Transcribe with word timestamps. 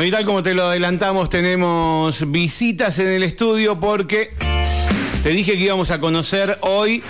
Bueno, 0.00 0.08
y 0.08 0.12
tal 0.12 0.24
como 0.24 0.42
te 0.42 0.54
lo 0.54 0.64
adelantamos, 0.64 1.28
tenemos 1.28 2.30
visitas 2.30 2.98
en 3.00 3.08
el 3.08 3.22
estudio 3.22 3.78
porque 3.78 4.30
te 5.22 5.28
dije 5.28 5.52
que 5.52 5.64
íbamos 5.64 5.90
a 5.90 6.00
conocer 6.00 6.56
hoy 6.62 7.02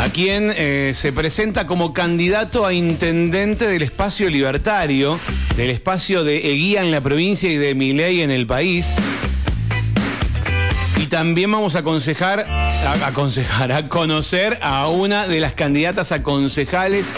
a 0.00 0.08
quien 0.08 0.52
eh, 0.56 0.94
se 0.96 1.12
presenta 1.12 1.68
como 1.68 1.92
candidato 1.94 2.66
a 2.66 2.72
intendente 2.72 3.68
del 3.68 3.82
espacio 3.82 4.28
libertario, 4.30 5.16
del 5.56 5.70
espacio 5.70 6.24
de 6.24 6.38
Eguía 6.50 6.80
en 6.80 6.90
la 6.90 7.00
provincia 7.00 7.52
y 7.52 7.56
de 7.56 7.76
Miley 7.76 8.22
en 8.22 8.32
el 8.32 8.48
país. 8.48 8.96
Y 10.96 11.06
también 11.06 11.52
vamos 11.52 11.76
a 11.76 11.78
aconsejar, 11.78 12.40
a 12.40 13.06
aconsejar, 13.06 13.70
a 13.70 13.88
conocer 13.88 14.58
a 14.60 14.88
una 14.88 15.28
de 15.28 15.38
las 15.38 15.52
candidatas 15.52 16.10
a 16.10 16.24
concejales 16.24 17.12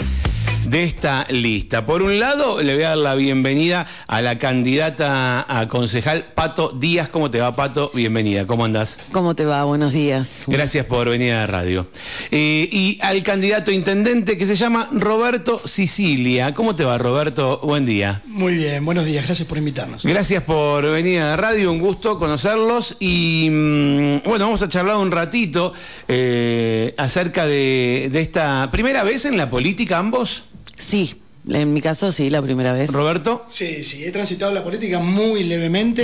de 0.71 0.85
esta 0.85 1.27
lista. 1.29 1.85
Por 1.85 2.01
un 2.01 2.17
lado, 2.17 2.61
le 2.61 2.73
voy 2.73 2.83
a 2.83 2.89
dar 2.89 2.97
la 2.97 3.15
bienvenida 3.15 3.85
a 4.07 4.21
la 4.21 4.37
candidata 4.37 5.45
a 5.49 5.67
concejal 5.67 6.23
Pato 6.33 6.69
Díaz. 6.69 7.09
¿Cómo 7.09 7.29
te 7.29 7.41
va, 7.41 7.53
Pato? 7.57 7.91
Bienvenida. 7.93 8.47
¿Cómo 8.47 8.63
andás? 8.63 8.99
¿Cómo 9.11 9.35
te 9.35 9.43
va? 9.43 9.65
Buenos 9.65 9.91
días. 9.91 10.45
Gracias 10.47 10.85
por 10.85 11.09
venir 11.09 11.33
a 11.33 11.39
la 11.39 11.47
radio. 11.47 11.87
Eh, 12.31 12.69
y 12.71 12.97
al 13.01 13.21
candidato 13.21 13.71
a 13.71 13.73
intendente 13.73 14.37
que 14.37 14.45
se 14.45 14.55
llama 14.55 14.87
Roberto 14.93 15.61
Sicilia. 15.65 16.53
¿Cómo 16.53 16.73
te 16.73 16.85
va, 16.85 16.97
Roberto? 16.97 17.59
Buen 17.61 17.85
día. 17.85 18.21
Muy 18.27 18.53
bien, 18.53 18.85
buenos 18.85 19.03
días. 19.03 19.25
Gracias 19.25 19.49
por 19.49 19.57
invitarnos. 19.57 20.03
Gracias 20.05 20.41
por 20.43 20.89
venir 20.89 21.19
a 21.19 21.31
la 21.31 21.35
radio. 21.35 21.69
Un 21.69 21.79
gusto 21.79 22.17
conocerlos. 22.17 22.95
Y 23.01 23.49
mm, 23.51 24.23
bueno, 24.23 24.45
vamos 24.45 24.61
a 24.61 24.69
charlar 24.69 24.95
un 24.95 25.11
ratito 25.11 25.73
eh, 26.07 26.95
acerca 26.97 27.45
de, 27.45 28.07
de 28.09 28.21
esta 28.21 28.69
primera 28.71 29.03
vez 29.03 29.25
en 29.25 29.35
la 29.35 29.49
política 29.49 29.97
ambos. 29.97 30.43
Sí, 30.81 31.13
en 31.47 31.73
mi 31.73 31.81
caso 31.81 32.11
sí, 32.11 32.29
la 32.29 32.41
primera 32.41 32.73
vez. 32.73 32.91
Roberto. 32.91 33.45
Sí, 33.49 33.83
sí, 33.83 34.03
he 34.03 34.11
transitado 34.11 34.51
la 34.53 34.63
política 34.63 34.99
muy 34.99 35.43
levemente, 35.43 36.03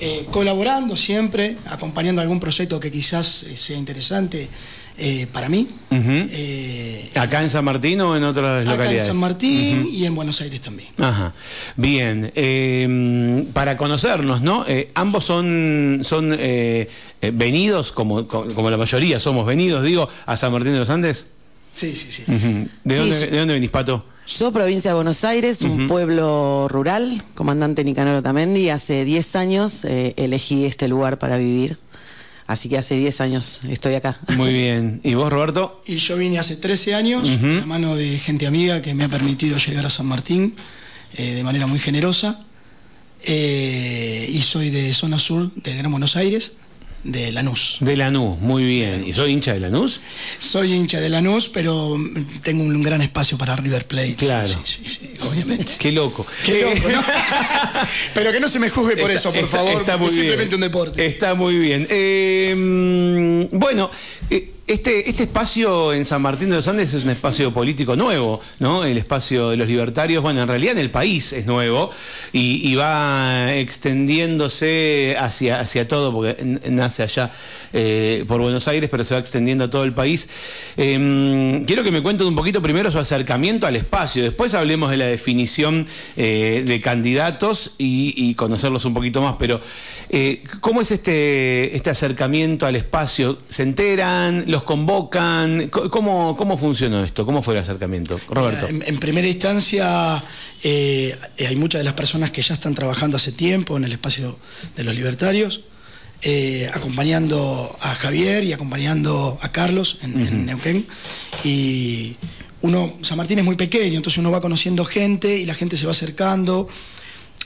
eh, 0.00 0.26
colaborando 0.30 0.96
siempre, 0.96 1.56
acompañando 1.66 2.20
algún 2.22 2.40
proyecto 2.40 2.80
que 2.80 2.90
quizás 2.90 3.42
eh, 3.44 3.56
sea 3.56 3.76
interesante 3.76 4.48
eh, 4.98 5.26
para 5.32 5.48
mí. 5.50 5.68
Eh, 5.90 7.10
¿Acá 7.14 7.42
en 7.42 7.50
San 7.50 7.64
Martín 7.64 8.00
o 8.00 8.16
en 8.16 8.24
otras 8.24 8.62
acá 8.62 8.70
localidades? 8.70 9.02
en 9.02 9.08
San 9.08 9.16
Martín 9.18 9.88
y 9.92 10.04
en 10.06 10.14
Buenos 10.14 10.40
Aires 10.40 10.60
también. 10.62 10.88
Ajá. 10.98 11.34
Bien. 11.76 12.32
eh, 12.34 13.46
para 13.52 13.76
conocernos, 13.76 14.40
¿no? 14.42 14.64
Eh, 14.68 14.90
ambos 14.94 15.24
son, 15.24 16.00
son 16.04 16.30
venidos, 17.32 17.92
como, 17.92 18.26
como 18.26 18.52
como 18.54 18.70
la 18.70 18.76
mayoría 18.78 19.20
somos 19.20 19.44
venidos, 19.46 19.82
digo, 19.84 20.08
a 20.26 20.36
San 20.36 20.52
Martín 20.52 20.72
de 20.72 20.78
los 20.78 20.90
Andes. 20.90 21.28
Sí, 21.76 21.94
sí, 21.94 22.10
sí. 22.10 22.22
¿De, 22.26 22.38
Sí, 22.38 22.68
dónde. 22.84 23.26
¿De 23.26 23.38
dónde 23.38 23.52
venís, 23.52 23.68
Pato? 23.68 24.02
Yo, 24.26 24.50
provincia 24.50 24.92
de 24.92 24.94
Buenos 24.94 25.24
Aires, 25.24 25.60
un 25.60 25.86
pueblo 25.88 26.68
rural, 26.68 27.22
comandante 27.34 27.84
Nicanor 27.84 28.14
Otamendi, 28.14 28.70
hace 28.70 29.04
10 29.04 29.36
años 29.36 29.84
eh, 29.84 30.14
elegí 30.16 30.64
este 30.64 30.88
lugar 30.88 31.18
para 31.18 31.36
vivir. 31.36 31.76
Así 32.46 32.70
que 32.70 32.78
hace 32.78 32.96
10 32.96 33.20
años 33.20 33.60
estoy 33.68 33.92
acá. 33.92 34.18
Muy 34.38 34.54
bien. 34.54 35.02
¿Y 35.04 35.12
vos, 35.14 35.30
Roberto? 35.30 35.82
Y 35.86 35.96
yo 35.96 36.16
vine 36.16 36.38
hace 36.38 36.56
13 36.56 36.94
años, 36.94 37.28
la 37.42 37.66
mano 37.66 37.94
de 37.94 38.18
gente 38.18 38.46
amiga 38.46 38.80
que 38.80 38.94
me 38.94 39.04
ha 39.04 39.08
permitido 39.08 39.58
llegar 39.58 39.84
a 39.84 39.90
San 39.90 40.06
Martín 40.06 40.54
eh, 41.18 41.34
de 41.34 41.44
manera 41.44 41.66
muy 41.66 41.78
generosa. 41.78 42.40
Eh, 43.22 44.30
y 44.32 44.40
soy 44.40 44.70
de 44.70 44.94
zona 44.94 45.18
sur 45.18 45.52
del 45.54 45.76
Gran 45.76 45.90
Buenos 45.90 46.16
Aires, 46.16 46.56
de 47.06 47.32
Lanús. 47.32 47.76
De 47.80 47.96
Lanús, 47.96 48.38
muy 48.40 48.64
bien. 48.64 49.04
¿Y 49.06 49.12
soy 49.12 49.32
hincha 49.32 49.52
de 49.54 49.60
Lanús? 49.60 50.00
Soy 50.38 50.72
hincha 50.72 51.00
de 51.00 51.08
Lanús, 51.08 51.48
pero 51.48 51.96
tengo 52.42 52.64
un 52.64 52.82
gran 52.82 53.00
espacio 53.02 53.38
para 53.38 53.54
River 53.56 53.86
Plate. 53.86 54.16
Claro. 54.16 54.48
Sí, 54.48 54.82
sí, 54.84 54.88
sí, 54.88 55.14
obviamente. 55.30 55.72
Qué 55.78 55.92
loco. 55.92 56.26
Qué 56.44 56.62
loco, 56.62 56.88
¿no? 56.90 57.02
Pero 58.14 58.32
que 58.32 58.40
no 58.40 58.48
se 58.48 58.58
me 58.58 58.70
juzgue 58.70 58.96
por 58.96 59.10
Está- 59.10 59.30
eso, 59.30 59.30
por 59.32 59.44
está- 59.44 59.56
favor. 59.58 59.80
Está 59.80 59.96
muy 59.96 60.08
es 60.08 60.12
bien. 60.14 60.24
simplemente 60.26 60.54
un 60.56 60.60
deporte. 60.62 61.06
Está 61.06 61.34
muy 61.34 61.56
bien. 61.58 61.86
Eh, 61.90 62.54
mm, 63.50 63.58
bueno, 63.58 63.90
eh, 64.30 64.50
este, 64.66 65.08
este 65.08 65.22
espacio 65.24 65.92
en 65.92 66.04
San 66.04 66.22
Martín 66.22 66.50
de 66.50 66.56
los 66.56 66.66
Andes 66.66 66.92
es 66.92 67.04
un 67.04 67.10
espacio 67.10 67.52
político 67.52 67.94
nuevo, 67.94 68.40
¿no? 68.58 68.84
El 68.84 68.98
espacio 68.98 69.50
de 69.50 69.56
los 69.56 69.68
libertarios, 69.68 70.22
bueno, 70.22 70.42
en 70.42 70.48
realidad 70.48 70.72
en 70.72 70.80
el 70.80 70.90
país 70.90 71.32
es 71.32 71.46
nuevo 71.46 71.90
y, 72.32 72.74
va 72.74 73.54
extendiéndose 73.54 75.16
hacia, 75.18 75.60
hacia 75.60 75.86
todo, 75.86 76.12
porque 76.12 76.36
nace 76.68 77.04
allá 77.04 77.30
eh, 77.72 78.24
por 78.26 78.40
Buenos 78.40 78.66
Aires, 78.68 78.90
pero 78.90 79.04
se 79.04 79.14
va 79.14 79.20
extendiendo 79.20 79.64
a 79.64 79.70
todo 79.70 79.84
el 79.84 79.92
país. 79.92 80.28
Eh, 80.76 81.62
quiero 81.66 81.84
que 81.84 81.92
me 81.92 82.02
cuenten 82.02 82.26
un 82.26 82.34
poquito 82.34 82.60
primero 82.60 82.90
su 82.90 82.98
acercamiento 82.98 83.66
al 83.66 83.76
espacio, 83.76 84.24
después 84.24 84.54
hablemos 84.54 84.90
de 84.90 84.96
la 84.96 85.06
definición 85.06 85.86
eh, 86.16 86.64
de 86.66 86.80
candidatos 86.80 87.74
y, 87.78 88.14
y 88.16 88.34
conocerlos 88.34 88.84
un 88.84 88.94
poquito 88.94 89.22
más, 89.22 89.36
pero 89.38 89.60
eh, 90.08 90.42
¿cómo 90.60 90.80
es 90.80 90.92
este, 90.92 91.74
este 91.74 91.90
acercamiento 91.90 92.66
al 92.66 92.76
espacio? 92.76 93.38
¿Se 93.48 93.64
enteran? 93.64 94.44
¿Los 94.56 94.62
convocan? 94.62 95.68
¿Cómo, 95.68 96.34
¿Cómo 96.34 96.56
funcionó 96.56 97.04
esto? 97.04 97.26
¿Cómo 97.26 97.42
fue 97.42 97.52
el 97.52 97.60
acercamiento? 97.60 98.18
Roberto. 98.30 98.66
En, 98.68 98.82
en 98.86 98.98
primera 98.98 99.28
instancia, 99.28 100.24
eh, 100.62 101.14
hay 101.46 101.56
muchas 101.56 101.80
de 101.80 101.84
las 101.84 101.92
personas 101.92 102.30
que 102.30 102.40
ya 102.40 102.54
están 102.54 102.74
trabajando 102.74 103.18
hace 103.18 103.32
tiempo 103.32 103.76
en 103.76 103.84
el 103.84 103.92
espacio 103.92 104.34
de 104.74 104.82
los 104.82 104.94
libertarios, 104.94 105.60
eh, 106.22 106.70
acompañando 106.72 107.76
a 107.82 107.94
Javier 107.96 108.44
y 108.44 108.54
acompañando 108.54 109.38
a 109.42 109.52
Carlos 109.52 109.98
en, 110.00 110.26
en 110.26 110.46
Neuquén. 110.46 110.86
Y 111.44 112.16
uno, 112.62 112.94
San 113.02 113.18
Martín 113.18 113.38
es 113.38 113.44
muy 113.44 113.56
pequeño, 113.56 113.98
entonces 113.98 114.16
uno 114.16 114.30
va 114.30 114.40
conociendo 114.40 114.86
gente 114.86 115.36
y 115.36 115.44
la 115.44 115.54
gente 115.54 115.76
se 115.76 115.84
va 115.84 115.92
acercando. 115.92 116.66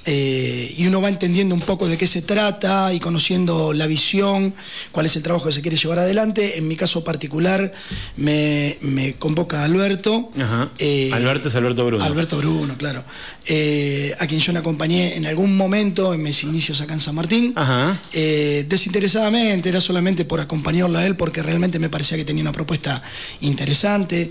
Eh, 0.07 0.75
y 0.79 0.87
uno 0.87 1.01
va 1.03 1.09
entendiendo 1.09 1.55
un 1.55 1.61
poco 1.61 1.87
de 1.87 1.99
qué 1.99 2.07
se 2.07 2.23
trata 2.23 2.93
y 2.95 3.01
conociendo 3.01 3.73
la 3.73 3.87
visión, 3.87 4.55
cuál 4.93 5.07
es 5.07 5.17
el 5.17 5.23
trabajo 5.23 5.47
que 5.47 5.53
se 5.53 5.61
quiere 5.61 5.77
llevar 5.77 5.99
adelante. 5.99 6.57
En 6.59 6.67
mi 6.69 6.77
caso 6.77 7.05
particular 7.05 7.71
me, 8.17 8.77
me 8.81 9.15
convoca 9.15 9.63
Alberto. 9.65 10.31
Ajá. 10.41 10.71
Eh, 10.79 11.11
Alberto 11.13 11.49
es 11.49 11.55
Alberto 11.55 11.85
Bruno. 11.85 12.03
Alberto 12.05 12.37
Bruno, 12.39 12.77
claro. 12.79 13.05
Eh, 13.47 14.15
a 14.19 14.27
quien 14.27 14.41
yo 14.41 14.53
le 14.53 14.59
acompañé 14.61 15.17
en 15.17 15.27
algún 15.27 15.57
momento 15.57 16.15
en 16.15 16.23
mis 16.23 16.45
inicios 16.45 16.81
acá 16.81 16.95
en 16.95 17.01
San 17.01 17.15
Martín. 17.15 17.53
Ajá. 17.57 17.99
Desinteresadamente, 18.13 19.69
era 19.69 19.81
solamente 19.81 20.25
por 20.25 20.41
acompañarlo 20.41 20.99
a 20.99 21.05
él, 21.07 21.17
porque 21.17 21.43
realmente 21.43 21.79
me 21.79 21.89
parecía 21.91 22.17
que 22.17 22.25
tenía 22.25 22.43
una 22.43 22.53
propuesta 22.53 23.03
interesante. 23.41 24.31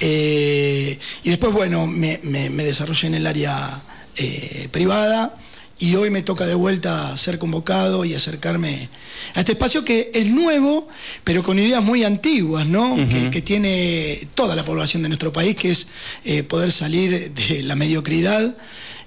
Y 0.00 1.28
después, 1.28 1.52
bueno, 1.52 1.86
me, 1.86 2.20
me- 2.22 2.50
me 2.50 2.64
desarrollé 2.64 3.08
en 3.08 3.14
el 3.14 3.26
área 3.26 3.80
eh, 4.16 4.68
privada. 4.70 5.34
Y 5.78 5.94
hoy 5.94 6.10
me 6.10 6.20
toca 6.20 6.44
de 6.44 6.54
vuelta 6.54 7.16
ser 7.16 7.38
convocado 7.38 8.04
y 8.04 8.12
acercarme 8.14 8.90
a 9.34 9.40
este 9.40 9.52
espacio 9.52 9.82
que 9.82 10.10
es 10.12 10.26
nuevo, 10.26 10.86
pero 11.24 11.42
con 11.42 11.58
ideas 11.58 11.82
muy 11.82 12.04
antiguas, 12.04 12.66
¿no? 12.66 12.96
que, 12.96 13.30
que 13.30 13.40
tiene 13.40 14.28
toda 14.34 14.54
la 14.56 14.62
población 14.62 15.02
de 15.02 15.08
nuestro 15.08 15.32
país, 15.32 15.56
que 15.56 15.70
es 15.70 15.86
eh, 16.26 16.42
poder 16.42 16.70
salir 16.70 17.32
de 17.32 17.62
la 17.62 17.76
mediocridad 17.76 18.54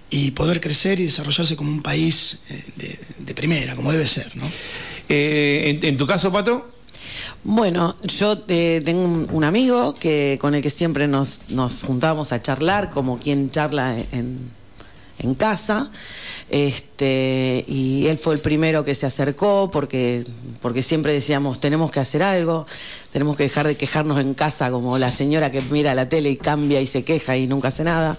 y 0.10 0.32
poder 0.32 0.62
crecer 0.62 1.00
y 1.00 1.06
desarrollarse 1.06 1.56
como 1.56 1.70
un 1.70 1.84
país 1.84 2.40
eh, 2.50 2.64
de, 2.76 3.00
de 3.20 3.34
primera, 3.36 3.76
como 3.76 3.92
debe 3.92 4.08
ser, 4.08 4.36
¿no? 4.36 4.44
Eh, 5.10 5.80
en, 5.82 5.90
en 5.90 5.98
tu 5.98 6.08
caso, 6.08 6.32
Pato? 6.32 6.72
Bueno, 7.44 7.98
yo 8.04 8.44
eh, 8.48 8.82
tengo 8.86 9.04
un, 9.04 9.28
un 9.32 9.44
amigo 9.44 9.94
que 9.94 10.38
con 10.40 10.56
el 10.56 10.62
que 10.62 10.70
siempre 10.70 11.08
nos, 11.08 11.50
nos 11.50 11.84
juntábamos 11.84 12.32
a 12.32 12.42
charlar, 12.42 12.90
como 12.90 13.18
quien 13.20 13.50
charla 13.50 13.98
en, 14.12 14.40
en 15.24 15.36
casa. 15.36 15.90
Este, 16.50 17.64
y 17.68 18.08
él 18.08 18.18
fue 18.18 18.36
el 18.36 18.42
primero 18.42 18.84
que 18.84 18.94
se 18.94 19.06
acercó 19.06 19.70
porque, 19.72 20.24
porque 20.62 20.84
siempre 20.84 21.14
decíamos, 21.14 21.60
tenemos 21.60 21.90
que 21.92 22.00
hacer 22.00 22.22
algo, 22.22 22.68
tenemos 23.14 23.38
que 23.38 23.44
dejar 23.44 23.68
de 23.68 23.76
quejarnos 23.76 24.20
en 24.20 24.34
casa 24.34 24.72
como 24.72 24.98
la 24.98 25.12
señora 25.12 25.52
que 25.52 25.62
mira 25.62 25.94
la 25.94 26.10
tele 26.10 26.32
y 26.32 26.36
cambia 26.36 26.82
y 26.82 26.88
se 26.88 27.04
queja 27.04 27.38
y 27.38 27.46
nunca 27.46 27.68
hace 27.68 27.84
nada. 27.84 28.18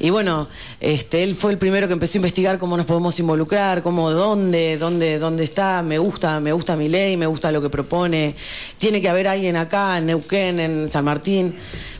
Y 0.00 0.10
bueno, 0.10 0.48
este, 0.80 1.22
él 1.22 1.36
fue 1.36 1.52
el 1.52 1.58
primero 1.58 1.86
que 1.86 1.92
empezó 1.92 2.16
a 2.16 2.18
investigar 2.18 2.58
cómo 2.58 2.76
nos 2.76 2.86
podemos 2.86 3.20
involucrar, 3.20 3.82
cómo, 3.82 4.10
dónde, 4.10 4.78
dónde, 4.78 5.18
dónde 5.18 5.44
está, 5.44 5.82
me 5.82 5.98
gusta, 5.98 6.40
me 6.40 6.52
gusta 6.52 6.76
mi 6.76 6.88
ley, 6.88 7.16
me 7.16 7.26
gusta 7.26 7.52
lo 7.52 7.62
que 7.62 7.70
propone, 7.70 8.34
tiene 8.78 9.00
que 9.00 9.08
haber 9.08 9.28
alguien 9.28 9.56
acá, 9.56 9.98
en 9.98 10.06
Neuquén, 10.06 10.58
en 10.58 10.90
San 10.90 11.04
Martín. 11.04 11.54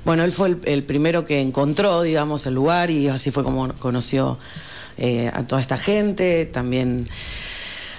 Bueno, 0.05 0.25
él 0.25 0.33
fue 0.33 0.49
el, 0.49 0.59
el 0.65 0.83
primero 0.83 1.25
que 1.25 1.41
encontró, 1.41 2.03
digamos, 2.03 2.45
el 2.47 2.55
lugar 2.55 2.91
y 2.91 3.07
así 3.09 3.31
fue 3.31 3.45
como 3.45 3.73
conoció 3.75 4.39
eh, 5.03 5.31
a 5.33 5.45
toda 5.45 5.63
esta 5.63 5.79
gente, 5.79 6.45
también 6.45 7.09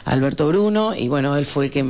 Alberto 0.06 0.48
Bruno, 0.48 0.96
y 0.96 1.08
bueno, 1.08 1.38
él 1.38 1.46
fue 1.46 1.66
el 1.66 1.72
que 1.72 1.80
eh, 1.80 1.84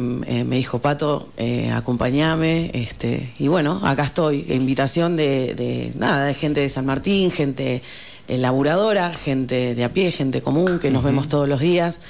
me 0.44 0.58
dijo, 0.58 0.80
Pato, 0.80 1.30
eh, 1.38 1.72
acompañame, 1.74 2.70
este, 2.74 3.30
y 3.40 3.48
bueno, 3.48 3.80
acá 3.84 4.04
estoy, 4.04 4.46
invitación 4.50 5.16
de, 5.16 5.56
de, 5.56 5.94
nada, 5.96 6.26
de 6.26 6.34
gente 6.34 6.60
de 6.60 6.70
San 6.70 6.86
Martín, 6.86 7.32
gente 7.32 7.82
eh, 8.28 8.38
laburadora, 8.38 9.14
gente 9.14 9.76
de 9.76 9.84
a 9.84 9.94
pie, 9.94 10.12
gente 10.12 10.42
común, 10.42 10.80
que 10.80 10.92
nos 10.92 11.04
vemos 11.04 11.30
todos 11.30 11.48
los 11.48 11.62
días, 11.62 12.02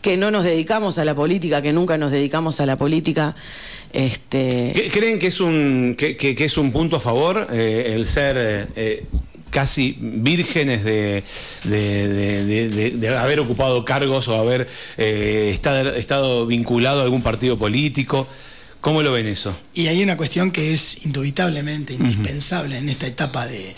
que 0.00 0.16
no 0.16 0.30
nos 0.30 0.44
dedicamos 0.44 0.96
a 0.98 1.04
la 1.04 1.14
política, 1.14 1.60
que 1.60 1.72
nunca 1.72 1.98
nos 1.98 2.10
dedicamos 2.12 2.60
a 2.60 2.66
la 2.66 2.76
política, 2.76 3.34
este... 3.92 4.72
¿Qué- 4.74 4.90
¿Creen 4.92 5.18
que 5.18 5.26
es 5.26 5.40
un, 5.40 5.94
que, 5.98 6.16
que- 6.16 6.34
que 6.34 6.44
es 6.46 6.56
un 6.56 6.72
punto 6.72 6.96
a 6.96 7.00
favor 7.00 7.48
eh, 7.52 7.92
el 7.94 8.06
ser 8.06 8.36
eh, 8.76 9.04
casi 9.50 9.96
vírgenes 9.98 10.84
de, 10.84 11.24
de, 11.64 13.16
haber 13.18 13.40
ocupado 13.40 13.84
cargos 13.84 14.28
o 14.28 14.36
haber 14.36 14.68
eh, 14.96 15.50
estado, 15.96 16.46
vinculado 16.46 17.00
a 17.00 17.04
algún 17.04 17.22
partido 17.22 17.58
político. 17.58 18.28
¿Cómo 18.80 19.02
lo 19.02 19.12
ven 19.12 19.26
eso? 19.26 19.56
Y 19.74 19.88
hay 19.88 20.02
una 20.02 20.16
cuestión 20.16 20.52
que 20.52 20.72
es 20.72 21.04
indubitablemente 21.04 21.94
indispensable 21.94 22.78
en 22.78 22.88
esta 22.88 23.06
etapa 23.06 23.46
de, 23.46 23.74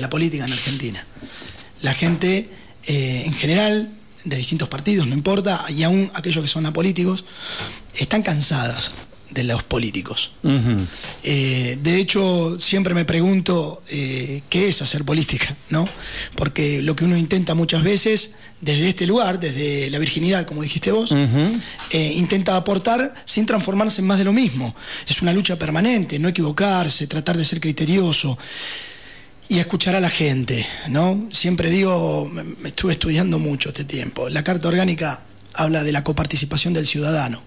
la 0.00 0.10
política 0.10 0.44
en 0.44 0.52
Argentina. 0.52 1.06
La 1.80 1.94
gente, 1.94 2.48
eh, 2.86 3.22
en 3.24 3.32
general, 3.34 3.90
de 4.24 4.36
distintos 4.36 4.68
partidos, 4.68 5.06
no 5.06 5.14
importa, 5.14 5.64
y 5.68 5.84
aún 5.84 6.10
aquellos 6.14 6.42
que 6.42 6.48
son 6.48 6.66
apolíticos, 6.66 7.24
están 7.94 8.22
cansadas 8.22 8.92
de 9.32 9.44
los 9.44 9.62
políticos. 9.62 10.32
Eh, 11.22 11.78
de 11.82 11.96
hecho, 11.96 12.58
siempre 12.60 12.94
me 12.94 13.04
pregunto 13.04 13.82
eh, 13.88 14.42
qué 14.48 14.68
es 14.68 14.82
hacer 14.82 15.04
política, 15.04 15.54
¿no? 15.70 15.88
Porque 16.34 16.82
lo 16.82 16.94
que 16.94 17.04
uno 17.04 17.16
intenta 17.16 17.54
muchas 17.54 17.82
veces, 17.82 18.36
desde 18.60 18.88
este 18.88 19.06
lugar, 19.06 19.40
desde 19.40 19.90
la 19.90 19.98
virginidad, 19.98 20.46
como 20.46 20.62
dijiste 20.62 20.92
vos, 20.92 21.12
eh, 21.90 22.12
intenta 22.16 22.56
aportar 22.56 23.14
sin 23.24 23.46
transformarse 23.46 24.02
en 24.02 24.06
más 24.06 24.18
de 24.18 24.24
lo 24.24 24.32
mismo. 24.32 24.74
Es 25.08 25.22
una 25.22 25.32
lucha 25.32 25.56
permanente, 25.56 26.18
no 26.18 26.28
equivocarse, 26.28 27.06
tratar 27.06 27.36
de 27.36 27.44
ser 27.44 27.60
criterioso 27.60 28.38
y 29.48 29.58
escuchar 29.58 29.94
a 29.94 30.00
la 30.00 30.10
gente, 30.10 30.66
¿no? 30.88 31.28
Siempre 31.32 31.70
digo, 31.70 32.30
me 32.60 32.68
estuve 32.68 32.92
estudiando 32.92 33.38
mucho 33.38 33.70
este 33.70 33.84
tiempo. 33.84 34.28
La 34.28 34.44
Carta 34.44 34.68
Orgánica 34.68 35.20
habla 35.54 35.82
de 35.82 35.92
la 35.92 36.04
coparticipación 36.04 36.72
del 36.72 36.86
ciudadano 36.86 37.42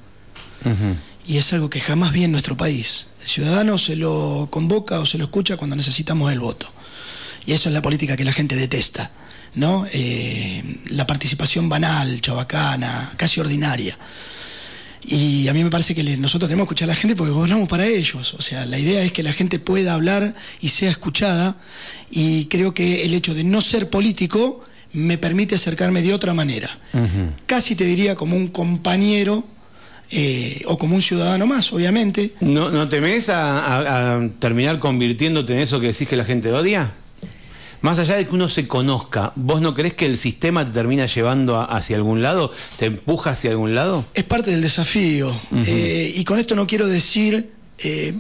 y 1.27 1.38
es 1.38 1.54
algo 1.54 1.69
que 1.69 1.80
jamás 1.80 2.13
vi 2.13 2.24
en 2.24 2.31
nuestro 2.31 2.56
país. 2.56 3.07
El 3.22 3.27
ciudadano 3.27 3.77
se 3.77 3.95
lo 3.95 4.48
convoca 4.51 5.00
o 5.00 5.06
se 5.06 5.18
lo 5.18 5.25
escucha 5.25 5.57
cuando 5.57 5.75
necesitamos 5.75 6.31
el 6.31 6.39
voto. 6.39 6.72
Y 7.45 7.54
eso 7.54 7.69
es 7.69 7.74
la 7.74 7.81
política 7.81 8.18
que 8.18 8.25
la 8.25 8.33
gente 8.33 8.56
detesta, 8.56 9.12
¿no? 9.56 9.86
Eh, 9.92 10.63
la 10.88 11.07
participación 11.07 11.69
banal, 11.69 12.22
chabacana, 12.22 13.13
casi 13.18 13.39
ordinaria. 13.39 13.98
Y 15.07 15.48
a 15.48 15.54
mí 15.54 15.63
me 15.63 15.69
parece 15.69 15.94
que 15.94 16.04
nosotros 16.18 16.50
tenemos 16.50 16.68
que 16.68 16.74
escuchar 16.74 16.89
a 16.89 16.94
la 16.94 17.00
gente 17.00 17.16
porque 17.16 17.31
gobernamos 17.31 17.69
para 17.69 17.86
ellos. 17.86 18.33
O 18.33 18.42
sea, 18.42 18.66
la 18.66 18.80
idea 18.80 19.04
es 19.04 19.12
que 19.12 19.22
la 19.22 19.33
gente 19.33 19.60
pueda 19.60 19.94
hablar 19.94 20.33
y 20.62 20.69
sea 20.69 20.89
escuchada. 20.89 21.57
Y 22.10 22.45
creo 22.45 22.74
que 22.74 23.06
el 23.06 23.13
hecho 23.13 23.36
de 23.36 23.44
no 23.44 23.62
ser 23.62 23.89
político 23.89 24.63
me 24.94 25.18
permite 25.18 25.56
acercarme 25.56 26.01
de 26.01 26.13
otra 26.13 26.33
manera. 26.33 26.75
Casi 27.45 27.75
te 27.75 27.83
diría 27.83 28.16
como 28.16 28.36
un 28.36 28.48
compañero 28.48 29.48
eh, 30.12 30.62
o 30.66 30.78
como 30.78 30.96
un 30.96 31.02
ciudadano 31.02 31.48
más, 31.48 31.74
obviamente. 31.74 32.34
¿No, 32.42 32.69
no 32.69 32.88
temes 32.88 33.30
a, 33.30 34.30
terminar 34.40 34.80
convirtiéndote 34.80 35.54
en 35.54 35.60
eso 35.60 35.80
que 35.80 35.88
decís 35.88 36.07
que 36.07 36.16
la 36.16 36.25
gente 36.25 36.52
odia? 36.52 36.92
Más 37.81 38.00
allá 38.00 38.16
de 38.16 38.25
que 38.25 38.34
uno 38.34 38.50
se 38.50 38.68
conozca, 38.68 39.31
¿vos 39.36 39.62
no 39.62 39.75
crees 39.75 39.94
que 39.94 40.06
el 40.06 40.18
sistema 40.18 40.66
te 40.66 40.72
termina 40.72 41.06
llevando 41.06 41.60
hacia 41.60 41.96
algún 41.98 42.22
lado? 42.22 42.52
¿Te 42.78 42.88
empuja 42.88 43.31
hacia 43.31 43.52
algún 43.52 43.75
lado? 43.75 44.06
Es 44.13 44.24
parte 44.24 44.52
del 44.52 44.62
desafío. 44.62 45.31
Eh, 45.68 46.13
y 46.16 46.24
con 46.24 46.40
esto 46.40 46.56
no 46.56 46.66
quiero 46.66 46.88
decir... 46.88 47.51
Eh, 47.80 48.13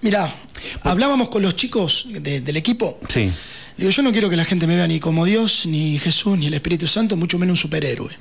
mira, 0.00 0.32
hablábamos 0.82 1.28
con 1.28 1.42
los 1.42 1.54
chicos 1.54 2.08
del 2.10 2.56
equipo. 2.56 2.98
Sí. 3.08 3.30
Digo, 3.80 3.92
yo 3.92 4.02
no 4.02 4.12
quiero 4.12 4.28
que 4.28 4.36
la 4.36 4.44
gente 4.44 4.66
me 4.66 4.76
vea 4.76 4.86
ni 4.86 5.00
como 5.00 5.24
Dios, 5.24 5.64
ni 5.64 5.98
Jesús, 5.98 6.36
ni 6.36 6.48
el 6.48 6.52
Espíritu 6.52 6.86
Santo, 6.86 7.16
mucho 7.16 7.38
menos 7.38 7.54
un 7.54 7.56
superhéroe. 7.56 8.14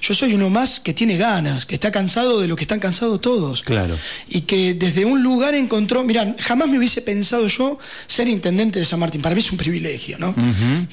Yo 0.00 0.14
soy 0.14 0.32
uno 0.32 0.48
más 0.48 0.80
que 0.80 0.94
tiene 0.94 1.18
ganas, 1.18 1.66
que 1.66 1.74
está 1.74 1.92
cansado 1.92 2.40
de 2.40 2.48
lo 2.48 2.56
que 2.56 2.62
están 2.62 2.80
cansados 2.80 3.20
todos. 3.20 3.62
Claro. 3.62 3.98
Y 4.30 4.40
que 4.40 4.72
desde 4.72 5.04
un 5.04 5.22
lugar 5.22 5.52
encontró, 5.52 6.04
mira, 6.04 6.34
jamás 6.38 6.68
me 6.68 6.78
hubiese 6.78 7.02
pensado 7.02 7.46
yo 7.48 7.78
ser 8.06 8.28
intendente 8.28 8.78
de 8.78 8.86
San 8.86 8.98
Martín. 8.98 9.20
Para 9.20 9.34
mí 9.34 9.42
es 9.42 9.52
un 9.52 9.58
privilegio, 9.58 10.16
¿no? 10.18 10.34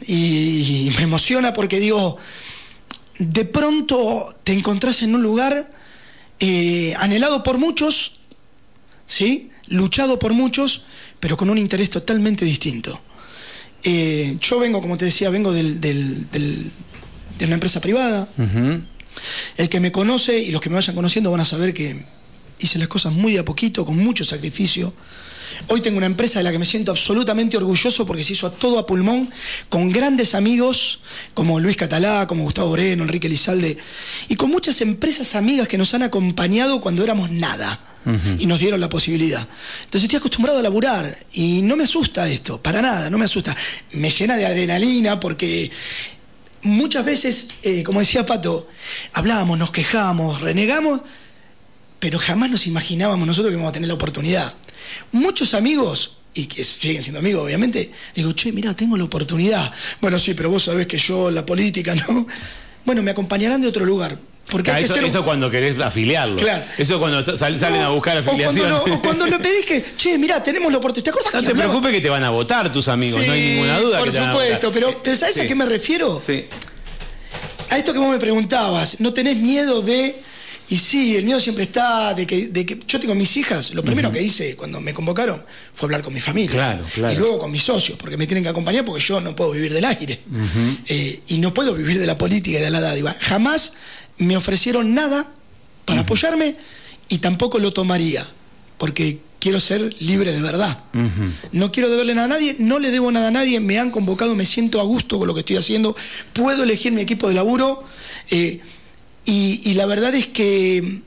y, 0.05 0.91
me 0.97 1.03
emociona 1.03 1.53
porque 1.53 1.79
digo, 1.79 2.17
de 3.17 3.45
pronto 3.45 4.35
te 4.43 4.51
encontrás 4.51 5.03
en 5.03 5.15
un 5.15 5.23
lugar 5.23 5.71
eh, 6.41 6.93
anhelado 6.99 7.43
por 7.43 7.59
muchos, 7.59 8.19
¿sí? 9.07 9.51
Luchado 9.67 10.19
por 10.19 10.33
muchos, 10.33 10.83
pero 11.21 11.37
con 11.37 11.49
un 11.49 11.57
interés 11.57 11.89
totalmente 11.89 12.43
distinto. 12.43 12.99
Eh, 13.83 14.37
yo 14.39 14.59
vengo, 14.59 14.81
como 14.81 14.97
te 14.97 15.05
decía, 15.05 15.29
vengo 15.29 15.51
de 15.53 16.71
una 17.41 17.53
empresa 17.53 17.81
privada. 17.81 18.27
El 19.57 19.69
que 19.69 19.79
me 19.79 19.91
conoce 19.91 20.39
y 20.39 20.51
los 20.51 20.61
que 20.61 20.69
me 20.69 20.75
vayan 20.75 20.95
conociendo 20.95 21.31
van 21.31 21.41
a 21.41 21.45
saber 21.45 21.73
que 21.73 22.05
hice 22.59 22.79
las 22.79 22.87
cosas 22.87 23.13
muy 23.13 23.33
de 23.33 23.39
a 23.39 23.45
poquito, 23.45 23.85
con 23.85 23.97
mucho 23.97 24.23
sacrificio. 24.23 24.93
Hoy 25.67 25.81
tengo 25.81 25.97
una 25.97 26.07
empresa 26.07 26.39
de 26.39 26.43
la 26.43 26.51
que 26.51 26.59
me 26.59 26.65
siento 26.65 26.91
absolutamente 26.91 27.57
orgulloso 27.57 28.07
porque 28.07 28.23
se 28.23 28.33
hizo 28.33 28.47
a 28.47 28.51
todo 28.51 28.79
a 28.79 28.87
pulmón, 28.87 29.29
con 29.69 29.91
grandes 29.91 30.33
amigos 30.33 31.01
como 31.33 31.59
Luis 31.59 31.77
Catalá, 31.77 32.25
como 32.25 32.43
Gustavo 32.43 32.69
Moreno, 32.69 33.03
Enrique 33.03 33.29
Lizalde, 33.29 33.77
y 34.27 34.35
con 34.35 34.49
muchas 34.49 34.81
empresas 34.81 35.35
amigas 35.35 35.67
que 35.67 35.77
nos 35.77 35.93
han 35.93 36.03
acompañado 36.03 36.81
cuando 36.81 37.03
éramos 37.03 37.29
nada 37.29 37.79
y 38.39 38.45
nos 38.45 38.59
dieron 38.59 38.79
la 38.79 38.89
posibilidad. 38.89 39.47
Entonces 39.83 40.03
estoy 40.03 40.17
acostumbrado 40.17 40.59
a 40.59 40.63
laburar 40.63 41.17
y 41.33 41.61
no 41.61 41.75
me 41.75 41.83
asusta 41.83 42.27
esto, 42.29 42.61
para 42.61 42.81
nada, 42.81 43.09
no 43.09 43.17
me 43.17 43.25
asusta. 43.25 43.55
Me 43.93 44.09
llena 44.09 44.37
de 44.37 44.45
adrenalina 44.45 45.19
porque 45.19 45.71
muchas 46.63 47.05
veces, 47.05 47.49
eh, 47.63 47.83
como 47.83 47.99
decía 47.99 48.25
Pato, 48.25 48.67
hablábamos, 49.13 49.57
nos 49.57 49.71
quejábamos, 49.71 50.41
renegamos, 50.41 51.01
pero 51.99 52.17
jamás 52.19 52.49
nos 52.49 52.67
imaginábamos 52.67 53.27
nosotros 53.27 53.51
que 53.51 53.55
íbamos 53.55 53.69
a 53.69 53.73
tener 53.73 53.87
la 53.87 53.93
oportunidad. 53.93 54.53
Muchos 55.11 55.53
amigos 55.53 56.17
y 56.33 56.45
que 56.45 56.63
siguen 56.63 57.03
siendo 57.03 57.19
amigos, 57.19 57.43
obviamente, 57.43 57.91
digo, 58.15 58.31
che, 58.33 58.51
mira, 58.51 58.73
tengo 58.73 58.97
la 58.97 59.03
oportunidad. 59.03 59.71
Bueno, 59.99 60.17
sí, 60.17 60.33
pero 60.33 60.49
vos 60.49 60.63
sabés 60.63 60.87
que 60.87 60.97
yo, 60.97 61.29
la 61.29 61.45
política, 61.45 61.93
¿no? 62.07 62.25
Bueno, 62.85 63.03
me 63.03 63.11
acompañarán 63.11 63.61
de 63.61 63.67
otro 63.67 63.85
lugar. 63.85 64.17
Porque 64.49 64.71
eso, 64.79 64.95
eso 64.97 65.23
cuando 65.23 65.49
querés 65.49 65.79
afiliarlo. 65.79 66.41
Claro. 66.41 66.63
Eso 66.77 66.99
cuando 66.99 67.37
salen 67.37 67.81
a 67.81 67.89
buscar 67.89 68.17
afiliación. 68.17 68.71
O 68.71 69.01
cuando, 69.01 69.27
lo, 69.27 69.39
pedís 69.41 69.65
que, 69.65 69.83
che, 69.95 70.17
mira, 70.17 70.43
tenemos 70.43 70.71
la 70.71 70.79
oportunidad. 70.79 71.13
¿Te 71.13 71.37
no 71.37 71.47
te 71.47 71.55
preocupes 71.55 71.91
que 71.91 72.01
te 72.01 72.09
van 72.09 72.23
a 72.23 72.29
votar 72.29 72.71
tus 72.71 72.87
amigos, 72.87 73.25
no 73.25 73.31
hay 73.31 73.41
ninguna 73.41 73.79
duda. 73.79 73.99
Por 73.99 74.11
supuesto, 74.11 74.71
pero, 74.71 75.01
pero 75.01 75.15
¿sabes 75.15 75.39
a 75.39 75.47
qué 75.47 75.55
me 75.55 75.65
refiero? 75.65 76.19
Sí. 76.19 76.45
A 77.69 77.77
esto 77.77 77.93
que 77.93 77.99
vos 77.99 78.09
me 78.09 78.19
preguntabas, 78.19 78.99
¿no 78.99 79.13
tenés 79.13 79.37
miedo 79.37 79.81
de 79.81 80.15
y 80.71 80.77
sí, 80.77 81.17
el 81.17 81.25
miedo 81.25 81.37
siempre 81.37 81.65
está 81.65 82.13
de 82.13 82.25
que, 82.25 82.47
de 82.47 82.65
que 82.65 82.79
yo 82.87 82.97
tengo 82.97 83.13
mis 83.13 83.35
hijas, 83.35 83.73
lo 83.73 83.83
primero 83.83 84.09
que 84.09 84.23
hice 84.23 84.55
cuando 84.55 84.79
me 84.79 84.93
convocaron 84.93 85.43
fue 85.73 85.87
hablar 85.87 86.01
con 86.01 86.13
mi 86.13 86.21
familia. 86.21 86.51
Claro, 86.51 86.85
claro. 86.93 87.13
Y 87.13 87.17
luego 87.17 87.39
con 87.39 87.51
mis 87.51 87.63
socios, 87.63 87.97
porque 87.97 88.15
me 88.15 88.25
tienen 88.25 88.41
que 88.41 88.49
acompañar 88.49 88.85
porque 88.85 89.03
yo 89.03 89.19
no 89.19 89.35
puedo 89.35 89.51
vivir 89.51 89.73
del 89.73 89.83
aire. 89.83 90.21
Eh, 90.87 91.19
y 91.27 91.39
no 91.39 91.53
puedo 91.53 91.75
vivir 91.75 91.99
de 91.99 92.07
la 92.07 92.17
política 92.17 92.57
y 92.57 92.61
de 92.61 92.69
la 92.69 92.79
dádiva. 92.79 93.17
Jamás 93.19 93.73
me 94.17 94.37
ofrecieron 94.37 94.93
nada 94.93 95.31
para 95.85 96.01
apoyarme 96.01 96.55
y 97.09 97.17
tampoco 97.17 97.59
lo 97.59 97.73
tomaría, 97.73 98.27
porque 98.77 99.19
quiero 99.41 99.59
ser 99.59 99.93
libre 99.99 100.31
de 100.31 100.41
verdad. 100.41 100.79
No 101.51 101.71
quiero 101.71 101.89
deberle 101.89 102.13
nada 102.13 102.25
a 102.25 102.29
nadie, 102.29 102.55
no 102.59 102.79
le 102.79 102.91
debo 102.91 103.11
nada 103.11 103.29
a 103.29 103.31
nadie, 103.31 103.59
me 103.59 103.79
han 103.79 103.91
convocado, 103.91 104.35
me 104.35 104.45
siento 104.45 104.79
a 104.79 104.83
gusto 104.83 105.17
con 105.17 105.27
lo 105.27 105.33
que 105.33 105.41
estoy 105.41 105.57
haciendo, 105.57 105.95
puedo 106.31 106.63
elegir 106.63 106.93
mi 106.93 107.01
equipo 107.01 107.27
de 107.27 107.33
laburo. 107.33 107.83
Eh, 108.29 108.61
y, 109.25 109.73
la 109.73 109.85
verdad 109.85 110.13
es 110.15 110.27
que 110.27 111.01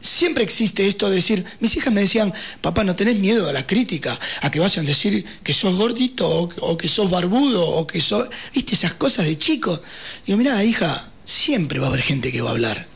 siempre 0.00 0.44
existe 0.44 0.86
esto 0.86 1.08
de 1.08 1.16
decir, 1.16 1.44
mis 1.60 1.76
hijas 1.76 1.92
me 1.92 2.02
decían, 2.02 2.32
papá, 2.60 2.84
no 2.84 2.94
tenés 2.94 3.16
miedo 3.18 3.48
a 3.48 3.52
la 3.52 3.66
crítica, 3.66 4.18
a 4.42 4.50
que 4.50 4.60
vayan 4.60 4.84
a 4.84 4.88
decir 4.88 5.24
que 5.42 5.52
sos 5.52 5.74
gordito 5.76 6.50
o, 6.60 6.76
que 6.76 6.88
sos 6.88 7.10
barbudo 7.10 7.66
o 7.66 7.86
que 7.86 8.00
sos, 8.00 8.28
viste, 8.54 8.74
esas 8.74 8.94
cosas 8.94 9.26
de 9.26 9.38
chicos. 9.38 9.80
Digo, 10.26 10.38
mira, 10.38 10.62
hija, 10.62 11.11
siempre 11.24 11.78
va 11.78 11.86
a 11.86 11.88
haber 11.90 12.02
gente 12.02 12.32
que 12.32 12.40
va 12.40 12.50
a 12.50 12.52
hablar, 12.52 12.86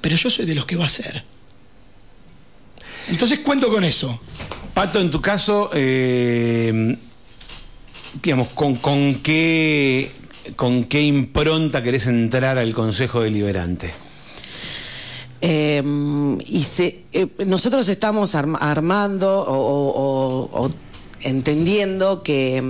pero 0.00 0.16
yo 0.16 0.30
soy 0.30 0.46
de 0.46 0.54
los 0.54 0.66
que 0.66 0.76
va 0.76 0.86
a 0.86 0.88
ser. 0.88 1.24
Entonces 3.08 3.40
cuento 3.40 3.68
con 3.68 3.84
eso. 3.84 4.20
Pato, 4.72 5.00
en 5.00 5.10
tu 5.10 5.20
caso, 5.20 5.70
eh, 5.74 6.96
digamos, 8.22 8.48
¿con, 8.48 8.76
con 8.76 9.16
qué 9.16 10.10
¿con 10.56 10.84
qué 10.84 11.02
impronta 11.02 11.82
querés 11.82 12.06
entrar 12.06 12.58
al 12.58 12.72
Consejo 12.74 13.22
Deliberante? 13.22 13.92
Em, 15.40 16.38
y 16.40 16.64
eh, 16.78 17.26
nosotros 17.46 17.88
estamos 17.88 18.34
armando 18.34 19.44
o, 19.46 20.70
entendiendo 21.20 22.22
que 22.22 22.62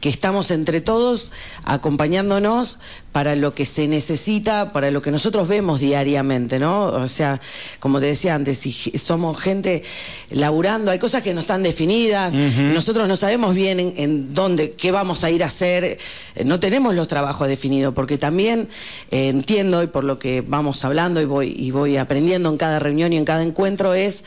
que 0.00 0.08
estamos 0.08 0.50
entre 0.50 0.80
todos 0.80 1.30
acompañándonos 1.64 2.78
para 3.12 3.34
lo 3.34 3.54
que 3.54 3.66
se 3.66 3.88
necesita, 3.88 4.72
para 4.72 4.90
lo 4.90 5.02
que 5.02 5.10
nosotros 5.10 5.48
vemos 5.48 5.80
diariamente, 5.80 6.58
¿no? 6.58 6.84
O 6.86 7.08
sea, 7.08 7.40
como 7.80 7.98
te 7.98 8.06
decía 8.06 8.34
antes, 8.34 8.58
si 8.58 8.72
somos 8.72 9.38
gente 9.38 9.82
laburando, 10.30 10.90
hay 10.90 10.98
cosas 10.98 11.22
que 11.22 11.34
no 11.34 11.40
están 11.40 11.62
definidas, 11.62 12.34
nosotros 12.34 13.08
no 13.08 13.16
sabemos 13.16 13.54
bien 13.54 13.80
en, 13.96 14.32
dónde, 14.32 14.72
qué 14.72 14.92
vamos 14.92 15.24
a 15.24 15.30
ir 15.30 15.42
a 15.42 15.46
hacer, 15.46 15.84
eh, 15.84 15.98
no 16.44 16.60
tenemos 16.60 16.94
los 16.94 17.08
trabajos 17.08 17.48
definidos, 17.48 17.94
porque 17.94 18.16
también 18.16 18.68
eh, 19.10 19.28
entiendo, 19.28 19.82
y 19.82 19.88
por 19.88 20.04
lo 20.04 20.18
que 20.18 20.42
vamos 20.46 20.84
hablando 20.84 21.20
y 21.20 21.24
voy, 21.24 21.54
y 21.56 21.72
voy 21.72 21.96
aprendiendo 21.96 22.48
en 22.48 22.56
cada 22.56 22.78
reunión 22.78 23.12
y 23.12 23.16
en 23.16 23.24
cada 23.24 23.42
encuentro, 23.42 23.92
es 23.94 24.24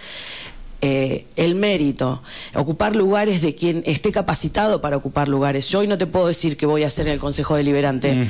eh, 0.85 1.25
el 1.37 1.55
mérito, 1.55 2.21
ocupar 2.55 2.93
lugares 2.93 3.41
de 3.41 3.55
quien 3.55 3.83
esté 3.85 4.11
capacitado 4.11 4.81
para 4.81 4.97
ocupar 4.97 5.29
lugares. 5.29 5.69
Yo 5.69 5.79
hoy 5.79 5.87
no 5.87 5.97
te 5.97 6.07
puedo 6.07 6.27
decir 6.27 6.57
que 6.57 6.65
voy 6.65 6.83
a 6.83 6.87
hacer 6.87 7.07
en 7.07 7.13
el 7.13 7.19
Consejo 7.19 7.55
Deliberante, 7.55 8.27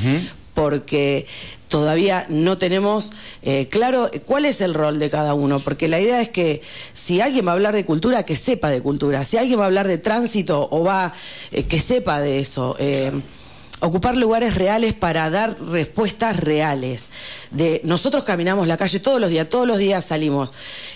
porque 0.54 1.26
todavía 1.68 2.28
no 2.30 2.60
tenemos 2.60 3.12
eh, 3.42 3.70
claro 3.72 4.08
cuál 4.28 4.46
es 4.46 4.62
el 4.62 4.76
rol 4.76 5.00
de 5.00 5.10
cada 5.10 5.34
uno, 5.34 5.62
porque 5.62 5.88
la 5.88 6.00
idea 6.00 6.22
es 6.22 6.30
que 6.30 6.62
si 6.94 7.22
alguien 7.22 7.48
va 7.48 7.54
a 7.54 7.56
hablar 7.56 7.74
de 7.74 7.86
cultura, 7.86 8.22
que 8.22 8.36
sepa 8.36 8.70
de 8.70 8.84
cultura, 8.84 9.26
si 9.26 9.38
alguien 9.38 9.58
va 9.58 9.64
a 9.64 9.66
hablar 9.66 9.88
de 9.88 9.98
tránsito 9.98 10.68
o 10.70 10.84
va, 10.84 11.12
eh, 11.52 11.64
que 11.64 11.80
sepa 11.80 12.22
de 12.22 12.38
eso. 12.38 12.76
Ocupar 13.84 14.16
lugares 14.16 14.56
reales 14.56 14.94
para 14.94 15.30
dar 15.30 15.60
respuestas 15.60 16.40
reales. 16.40 17.08
De, 17.52 17.82
nosotros 17.84 18.24
caminamos 18.24 18.68
la 18.68 18.78
calle 18.78 19.02
todos 19.02 19.20
los 19.20 19.30
días, 19.30 19.50
todos 19.50 19.68
los 19.68 19.78
días 19.78 20.06
salimos. 20.06 20.54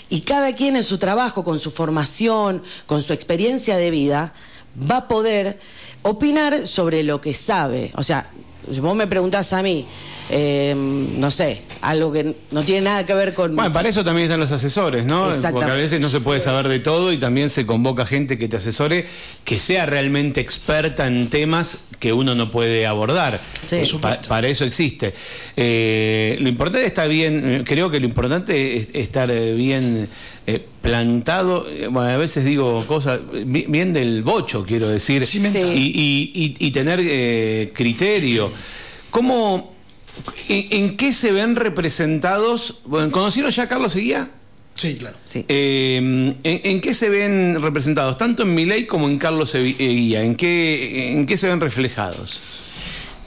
Y 0.10 0.22
cada 0.22 0.56
quien 0.56 0.78
en 0.78 0.86
su 0.86 0.98
trabajo, 0.98 1.44
con 1.44 1.60
su 1.60 1.70
formación, 1.70 2.64
con 2.86 3.04
su 3.04 3.12
experiencia 3.12 3.76
de 3.76 3.92
vida, 3.92 4.34
va 4.90 4.98
a 4.98 5.08
poder 5.10 5.60
opinar 6.04 6.66
sobre 6.66 7.04
lo 7.04 7.20
que 7.20 7.34
sabe. 7.34 7.92
O 7.96 8.04
sea, 8.04 8.30
vos 8.82 8.96
me 8.96 9.06
preguntás 9.08 9.52
a 9.52 9.62
mí, 9.62 9.86
eh, 10.30 10.76
no 10.76 11.32
sé, 11.32 11.62
algo 11.82 12.12
que 12.12 12.36
no 12.52 12.64
tiene 12.64 12.82
nada 12.82 13.06
que 13.06 13.14
ver 13.14 13.34
con... 13.34 13.56
Bueno, 13.56 13.72
para 13.72 13.88
eso 13.88 14.04
también 14.04 14.26
están 14.26 14.42
los 14.42 14.52
asesores, 14.52 15.06
¿no? 15.06 15.30
Porque 15.52 15.72
a 15.72 15.76
veces 15.76 16.02
no 16.02 16.10
se 16.10 16.20
puede 16.20 16.42
saber 16.42 16.68
de 16.68 16.80
todo 16.80 17.14
y 17.14 17.18
también 17.18 17.50
se 17.50 17.66
convoca 17.66 18.06
gente 18.06 18.38
que 18.38 18.50
te 18.50 18.58
asesore, 18.58 19.06
que 19.46 19.58
sea 19.58 19.86
realmente 19.86 20.42
experta 20.42 21.08
en 21.08 21.30
temas 21.30 21.86
que 22.00 22.12
uno 22.12 22.36
no 22.36 22.52
puede 22.52 22.86
abordar. 22.86 23.40
para 24.28 24.48
eso 24.50 24.66
existe. 24.66 25.14
Eh, 25.56 26.38
lo 26.42 26.50
importante 26.50 26.86
está 26.86 27.06
bien, 27.06 27.64
creo 27.66 27.90
que 27.90 28.02
lo 28.02 28.06
importante 28.06 28.78
es 28.78 28.90
estar 28.94 29.32
bien 29.32 30.10
eh, 30.46 30.66
plantado, 30.82 31.66
bueno, 31.90 32.10
a 32.10 32.18
veces 32.18 32.44
digo 32.44 32.84
cosas, 32.86 33.22
bien 33.46 33.94
del 33.94 34.24
bocho, 34.24 34.66
quiero 34.66 34.90
decir, 34.90 35.24
y, 35.74 36.72
tener 36.72 37.72
criterio. 37.74 38.52
¿Cómo 39.10 39.77
¿En, 40.50 40.98
qué 40.98 41.14
se 41.14 41.32
ven 41.32 41.56
representados? 41.56 42.82
Bueno, 42.86 43.12
¿Conocieron 43.12 43.52
ya 43.52 43.64
a 43.64 43.68
Carlos 43.68 43.94
Seguía? 43.94 44.30
Sí, 44.76 44.96
claro. 44.96 45.18
Eh, 45.34 46.36
¿en, 46.44 46.82
qué 46.82 46.94
se 46.94 47.10
ven 47.10 47.62
representados? 47.62 48.18
Tanto 48.18 48.44
en 48.44 48.54
Milei 48.54 48.86
como 48.86 49.10
en 49.10 49.18
Carlos 49.18 49.50
Seguía. 49.50 50.24
¿En 50.24 50.36
qué, 50.36 51.14
¿En 51.14 51.26
qué 51.26 51.36
se 51.36 51.48
ven 51.48 51.60
reflejados? 51.60 52.42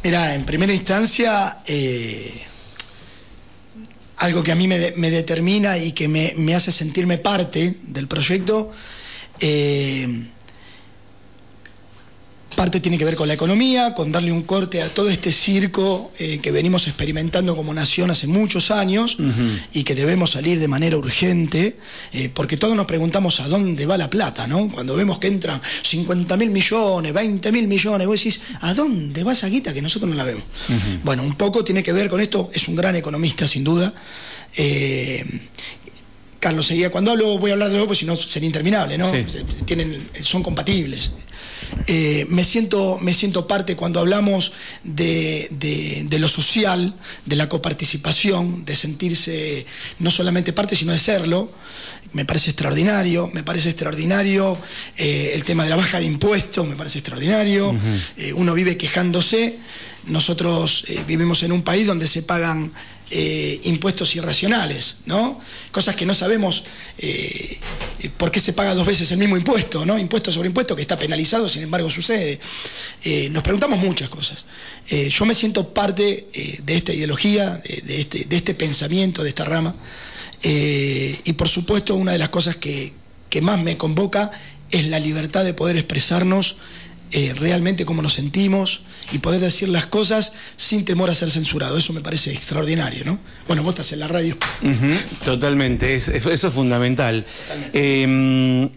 Mira, 0.02 0.34
en 0.34 0.44
primera 0.44 0.72
instancia, 0.72 1.58
eh, 1.66 2.32
algo 4.16 4.42
que 4.42 4.52
a 4.52 4.54
mí 4.54 4.66
me, 4.66 4.78
determina 4.78 5.76
y 5.76 5.92
que 5.92 6.08
me, 6.08 6.54
hace 6.54 6.72
sentirme 6.72 7.18
parte 7.18 7.74
del 7.82 8.06
proyecto, 8.06 8.70
eh, 9.40 10.26
Parte 12.56 12.80
tiene 12.80 12.98
que 12.98 13.04
ver 13.04 13.16
con 13.16 13.28
la 13.28 13.34
economía, 13.34 13.94
con 13.94 14.12
darle 14.12 14.32
un 14.32 14.42
corte 14.42 14.82
a 14.82 14.88
todo 14.88 15.08
este 15.08 15.32
circo 15.32 16.12
eh, 16.18 16.40
que 16.42 16.50
venimos 16.50 16.88
experimentando 16.88 17.56
como 17.56 17.72
nación 17.72 18.10
hace 18.10 18.26
muchos 18.26 18.70
años 18.70 19.16
y 19.72 19.84
que 19.84 19.94
debemos 19.94 20.32
salir 20.32 20.58
de 20.58 20.68
manera 20.68 20.96
urgente, 20.96 21.78
eh, 22.12 22.30
porque 22.32 22.56
todos 22.56 22.76
nos 22.76 22.86
preguntamos 22.86 23.40
a 23.40 23.48
dónde 23.48 23.86
va 23.86 23.96
la 23.96 24.10
plata, 24.10 24.46
¿no? 24.46 24.68
Cuando 24.68 24.96
vemos 24.96 25.18
que 25.18 25.28
entran 25.28 25.60
50 25.82 26.36
mil 26.36 26.50
millones, 26.50 27.12
20 27.12 27.52
mil 27.52 27.68
millones, 27.68 28.06
vos 28.06 28.16
decís, 28.16 28.42
¿a 28.60 28.74
dónde 28.74 29.24
va 29.24 29.32
esa 29.32 29.48
guita 29.48 29.72
que 29.72 29.80
nosotros 29.80 30.10
no 30.10 30.16
la 30.16 30.24
vemos? 30.24 30.42
Bueno, 31.04 31.22
un 31.22 31.36
poco 31.36 31.64
tiene 31.64 31.82
que 31.82 31.92
ver 31.92 32.10
con 32.10 32.20
esto, 32.20 32.50
es 32.52 32.68
un 32.68 32.76
gran 32.76 32.96
economista 32.96 33.46
sin 33.46 33.64
duda. 33.64 33.92
Eh, 34.56 35.24
Carlos 36.40 36.66
seguía, 36.66 36.90
cuando 36.90 37.10
hablo 37.10 37.38
voy 37.38 37.50
a 37.50 37.52
hablar 37.52 37.68
de 37.68 37.74
nuevo, 37.74 37.88
pues 37.88 37.98
si 37.98 38.06
no 38.06 38.16
sería 38.16 38.46
interminable, 38.46 38.96
¿no? 38.96 39.12
Tienen, 39.66 39.94
son 40.22 40.42
compatibles. 40.42 41.12
Eh, 41.86 42.26
me, 42.28 42.44
siento, 42.44 42.98
me 43.00 43.14
siento 43.14 43.46
parte 43.46 43.76
cuando 43.76 44.00
hablamos 44.00 44.52
de, 44.84 46.06
lo 46.18 46.28
social, 46.28 46.94
de 47.26 47.36
la 47.36 47.48
coparticipación, 47.48 48.64
de 48.64 48.76
sentirse 48.76 49.66
no 49.98 50.10
solamente 50.10 50.52
parte, 50.52 50.76
sino 50.76 50.92
de 50.92 50.98
serlo. 50.98 51.50
Me 52.12 52.24
parece 52.24 52.50
extraordinario, 52.50 53.30
me 53.32 53.42
parece 53.42 53.70
extraordinario 53.70 54.56
eh, 54.96 55.32
el 55.34 55.44
tema 55.44 55.64
de 55.64 55.70
la 55.70 55.76
baja 55.76 56.00
de 56.00 56.06
impuestos, 56.06 56.66
me 56.66 56.76
parece 56.76 56.98
extraordinario. 56.98 57.76
Eh, 58.16 58.32
uno 58.32 58.54
vive 58.54 58.76
quejándose, 58.76 59.58
nosotros 60.06 60.86
vivimos 61.06 61.42
en 61.42 61.52
un 61.52 61.62
país 61.62 61.86
donde 61.86 62.08
se 62.08 62.22
pagan 62.22 62.72
eh, 63.12 63.60
impuestos 63.64 64.14
irracionales, 64.14 64.98
¿no? 65.06 65.40
Cosas 65.72 65.96
que 65.96 66.06
no 66.06 66.14
sabemos 66.14 66.62
eh, 66.98 67.58
por 68.16 68.30
qué 68.30 68.38
se 68.38 68.52
paga 68.52 68.72
dos 68.72 68.86
veces 68.86 69.10
el 69.10 69.18
mismo 69.18 69.36
impuesto, 69.36 69.84
¿no? 69.84 69.98
Impuesto 69.98 70.30
sobre 70.30 70.46
impuesto 70.46 70.76
que 70.76 70.82
está 70.82 70.96
penalizado, 70.96 71.48
sin 71.48 71.62
embargo 71.62 71.90
sucede. 71.90 72.38
Eh, 73.02 73.28
nos 73.30 73.42
preguntamos 73.42 73.80
muchas 73.80 74.08
cosas. 74.08 74.46
yo 74.88 75.24
me 75.24 75.34
siento 75.34 75.74
parte 75.74 76.28
de 76.62 76.76
esta 76.76 76.92
ideología, 76.92 77.60
de, 77.84 78.00
este, 78.00 78.26
de, 78.26 78.36
este, 78.36 78.54
pensamiento, 78.54 79.24
de 79.24 79.30
esta 79.30 79.44
rama, 79.44 79.74
y 80.42 81.32
por 81.32 81.48
supuesto 81.48 81.96
una 81.96 82.12
de 82.12 82.18
las 82.18 82.28
cosas 82.28 82.56
que, 82.56 82.92
que 83.28 83.40
más 83.40 83.60
me 83.60 83.76
convoca 83.76 84.30
es 84.70 84.86
la 84.86 85.00
libertad 85.00 85.44
de 85.44 85.54
poder 85.54 85.76
expresarnos 85.76 86.56
eh, 87.12 87.34
realmente 87.36 87.84
cómo 87.84 88.02
nos 88.02 88.14
sentimos 88.14 88.82
y 89.12 89.18
poder 89.18 89.40
decir 89.40 89.68
las 89.68 89.86
cosas 89.86 90.34
sin 90.56 90.84
temor 90.84 91.10
a 91.10 91.14
ser 91.14 91.30
censurado. 91.30 91.76
Eso 91.76 91.92
me 91.92 92.00
parece 92.00 92.32
extraordinario, 92.32 93.04
¿no? 93.04 93.18
Bueno, 93.48 93.62
vos 93.62 93.74
estás 93.74 93.92
en 93.92 94.00
la 94.00 94.08
radio. 94.08 94.36
totalmente, 95.24 95.96
eso 95.96 96.30
es 96.30 96.40
fundamental. 96.52 97.24
Em, 97.72 98.68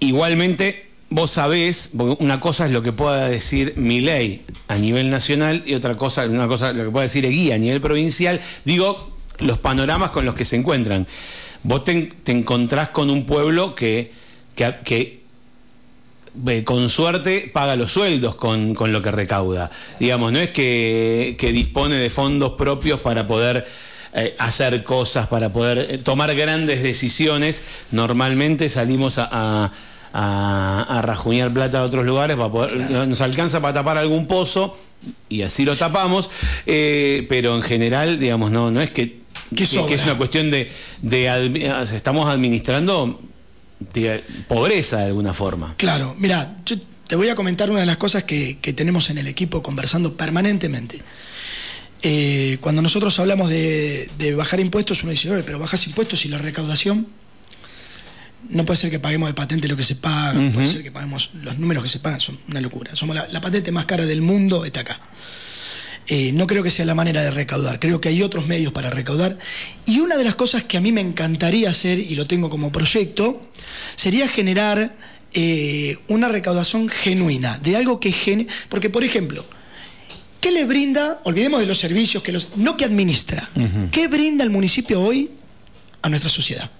igualmente, 0.00 0.88
vos 1.10 1.30
sabés, 1.30 1.92
una 2.18 2.40
cosa 2.40 2.66
es 2.66 2.72
lo 2.72 2.82
que 2.82 2.92
pueda 2.92 3.28
decir 3.28 3.74
mi 3.76 4.00
ley 4.00 4.42
a 4.66 4.76
nivel 4.76 5.08
nacional 5.08 5.62
y 5.64 5.74
otra 5.74 5.96
cosa, 5.96 6.26
una 6.26 6.48
cosa 6.48 6.72
lo 6.72 6.84
que 6.84 6.90
pueda 6.90 7.04
decir 7.04 7.24
Eguía 7.24 7.54
a 7.54 7.58
nivel 7.58 7.80
provincial. 7.80 8.40
Digo, 8.64 9.16
los 9.38 9.58
panoramas 9.58 10.10
con 10.10 10.24
los 10.24 10.34
que 10.34 10.44
se 10.44 10.56
encuentran. 10.56 11.06
Vos 11.62 11.84
te, 11.84 12.10
encontrás 12.26 12.88
con 12.88 13.10
un 13.10 13.26
pueblo 13.26 13.74
que, 13.74 14.12
que 14.56 15.17
con 16.64 16.88
suerte 16.88 17.50
paga 17.52 17.76
los 17.76 17.92
sueldos 17.92 18.34
con, 18.34 18.74
lo 18.74 19.02
que 19.02 19.10
recauda. 19.10 19.70
Digamos, 19.98 20.32
no 20.32 20.38
es 20.38 20.50
que, 20.50 21.36
dispone 21.52 21.96
de 21.96 22.10
fondos 22.10 22.52
propios 22.52 23.00
para 23.00 23.26
poder 23.26 23.66
eh, 24.14 24.34
hacer 24.38 24.84
cosas, 24.84 25.26
para 25.26 25.52
poder 25.52 25.78
eh, 25.78 25.98
tomar 25.98 26.34
grandes 26.34 26.82
decisiones. 26.82 27.64
Normalmente 27.90 28.68
salimos 28.68 29.18
a, 29.18 29.72
a, 30.12 31.02
rajuñar 31.02 31.52
plata 31.52 31.80
a 31.80 31.84
otros 31.84 32.06
lugares, 32.06 32.36
para 32.36 32.50
poder, 32.50 32.90
nos 32.90 33.20
alcanza 33.20 33.60
para 33.60 33.74
tapar 33.74 33.98
algún 33.98 34.26
pozo 34.26 34.76
y 35.28 35.42
así 35.42 35.64
lo 35.64 35.76
tapamos, 35.76 36.30
eh, 36.66 37.26
pero 37.28 37.54
en 37.54 37.62
general, 37.62 38.18
digamos, 38.18 38.50
no, 38.50 38.70
no 38.70 38.80
es 38.80 38.90
que, 38.90 39.20
que, 39.54 39.64
es 39.64 40.04
una 40.04 40.16
cuestión 40.16 40.50
de, 40.50 40.70
de, 41.02 41.84
estamos 41.94 42.28
administrando 42.28 43.20
pobreza 44.46 44.98
de 44.98 45.06
alguna 45.06 45.32
forma. 45.32 45.74
Claro, 45.76 46.14
mira, 46.18 46.56
yo 46.64 46.76
te 47.08 47.16
voy 47.16 47.30
a 47.30 47.34
comentar 47.34 47.70
una 47.70 47.80
de 47.80 47.86
las 47.86 47.96
cosas 47.96 48.24
que, 48.24 48.58
tenemos 48.76 49.10
en 49.10 49.18
el 49.18 49.26
equipo 49.26 49.62
conversando 49.62 50.16
permanentemente. 50.16 51.02
Eh, 52.02 52.58
cuando 52.60 52.82
nosotros 52.82 53.18
hablamos 53.18 53.48
de, 53.48 54.34
bajar 54.36 54.60
impuestos, 54.60 55.02
uno 55.02 55.12
dice, 55.12 55.42
pero 55.44 55.58
bajas 55.58 55.86
impuestos 55.86 56.24
y 56.26 56.28
la 56.28 56.38
recaudación. 56.38 57.06
No 58.50 58.64
puede 58.64 58.76
ser 58.78 58.90
que 58.90 59.00
paguemos 59.00 59.28
de 59.28 59.34
patente 59.34 59.68
lo 59.68 59.76
que 59.76 59.84
se 59.84 59.96
paga, 59.96 60.34
no 60.34 60.52
puede 60.52 60.66
ser 60.68 60.82
que 60.82 60.92
paguemos 60.92 61.30
los 61.42 61.58
números 61.58 61.82
que 61.82 61.88
se 61.88 61.98
pagan, 61.98 62.20
son 62.20 62.38
una 62.48 62.60
locura. 62.60 62.94
Somos 62.94 63.16
la, 63.16 63.40
patente 63.40 63.72
más 63.72 63.86
cara 63.86 64.06
del 64.06 64.22
mundo, 64.22 64.64
está 64.64 64.80
acá. 64.80 65.00
Eh, 66.10 66.32
no 66.32 66.46
creo 66.46 66.62
que 66.62 66.70
sea 66.70 66.86
la 66.86 66.94
manera 66.94 67.22
de 67.22 67.30
recaudar, 67.30 67.78
creo 67.78 68.00
que 68.00 68.08
hay 68.08 68.22
otros 68.22 68.46
medios 68.46 68.72
para 68.72 68.88
recaudar. 68.88 69.36
Y 69.84 70.00
una 70.00 70.16
de 70.16 70.24
las 70.24 70.36
cosas 70.36 70.62
que 70.62 70.78
a 70.78 70.80
mí 70.80 70.90
me 70.90 71.02
encantaría 71.02 71.68
hacer, 71.68 71.98
y 71.98 72.14
lo 72.14 72.26
tengo 72.26 72.48
como 72.48 72.72
proyecto, 72.72 73.42
sería 73.94 74.26
generar 74.26 74.96
eh, 75.34 75.98
una 76.08 76.28
recaudación 76.28 76.88
genuina, 76.88 77.58
de 77.58 77.76
algo 77.76 78.00
que... 78.00 78.46
Porque, 78.70 78.88
por 78.88 79.04
ejemplo, 79.04 79.44
¿qué 80.40 80.50
le 80.50 80.64
brinda, 80.64 81.20
olvidemos 81.24 81.60
de 81.60 81.66
los 81.66 81.78
servicios, 81.78 82.22
que 82.22 82.32
los, 82.32 82.56
no 82.56 82.78
que 82.78 82.86
administra, 82.86 83.46
¿qué 83.92 84.08
brinda 84.08 84.44
el 84.44 84.50
municipio 84.50 85.02
hoy 85.02 85.30
a 86.00 86.08
nuestra 86.08 86.30
sociedad? 86.30 86.70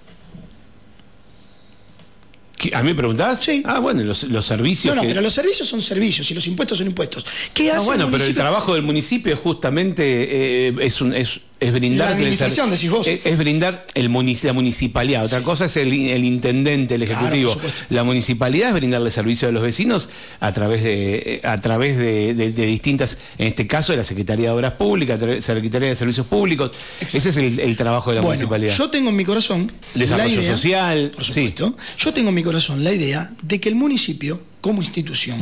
¿A 2.73 2.81
mí 2.83 2.89
me 2.89 2.95
preguntás? 2.95 3.39
Sí. 3.41 3.63
Ah, 3.65 3.79
bueno, 3.79 4.03
los, 4.03 4.19
servicios. 4.45 4.95
No, 4.95 5.01
no, 5.01 5.07
pero 5.07 5.21
los 5.21 5.33
servicios 5.33 5.67
son 5.67 5.81
servicios 5.81 6.29
y 6.31 6.33
los 6.33 6.45
impuestos 6.47 6.77
son 6.77 6.87
impuestos. 6.87 7.25
¿Qué 7.53 7.71
hace 7.71 7.85
bueno, 7.85 8.09
pero 8.11 8.23
el 8.23 8.35
trabajo 8.35 8.73
del 8.73 8.83
municipio 8.83 9.35
justamente 9.37 10.67
eh, 10.67 10.75
es, 10.81 11.01
un, 11.01 11.13
es, 11.13 11.39
es 11.59 11.73
brindar 11.73 12.07
La 12.09 12.15
administración, 12.15 12.69
decís 12.71 12.89
vos. 12.89 13.07
Es, 13.07 13.25
es 13.25 13.37
brindar 13.37 13.81
el 13.93 14.05
la 14.05 14.53
municipalidad. 14.53 15.25
Otra 15.25 15.41
cosa 15.41 15.65
es 15.65 15.75
el, 15.77 15.91
el 15.93 16.23
intendente, 16.23 16.95
el 16.95 17.03
ejecutivo. 17.03 17.55
la 17.89 18.03
municipalidad 18.03 18.69
es 18.69 18.75
brindarle 18.75 19.11
servicio 19.11 19.47
a 19.47 19.51
los 19.51 19.61
vecinos 19.63 20.09
a 20.39 20.51
través 20.53 20.83
de 20.83 21.41
a 21.43 21.57
través 21.59 21.97
de, 21.97 22.33
de- 22.33 22.51
de 22.53 22.65
distintas, 22.65 23.17
en 23.37 23.47
este 23.47 23.67
caso 23.67 23.91
de 23.93 23.97
la 23.97 24.03
Secretaría 24.03 24.47
de 24.47 24.51
Obras 24.51 24.73
Públicas, 24.73 25.17
a 25.17 25.19
través- 25.19 25.43
Secretaría 25.45 25.89
de 25.89 25.95
Servicios 25.95 26.25
Públicos. 26.27 26.71
Ese 27.01 27.17
es 27.29 27.37
el, 27.37 27.59
el 27.59 27.75
trabajo 27.77 28.09
de 28.11 28.15
la 28.17 28.21
bueno, 28.21 28.35
municipalidad. 28.35 28.75
yo 28.77 28.89
tengo 28.89 29.09
en 29.09 29.15
mi 29.15 29.25
corazón 29.25 29.71
Desarrollo 29.95 30.35
la 30.35 30.41
idea, 30.41 30.55
social, 30.55 31.11
por 31.15 31.25
sí. 31.25 31.33
supuesto. 31.33 31.77
Yo 31.97 32.13
tengo 32.13 32.29
en 32.29 32.35
mi 32.35 32.43
corazón 32.43 32.83
la 32.83 32.93
idea 32.93 33.31
de 33.41 33.59
que 33.59 33.69
el 33.69 33.75
municipio, 33.75 34.41
como 34.61 34.81
institución, 34.81 35.39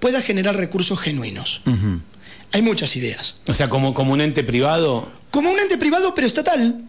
pueda 0.00 0.22
generar 0.22 0.56
recursos 0.56 0.98
genuinos. 1.00 1.62
Hay 2.52 2.62
muchas 2.62 2.96
ideas. 2.96 3.36
O 3.46 3.54
sea, 3.54 3.68
como, 3.70 3.94
como 3.94 4.12
un 4.12 4.20
ente 4.20 4.44
privado. 4.44 5.10
Como 5.32 5.50
un 5.50 5.58
ente 5.58 5.78
privado 5.78 6.14
pero 6.14 6.26
estatal. 6.26 6.84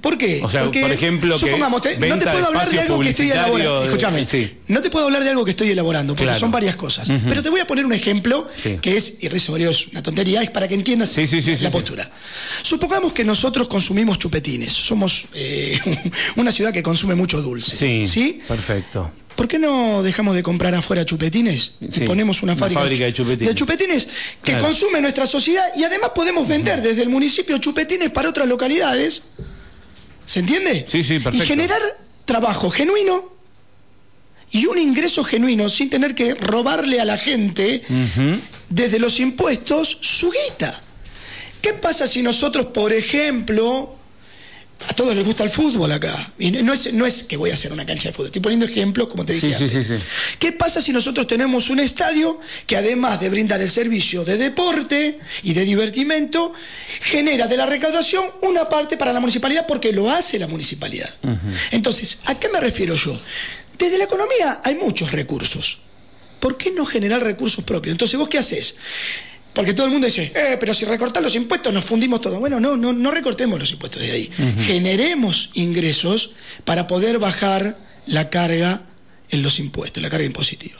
¿Por 0.00 0.18
qué? 0.18 0.40
O 0.42 0.48
sea, 0.50 0.64
Porque, 0.64 0.80
por 0.80 0.90
ejemplo, 0.90 1.38
que 1.38 1.46
te- 1.46 2.08
no 2.08 2.18
te 2.18 2.26
puedo 2.26 2.46
hablar 2.48 2.68
de 2.68 2.80
algo 2.80 2.98
que 3.00 3.08
estoy 3.10 3.30
elaborando. 3.30 3.80
de- 3.82 3.86
Escúchame, 3.88 4.26
sí. 4.26 4.50
no 4.66 4.82
te 4.82 4.90
puedo 4.90 5.06
hablar 5.06 5.22
de 5.22 5.30
algo 5.30 5.44
que 5.44 5.52
estoy 5.52 5.70
elaborando, 5.70 6.12
porque 6.14 6.24
Claro. 6.24 6.40
son 6.40 6.50
varias 6.50 6.74
cosas. 6.76 7.08
Pero 7.28 7.42
te 7.42 7.50
voy 7.50 7.60
a 7.60 7.66
poner 7.66 7.86
un 7.86 7.92
ejemplo 7.92 8.46
Sí. 8.60 8.78
que 8.82 8.96
es 8.96 9.22
irrisorio, 9.22 9.70
es 9.70 9.86
una 9.88 10.02
tontería, 10.02 10.42
es 10.42 10.50
para 10.50 10.66
que 10.68 10.74
entiendas 10.74 11.10
Sí, 11.10 11.26
la 11.62 11.70
postura. 11.70 12.10
Supongamos 12.62 13.12
que 13.12 13.24
nosotros 13.24 13.68
consumimos 13.68 14.18
chupetines. 14.18 14.72
Somos 14.72 15.26
eh, 15.32 15.78
una 16.36 16.50
ciudad 16.50 16.72
que 16.72 16.82
consume 16.82 17.14
mucho 17.14 17.40
dulce. 17.40 17.76
Sí, 17.76 18.06
¿Sí? 18.08 18.40
perfecto. 18.48 19.10
¿Por 19.36 19.48
qué 19.48 19.58
no 19.58 20.02
dejamos 20.02 20.34
de 20.36 20.42
comprar 20.42 20.74
afuera 20.74 21.04
chupetines 21.04 21.72
Sí, 21.90 22.04
y 22.04 22.06
ponemos 22.06 22.42
una 22.42 22.52
una 22.52 22.68
fábrica, 22.70 23.04
de 23.04 23.12
chupetines. 23.12 23.48
de 23.48 23.54
chupetines 23.58 24.08
que 24.42 24.52
Claro. 24.52 24.64
consume 24.66 25.00
nuestra 25.00 25.26
sociedad 25.26 25.64
y 25.76 25.82
además 25.84 26.10
podemos 26.14 26.46
vender 26.46 26.80
desde 26.80 27.02
el 27.02 27.08
municipio 27.08 27.58
chupetines 27.58 28.10
para 28.10 28.28
otras 28.28 28.46
localidades? 28.46 29.24
¿Se 30.26 30.40
entiende? 30.40 30.84
Sí, 30.86 31.02
sí, 31.02 31.18
perfecto. 31.18 31.44
Y 31.44 31.46
generar 31.48 31.80
trabajo 32.24 32.70
genuino 32.70 33.32
y 34.52 34.66
un 34.66 34.78
ingreso 34.78 35.24
genuino 35.24 35.68
sin 35.68 35.90
tener 35.90 36.14
que 36.14 36.34
robarle 36.34 37.00
a 37.00 37.04
la 37.04 37.18
gente 37.18 37.82
desde 38.70 38.98
los 39.00 39.18
impuestos 39.18 39.98
su 40.00 40.30
guita. 40.30 40.80
¿Qué 41.60 41.72
pasa 41.74 42.06
si 42.06 42.22
nosotros, 42.22 42.66
por 42.66 42.92
ejemplo, 42.92 43.96
a 44.88 44.92
todos 44.94 45.14
les 45.16 45.24
gusta 45.24 45.44
el 45.44 45.50
fútbol 45.50 45.90
acá? 45.92 46.32
Y 46.38 46.50
no 46.50 46.72
es, 46.72 46.92
no 46.92 47.06
es 47.06 47.22
que 47.24 47.36
voy 47.36 47.50
a 47.50 47.54
hacer 47.54 47.72
una 47.72 47.86
cancha 47.86 48.08
de 48.08 48.12
fútbol, 48.12 48.26
estoy 48.26 48.42
poniendo 48.42 48.66
ejemplos 48.66 49.08
como 49.08 49.24
te 49.24 49.32
dije. 49.32 49.54
Sí, 49.54 49.64
antes. 49.64 49.86
sí, 49.86 49.98
sí. 49.98 50.04
¿Qué 50.38 50.52
pasa 50.52 50.82
si 50.82 50.92
nosotros 50.92 51.26
tenemos 51.26 51.70
un 51.70 51.80
estadio 51.80 52.38
que 52.66 52.76
además 52.76 53.20
de 53.20 53.30
brindar 53.30 53.60
el 53.62 53.70
servicio 53.70 54.24
de 54.24 54.36
deporte 54.36 55.18
y 55.42 55.54
de 55.54 55.64
divertimento, 55.64 56.52
genera 57.00 57.46
de 57.46 57.56
la 57.56 57.66
recaudación 57.66 58.24
una 58.42 58.68
parte 58.68 58.96
para 58.96 59.12
la 59.12 59.20
municipalidad 59.20 59.66
porque 59.66 59.92
lo 59.92 60.10
hace 60.10 60.38
la 60.38 60.46
municipalidad? 60.46 61.12
Entonces, 61.70 62.18
¿a 62.26 62.38
qué 62.38 62.48
me 62.48 62.60
refiero 62.60 62.94
yo? 62.94 63.18
Desde 63.78 63.98
la 63.98 64.04
economía 64.04 64.60
hay 64.64 64.74
muchos 64.76 65.12
recursos. 65.12 65.80
¿Por 66.40 66.58
qué 66.58 66.72
no 66.72 66.84
generar 66.84 67.22
recursos 67.22 67.64
propios? 67.64 67.92
Entonces, 67.92 68.18
¿vos 68.18 68.28
qué 68.28 68.38
haces? 68.38 68.74
Porque 69.54 69.72
todo 69.72 69.86
el 69.86 69.92
mundo 69.92 70.06
dice, 70.06 70.32
eh, 70.34 70.56
pero 70.58 70.74
si 70.74 70.84
recortar 70.84 71.22
los 71.22 71.34
impuestos 71.36 71.72
nos 71.72 71.84
fundimos 71.84 72.20
todo. 72.20 72.40
Bueno, 72.40 72.58
no, 72.58 72.76
no, 72.76 72.92
no 72.92 73.10
recortemos 73.12 73.58
los 73.58 73.70
impuestos 73.70 74.02
de 74.02 74.10
ahí. 74.10 74.30
Generemos 74.66 75.50
ingresos 75.54 76.32
para 76.64 76.86
poder 76.86 77.18
bajar 77.18 77.78
la 78.06 78.30
carga 78.30 78.82
en 79.30 79.42
los 79.42 79.60
impuestos, 79.60 80.02
la 80.02 80.10
carga 80.10 80.26
impositiva. 80.26 80.78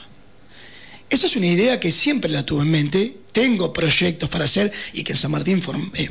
Esa 1.09 1.27
es 1.27 1.35
una 1.35 1.47
idea 1.47 1.79
que 1.79 1.91
siempre 1.91 2.29
la 2.29 2.43
tuve 2.43 2.63
en 2.63 2.71
mente. 2.71 3.15
Tengo 3.31 3.71
proyectos 3.71 4.29
para 4.29 4.45
hacer 4.45 4.71
y 4.93 5.03
que 5.03 5.13
en 5.13 5.17
San 5.17 5.31
Martín 5.31 5.61
eh, 5.93 6.09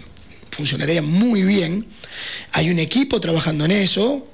funcionaría 0.51 1.03
muy 1.03 1.43
bien. 1.43 1.87
Hay 2.53 2.71
un 2.71 2.79
equipo 2.79 3.21
trabajando 3.21 3.67
en 3.67 3.73
eso 3.73 4.27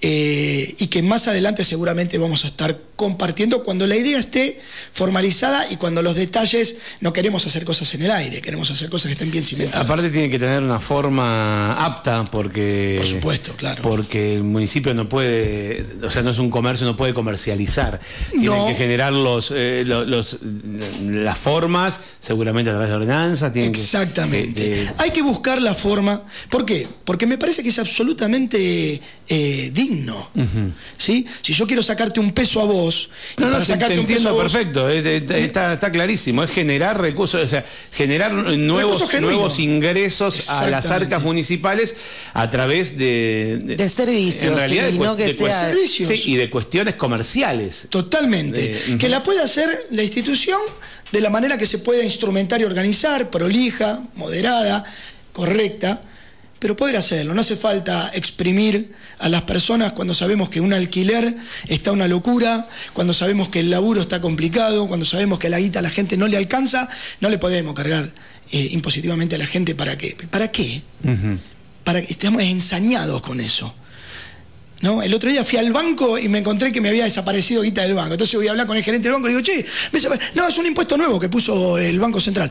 eh, 0.00 0.74
y 0.78 0.86
que 0.88 1.02
más 1.02 1.28
adelante 1.28 1.64
seguramente 1.64 2.18
vamos 2.18 2.44
a 2.44 2.48
estar 2.48 2.78
compartiendo 2.96 3.62
cuando 3.62 3.86
la 3.86 3.96
idea 3.96 4.18
esté 4.18 4.60
formalizada 4.92 5.70
y 5.70 5.76
cuando 5.76 6.02
los 6.02 6.14
detalles 6.16 6.78
no 7.00 7.12
queremos 7.12 7.46
hacer 7.46 7.64
cosas 7.64 7.92
en 7.94 8.02
el 8.02 8.10
aire, 8.10 8.40
queremos 8.40 8.70
hacer 8.70 8.88
cosas 8.90 9.06
que 9.08 9.12
estén 9.12 9.30
bien 9.30 9.44
cimentadas. 9.44 9.84
Aparte 9.84 10.10
tiene 10.10 10.30
que 10.30 10.38
tener 10.38 10.62
una 10.62 10.80
forma 10.80 11.74
apta 11.84 12.24
porque 12.24 12.96
Por 12.98 13.06
supuesto, 13.06 13.52
claro. 13.56 13.82
porque 13.82 14.34
el 14.34 14.42
municipio 14.42 14.94
no 14.94 15.08
puede, 15.08 15.86
o 16.02 16.10
sea, 16.10 16.22
no 16.22 16.30
es 16.30 16.38
un 16.38 16.50
comercio, 16.50 16.86
no 16.86 16.96
puede 16.96 17.14
comercializar. 17.14 18.00
Tienen 18.30 18.46
No. 18.50 18.66
que 18.66 18.74
generar 18.74 19.12
los, 19.12 19.52
eh, 19.54 19.84
lo- 19.86 20.04
los, 20.04 20.38
las 21.02 21.38
formas, 21.38 22.00
seguramente 22.20 22.70
a 22.70 22.72
través 22.72 22.88
de 22.88 22.96
tienen 23.52 23.72
que- 23.72 23.80
Exactamente. 23.80 24.60
de- 24.60 24.70
de- 24.84 24.90
Hay 24.98 25.10
que 25.10 25.22
buscar 25.22 25.60
la 25.60 25.74
forma. 25.74 26.22
¿Por 26.50 26.64
qué? 26.64 26.86
Porque 27.04 27.26
me 27.26 27.38
parece 27.38 27.62
que 27.62 27.68
es 27.68 27.78
absolutamente 27.78 29.00
eh, 29.28 29.70
digno. 29.74 30.30
¿sí? 30.96 31.26
Si 31.42 31.52
yo 31.52 31.66
quiero 31.66 31.82
sacarte 31.82 32.20
un 32.20 32.32
peso 32.32 32.60
a 32.60 32.64
vos, 32.64 32.85
y 32.90 33.40
No, 33.40 33.50
no, 33.50 33.60
te, 33.64 33.72
entiendo 33.94 34.32
vos, 34.34 34.42
perfecto, 34.52 34.88
eh, 34.88 35.24
está, 35.44 35.74
está 35.74 35.90
clarísimo, 35.90 36.42
es 36.42 36.50
generar 36.50 37.00
recursos, 37.00 37.42
o 37.42 37.48
sea, 37.48 37.64
generar 37.92 38.32
nuevos, 38.32 39.00
Recursos 39.00 39.20
nuevos 39.20 39.58
ingresos 39.58 40.48
a 40.50 40.68
las 40.70 40.90
arcas 40.90 41.22
municipales 41.22 41.96
a 42.34 42.48
través 42.50 42.96
de... 42.98 43.58
De 43.76 43.88
servicios, 43.88 44.44
En 44.44 44.56
realidad, 44.56 44.86
sí, 44.90 44.98
de, 44.98 45.04
no 45.04 45.16
que 45.16 45.24
de 45.26 45.34
sea- 45.34 45.66
Servicios. 45.66 46.08
sí, 46.08 46.22
y 46.32 46.36
de 46.36 46.50
cuestiones 46.50 46.94
comerciales. 46.94 47.86
Totalmente. 47.90 48.96
Que 48.98 49.08
la 49.08 49.22
pueda 49.22 49.42
hacer 49.44 49.86
la 49.90 50.02
institución 50.02 50.60
de 51.12 51.20
la 51.20 51.30
manera 51.30 51.56
que 51.58 51.66
se 51.66 51.78
pueda 51.78 52.02
instrumentar 52.04 52.60
y 52.60 52.64
organizar, 52.64 53.30
prolija, 53.30 54.00
moderada, 54.16 54.84
correcta, 55.32 56.00
pero 56.58 56.76
poder 56.76 56.96
hacerlo. 56.96 57.34
No 57.34 57.40
hace 57.40 57.56
falta 57.56 58.10
exprimir 58.14 58.92
a 59.18 59.28
las 59.28 59.42
personas 59.42 59.92
cuando 59.92 60.14
sabemos 60.14 60.48
que 60.48 60.60
un 60.60 60.72
alquiler 60.72 61.34
está 61.68 61.92
una 61.92 62.08
locura, 62.08 62.66
cuando 62.92 63.12
sabemos 63.12 63.48
que 63.48 63.60
el 63.60 63.70
laburo 63.70 64.00
está 64.00 64.20
complicado, 64.20 64.88
cuando 64.88 65.06
sabemos 65.06 65.38
que 65.38 65.48
la 65.48 65.58
guita 65.58 65.80
a 65.80 65.82
la 65.82 65.90
gente 65.90 66.16
no 66.16 66.28
le 66.28 66.36
alcanza, 66.36 66.88
no 67.20 67.28
le 67.28 67.38
podemos 67.38 67.74
cargar 67.74 68.10
eh, 68.52 68.68
impositivamente 68.72 69.34
a 69.34 69.38
la 69.38 69.46
gente 69.46 69.74
para 69.74 69.98
qué. 69.98 70.16
¿Para 70.30 70.50
qué? 70.50 70.82
Para 71.84 72.02
que 72.02 72.12
estemos 72.12 72.42
ensañados 72.42 73.20
con 73.22 73.40
eso. 73.40 73.74
¿No? 74.82 75.02
El 75.02 75.14
otro 75.14 75.30
día 75.30 75.42
fui 75.42 75.58
al 75.58 75.72
banco 75.72 76.18
y 76.18 76.28
me 76.28 76.38
encontré 76.38 76.70
que 76.70 76.82
me 76.82 76.90
había 76.90 77.04
desaparecido 77.04 77.62
guita 77.62 77.82
del 77.82 77.94
banco. 77.94 78.12
Entonces 78.12 78.36
voy 78.36 78.46
a 78.48 78.50
hablar 78.50 78.66
con 78.66 78.76
el 78.76 78.84
gerente 78.84 79.08
del 79.08 79.14
banco 79.14 79.28
y 79.28 79.32
le 79.32 79.38
digo, 79.38 79.44
che, 79.44 79.64
no, 80.34 80.46
es 80.46 80.58
un 80.58 80.66
impuesto 80.66 80.96
nuevo 80.96 81.18
que 81.18 81.28
puso 81.28 81.78
el 81.78 81.98
Banco 81.98 82.20
Central. 82.20 82.50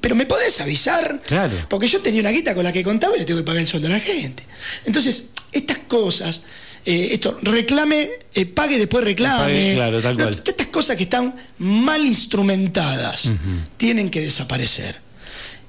Pero, 0.00 0.14
¿me 0.14 0.26
podés 0.26 0.60
avisar? 0.60 1.20
Claro. 1.26 1.54
Porque 1.68 1.88
yo 1.88 2.00
tenía 2.00 2.20
una 2.20 2.30
guita 2.30 2.54
con 2.54 2.64
la 2.64 2.72
que 2.72 2.82
contaba 2.84 3.16
y 3.16 3.20
le 3.20 3.24
tengo 3.24 3.40
que 3.40 3.44
pagar 3.46 3.60
el 3.62 3.68
sueldo 3.68 3.88
a 3.88 3.92
la 3.92 4.00
gente. 4.00 4.42
Entonces, 4.84 5.30
estas 5.52 5.78
cosas, 5.78 6.42
eh, 6.86 7.08
esto, 7.12 7.38
reclame, 7.42 8.08
eh, 8.34 8.46
pague, 8.46 8.78
después 8.78 9.04
reclame. 9.04 9.42
Pague, 9.44 9.74
claro, 9.74 10.00
tal 10.00 10.16
No, 10.16 10.24
cual. 10.24 10.36
todas 10.36 10.48
estas 10.50 10.66
cosas 10.68 10.96
que 10.96 11.04
están 11.04 11.34
mal 11.58 12.04
instrumentadas 12.06 13.30
tienen 13.76 14.10
que 14.10 14.20
desaparecer. 14.20 15.02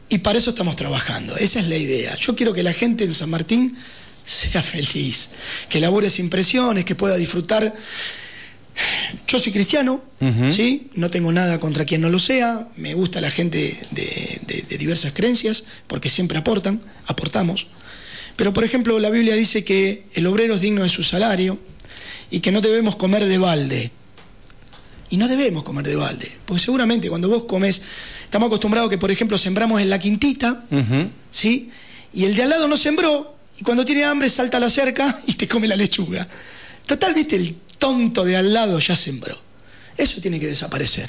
Y 0.09 0.19
para 0.19 0.37
eso 0.37 0.51
estamos 0.51 0.75
trabajando. 0.75 1.35
Esa 1.37 1.59
es 1.59 1.67
la 1.67 1.77
idea. 1.77 2.15
Yo 2.17 2.35
quiero 2.35 2.53
que 2.53 2.61
la 2.61 2.73
gente 2.73 3.03
en 3.05 3.13
San 3.13 3.29
Martín 3.31 3.75
sea 4.25 4.61
feliz, 4.61 5.29
que 5.69 5.79
labore 5.79 6.09
sin 6.09 6.29
presiones, 6.29 6.85
que 6.85 6.95
pueda 6.95 7.15
disfrutar. 7.15 7.73
Yo 9.27 9.39
soy 9.39 9.51
cristiano, 9.53 10.01
¿sí? 10.51 10.89
No 10.95 11.09
tengo 11.09 11.31
nada 11.31 11.59
contra 11.59 11.85
quien 11.85 12.01
no 12.01 12.09
lo 12.09 12.19
sea. 12.19 12.67
Me 12.75 12.93
gusta 12.93 13.21
la 13.21 13.31
gente 13.31 13.77
de, 13.91 14.39
de- 14.47 14.61
de 14.63 14.77
diversas 14.77 15.13
creencias, 15.13 15.65
porque 15.87 16.09
siempre 16.09 16.37
aportan, 16.37 16.81
aportamos. 17.07 17.67
Pero, 18.35 18.51
por 18.53 18.63
ejemplo, 18.63 18.99
la 18.99 19.09
Biblia 19.09 19.35
dice 19.35 19.63
que 19.63 20.03
el 20.13 20.27
obrero 20.27 20.55
es 20.55 20.61
digno 20.61 20.83
de 20.83 20.89
su 20.89 21.03
salario 21.03 21.57
y 22.31 22.39
que 22.41 22.51
no 22.51 22.59
debemos 22.61 22.95
comer 22.97 23.25
de 23.25 23.37
balde. 23.37 23.91
Y 25.09 25.17
no 25.17 25.27
debemos 25.27 25.63
comer 25.63 25.85
de 25.85 25.95
balde, 25.95 26.29
porque 26.45 26.61
seguramente 26.63 27.09
cuando 27.09 27.29
vos 27.29 27.43
comes, 27.43 27.81
estamos 28.23 28.47
acostumbrados 28.47 28.89
que, 28.89 28.97
por 28.97 29.11
ejemplo, 29.11 29.37
sembramos 29.37 29.79
en 29.81 29.89
la 29.89 29.99
quintita. 29.99 30.65
¿sí? 31.31 31.69
Y 32.13 32.25
el 32.25 32.35
de 32.35 32.43
al 32.43 32.49
lado 32.49 32.67
no 32.67 32.75
sembró, 32.75 33.37
y 33.59 33.63
cuando 33.63 33.85
tiene 33.85 34.03
hambre 34.03 34.29
salta 34.29 34.57
a 34.57 34.59
la 34.59 34.69
cerca 34.69 35.17
y 35.27 35.33
te 35.35 35.47
come 35.47 35.67
la 35.67 35.75
lechuga. 35.75 36.27
Total, 36.87 37.13
viste, 37.13 37.35
el 37.37 37.55
tonto 37.85 38.25
de 38.25 38.35
al 38.35 38.51
lado 38.51 38.79
ya 38.79 38.95
sembró. 38.95 39.37
Eso 39.95 40.19
tiene 40.19 40.39
que 40.39 40.47
desaparecer. 40.47 41.07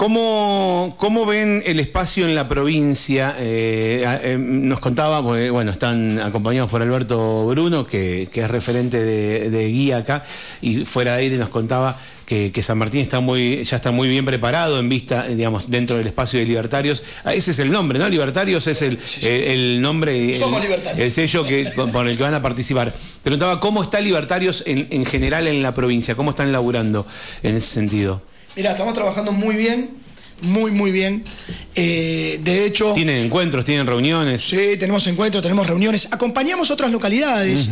¿Cómo, 0.00 0.94
cómo 0.96 1.26
ven 1.26 1.62
el 1.66 1.78
espacio 1.78 2.26
en 2.26 2.34
la 2.34 2.48
provincia? 2.48 3.36
Eh, 3.38 4.02
eh, 4.22 4.38
nos 4.40 4.80
contaba, 4.80 5.22
porque, 5.22 5.50
bueno, 5.50 5.72
están 5.72 6.18
acompañados 6.20 6.70
por 6.70 6.80
Alberto 6.80 7.44
Bruno, 7.44 7.86
que, 7.86 8.26
que 8.32 8.40
es 8.40 8.50
referente 8.50 8.98
de, 8.98 9.50
de 9.50 9.68
guía 9.68 9.98
acá, 9.98 10.24
y 10.62 10.86
fuera 10.86 11.16
de 11.16 11.24
aire 11.24 11.36
nos 11.36 11.50
contaba 11.50 11.98
que, 12.24 12.50
que 12.50 12.62
San 12.62 12.78
Martín 12.78 13.02
está 13.02 13.20
muy, 13.20 13.62
ya 13.62 13.76
está 13.76 13.90
muy 13.90 14.08
bien 14.08 14.24
preparado 14.24 14.78
en 14.78 14.88
vista, 14.88 15.28
eh, 15.28 15.36
digamos, 15.36 15.70
dentro 15.70 15.98
del 15.98 16.06
espacio 16.06 16.40
de 16.40 16.46
libertarios. 16.46 17.04
Ah, 17.24 17.34
ese 17.34 17.50
es 17.50 17.58
el 17.58 17.70
nombre, 17.70 17.98
¿no? 17.98 18.08
Libertarios 18.08 18.68
es 18.68 18.80
el, 18.80 18.98
el, 19.22 19.28
el 19.28 19.82
nombre, 19.82 20.30
el, 20.30 20.34
Somos 20.34 20.62
libertarios. 20.62 20.98
el 20.98 21.12
sello 21.12 21.44
que, 21.44 21.74
con, 21.74 21.92
con 21.92 22.08
el 22.08 22.16
que 22.16 22.22
van 22.22 22.32
a 22.32 22.40
participar. 22.40 22.94
Preguntaba 23.22 23.60
cómo 23.60 23.82
está 23.82 24.00
Libertarios 24.00 24.64
en, 24.66 24.88
en 24.88 25.04
general 25.04 25.46
en 25.46 25.62
la 25.62 25.74
provincia, 25.74 26.14
cómo 26.14 26.30
están 26.30 26.52
laburando 26.52 27.06
en 27.42 27.54
ese 27.56 27.66
sentido. 27.66 28.29
Mira, 28.56 28.72
estamos 28.72 28.94
trabajando 28.94 29.32
muy 29.32 29.54
bien, 29.54 29.90
muy, 30.42 30.70
muy 30.72 30.90
bien. 30.90 31.22
Eh, 31.74 32.40
de 32.42 32.66
hecho... 32.66 32.92
¿Tienen 32.94 33.24
encuentros, 33.24 33.64
tienen 33.64 33.86
reuniones? 33.86 34.42
Sí, 34.42 34.76
tenemos 34.78 35.06
encuentros, 35.06 35.42
tenemos 35.42 35.66
reuniones. 35.66 36.12
Acompañamos 36.12 36.70
otras 36.70 36.90
localidades, 36.90 37.68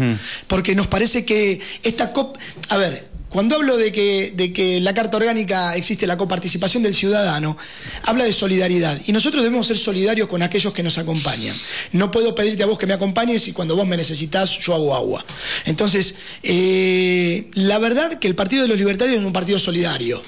porque 0.47 0.75
nos 0.75 0.87
parece 0.87 1.25
que 1.25 1.61
esta 1.83 2.13
COP... 2.13 2.37
A 2.69 2.77
ver, 2.77 3.09
cuando 3.29 3.57
hablo 3.57 3.77
de 3.77 3.93
que, 3.93 4.33
de 4.35 4.53
que 4.53 4.81
la 4.81 4.95
Carta 4.95 5.19
Orgánica 5.19 5.77
existe 5.77 6.07
la 6.07 6.17
coparticipación 6.17 6.83
del 6.83 6.95
ciudadano, 6.95 7.59
habla 8.05 8.25
de 8.25 8.33
solidaridad. 8.33 8.99
Y 9.07 9.13
nosotros 9.13 9.43
debemos 9.43 9.67
ser 9.67 9.77
solidarios 9.77 10.29
con 10.29 10.43
aquellos 10.43 10.73
que 10.73 10.83
nos 10.83 10.97
acompañan. 10.97 11.55
No 11.93 12.11
puedo 12.11 12.35
pedirte 12.35 12.63
a 12.63 12.67
vos 12.67 12.79
que 12.79 12.87
me 12.87 12.95
acompañes 12.95 13.47
y 13.49 13.53
cuando 13.53 13.77
vos 13.77 13.87
me 13.87 13.97
necesitas 13.97 14.59
yo 14.61 14.75
hago 14.75 14.95
agua. 14.95 15.25
Entonces, 15.67 16.17
eh, 16.43 17.49
la 17.55 17.79
verdad 17.79 18.19
que 18.19 18.29
el 18.29 18.35
Partido 18.35 18.63
de 18.63 18.69
los 18.69 18.79
Libertarios 18.79 19.19
es 19.19 19.25
un 19.25 19.33
partido 19.33 19.59
solidario 19.59 20.23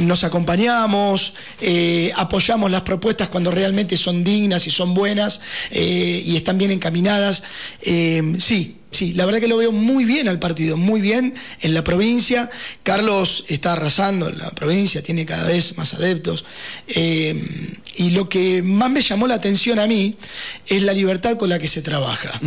nos 0.00 0.24
acompañamos, 0.24 1.34
eh, 1.60 2.12
apoyamos 2.16 2.70
las 2.70 2.82
propuestas 2.82 3.28
cuando 3.28 3.50
realmente 3.50 3.96
son 3.96 4.24
dignas 4.24 4.66
y 4.66 4.70
son 4.70 4.94
buenas 4.94 5.40
eh, 5.70 6.22
y 6.24 6.36
están 6.36 6.58
bien 6.58 6.70
encaminadas. 6.70 7.42
sí, 8.38 8.79
Sí, 8.92 9.14
la 9.14 9.24
verdad 9.24 9.40
que 9.40 9.46
lo 9.46 9.56
veo 9.56 9.70
muy 9.70 10.04
bien 10.04 10.28
al 10.28 10.40
partido, 10.40 10.76
muy 10.76 11.00
bien 11.00 11.32
en 11.60 11.74
la 11.74 11.84
provincia. 11.84 12.50
Carlos 12.82 13.44
está 13.48 13.74
arrasando 13.74 14.28
en 14.28 14.38
la 14.38 14.50
provincia, 14.50 15.00
tiene 15.02 15.24
cada 15.24 15.46
vez 15.46 15.76
más 15.78 15.94
adeptos. 15.94 16.44
Eh, 16.88 17.76
y 17.96 18.10
lo 18.10 18.28
que 18.28 18.62
más 18.62 18.90
me 18.90 19.00
llamó 19.00 19.28
la 19.28 19.34
atención 19.34 19.78
a 19.78 19.86
mí 19.86 20.16
es 20.66 20.82
la 20.82 20.92
libertad 20.92 21.36
con 21.36 21.48
la 21.48 21.58
que 21.58 21.68
se 21.68 21.82
trabaja. 21.82 22.40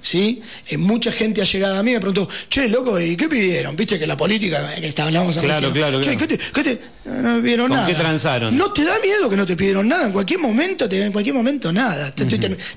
¿sí? 0.00 0.40
Eh, 0.68 0.78
mucha 0.78 1.12
gente 1.12 1.42
ha 1.42 1.44
llegado 1.44 1.76
a 1.76 1.82
mí 1.82 1.90
y 1.90 1.94
me 1.94 2.00
preguntó, 2.00 2.28
che, 2.48 2.68
loco, 2.68 2.98
¿y 2.98 3.16
qué 3.16 3.28
pidieron? 3.28 3.76
Viste 3.76 3.98
que 3.98 4.06
la 4.06 4.16
política 4.16 4.74
que 4.76 4.88
estábamos 4.88 5.36
Claro, 5.36 5.72
claro, 5.72 6.00
Che, 6.00 6.16
¿qué 6.16 6.26
te, 6.26 6.38
qué 6.38 6.62
te... 6.62 6.80
No, 7.04 7.20
no 7.20 7.42
pidieron 7.42 7.70
nada. 7.70 7.86
qué 7.86 7.94
transaron? 7.94 8.56
No 8.56 8.72
te 8.72 8.84
da 8.84 8.98
miedo 9.00 9.28
que 9.28 9.36
no 9.36 9.44
te 9.44 9.56
pidieron 9.56 9.88
nada. 9.88 10.06
En 10.06 10.12
cualquier 10.12 10.38
momento, 10.38 10.86
en 10.90 11.12
cualquier 11.12 11.34
momento 11.34 11.72
nada. 11.72 12.14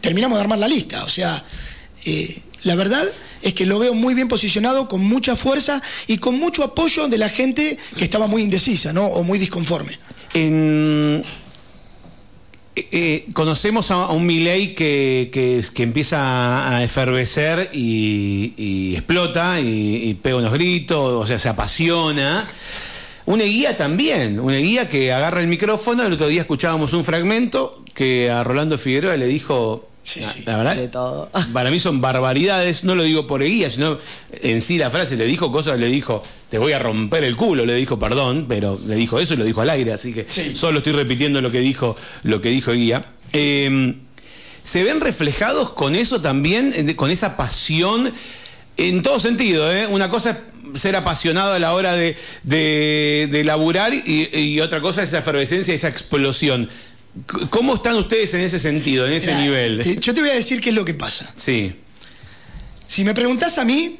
terminamos 0.01 0.37
de 0.37 0.41
armar 0.41 0.59
la 0.59 0.67
lista. 0.67 1.03
O 1.03 1.09
sea, 1.09 1.43
eh, 2.05 2.41
la 2.65 2.75
verdad 2.75 3.03
es 3.43 3.53
que 3.53 3.65
lo 3.67 3.77
veo 3.77 3.93
muy 3.93 4.15
bien 4.15 4.27
posicionado, 4.27 4.89
con 4.89 5.01
mucha 5.01 5.35
fuerza 5.35 5.81
y 6.07 6.17
con 6.17 6.37
mucho 6.39 6.63
apoyo 6.63 7.07
de 7.07 7.19
la 7.19 7.29
gente 7.29 7.77
que 7.95 8.03
estaba 8.03 8.25
muy 8.25 8.41
indecisa, 8.41 8.91
¿no? 8.91 9.05
O 9.05 9.23
muy 9.23 9.37
disconforme. 9.37 9.97
Eh, 10.33 11.21
eh, 12.75 13.25
conocemos 13.33 13.91
a, 13.91 14.07
un 14.07 14.25
Milei 14.25 14.73
que, 14.73 15.29
que, 15.31 15.83
empieza 15.83 16.75
a 16.75 16.83
efervecer 16.83 17.69
y, 17.71 18.95
explota 18.95 19.59
y, 19.61 20.15
pega 20.15 20.37
unos 20.37 20.51
gritos, 20.51 21.13
o 21.13 21.25
sea, 21.27 21.37
se 21.37 21.47
apasiona. 21.47 22.47
Una 23.27 23.43
guía 23.43 23.77
también, 23.77 24.39
una 24.39 24.57
guía 24.57 24.89
que 24.89 25.13
agarra 25.13 25.41
el 25.41 25.47
micrófono. 25.47 26.03
El 26.03 26.13
otro 26.13 26.27
día 26.27 26.41
escuchábamos 26.41 26.93
un 26.93 27.03
fragmento 27.03 27.83
que 27.93 28.31
a 28.31 28.43
Rolando 28.43 28.79
Figueroa 28.79 29.17
le 29.17 29.27
dijo 29.27 29.87
la, 30.45 30.57
verdad, 30.57 31.29
para 31.53 31.71
mí 31.71 31.79
son 31.79 32.01
barbaridades, 32.01 32.83
no 32.83 32.95
lo 32.95 33.03
digo 33.03 33.27
por 33.27 33.43
guía, 33.43 33.69
sino 33.69 33.97
en 34.41 34.61
sí 34.61 34.77
la 34.77 34.89
frase 34.89 35.15
le 35.15 35.25
dijo 35.25 35.51
cosas, 35.51 35.79
le 35.79 35.87
dijo, 35.87 36.21
te 36.49 36.57
voy 36.57 36.73
a 36.73 36.79
romper 36.79 37.23
el 37.23 37.35
culo, 37.35 37.65
le 37.65 37.75
dijo 37.75 37.97
perdón, 37.97 38.45
pero 38.47 38.77
le 38.87 38.95
dijo 38.95 39.19
eso 39.19 39.33
y 39.33 39.37
lo 39.37 39.43
dijo 39.43 39.61
al 39.61 39.69
aire, 39.69 39.93
así 39.93 40.13
que 40.13 40.27
solo 40.53 40.79
estoy 40.79 40.93
repitiendo 40.93 41.41
lo 41.41 41.51
que 41.51 41.59
dijo, 41.59 41.95
lo 42.23 42.41
que 42.41 42.49
dijo 42.49 42.73
guía. 42.73 43.01
Em, 43.33 44.01
¿Se 44.63 44.83
ven 44.83 44.99
reflejados 44.99 45.71
con 45.71 45.95
eso 45.95 46.21
también, 46.21 46.93
con 46.95 47.11
esa 47.11 47.37
pasión? 47.37 48.11
En 48.77 49.03
todo 49.03 49.19
sentido, 49.19 49.71
¿eh? 49.71 49.87
Una 49.87 50.09
cosa 50.09 50.31
es 50.31 50.81
ser 50.81 50.95
apasionado 50.95 51.53
a 51.53 51.59
la 51.59 51.73
hora 51.73 51.93
de, 51.93 52.17
de, 52.43 53.43
laburar 53.45 53.93
y, 53.93 54.29
y, 54.33 54.59
otra 54.61 54.81
cosa 54.81 55.03
es 55.03 55.09
esa 55.09 55.19
efervescencia, 55.19 55.73
esa 55.73 55.87
explosión. 55.87 56.69
¿Cómo 57.49 57.75
están 57.75 57.95
ustedes 57.95 58.33
en 58.33 58.41
ese 58.41 58.59
sentido, 58.59 59.07
en 59.07 59.13
ese 59.13 59.33
nivel? 59.35 59.99
yo 60.01 60.13
te 60.13 60.21
voy 60.21 60.31
a 60.31 60.33
decir 60.33 60.59
qué 60.61 60.69
es 60.69 60.75
lo 60.75 60.83
que 60.83 60.93
pasa. 60.93 61.31
Sí. 61.35 61.73
Si 62.87 63.03
me 63.03 63.13
preguntás 63.13 63.57
a 63.57 63.65
mí, 63.65 63.99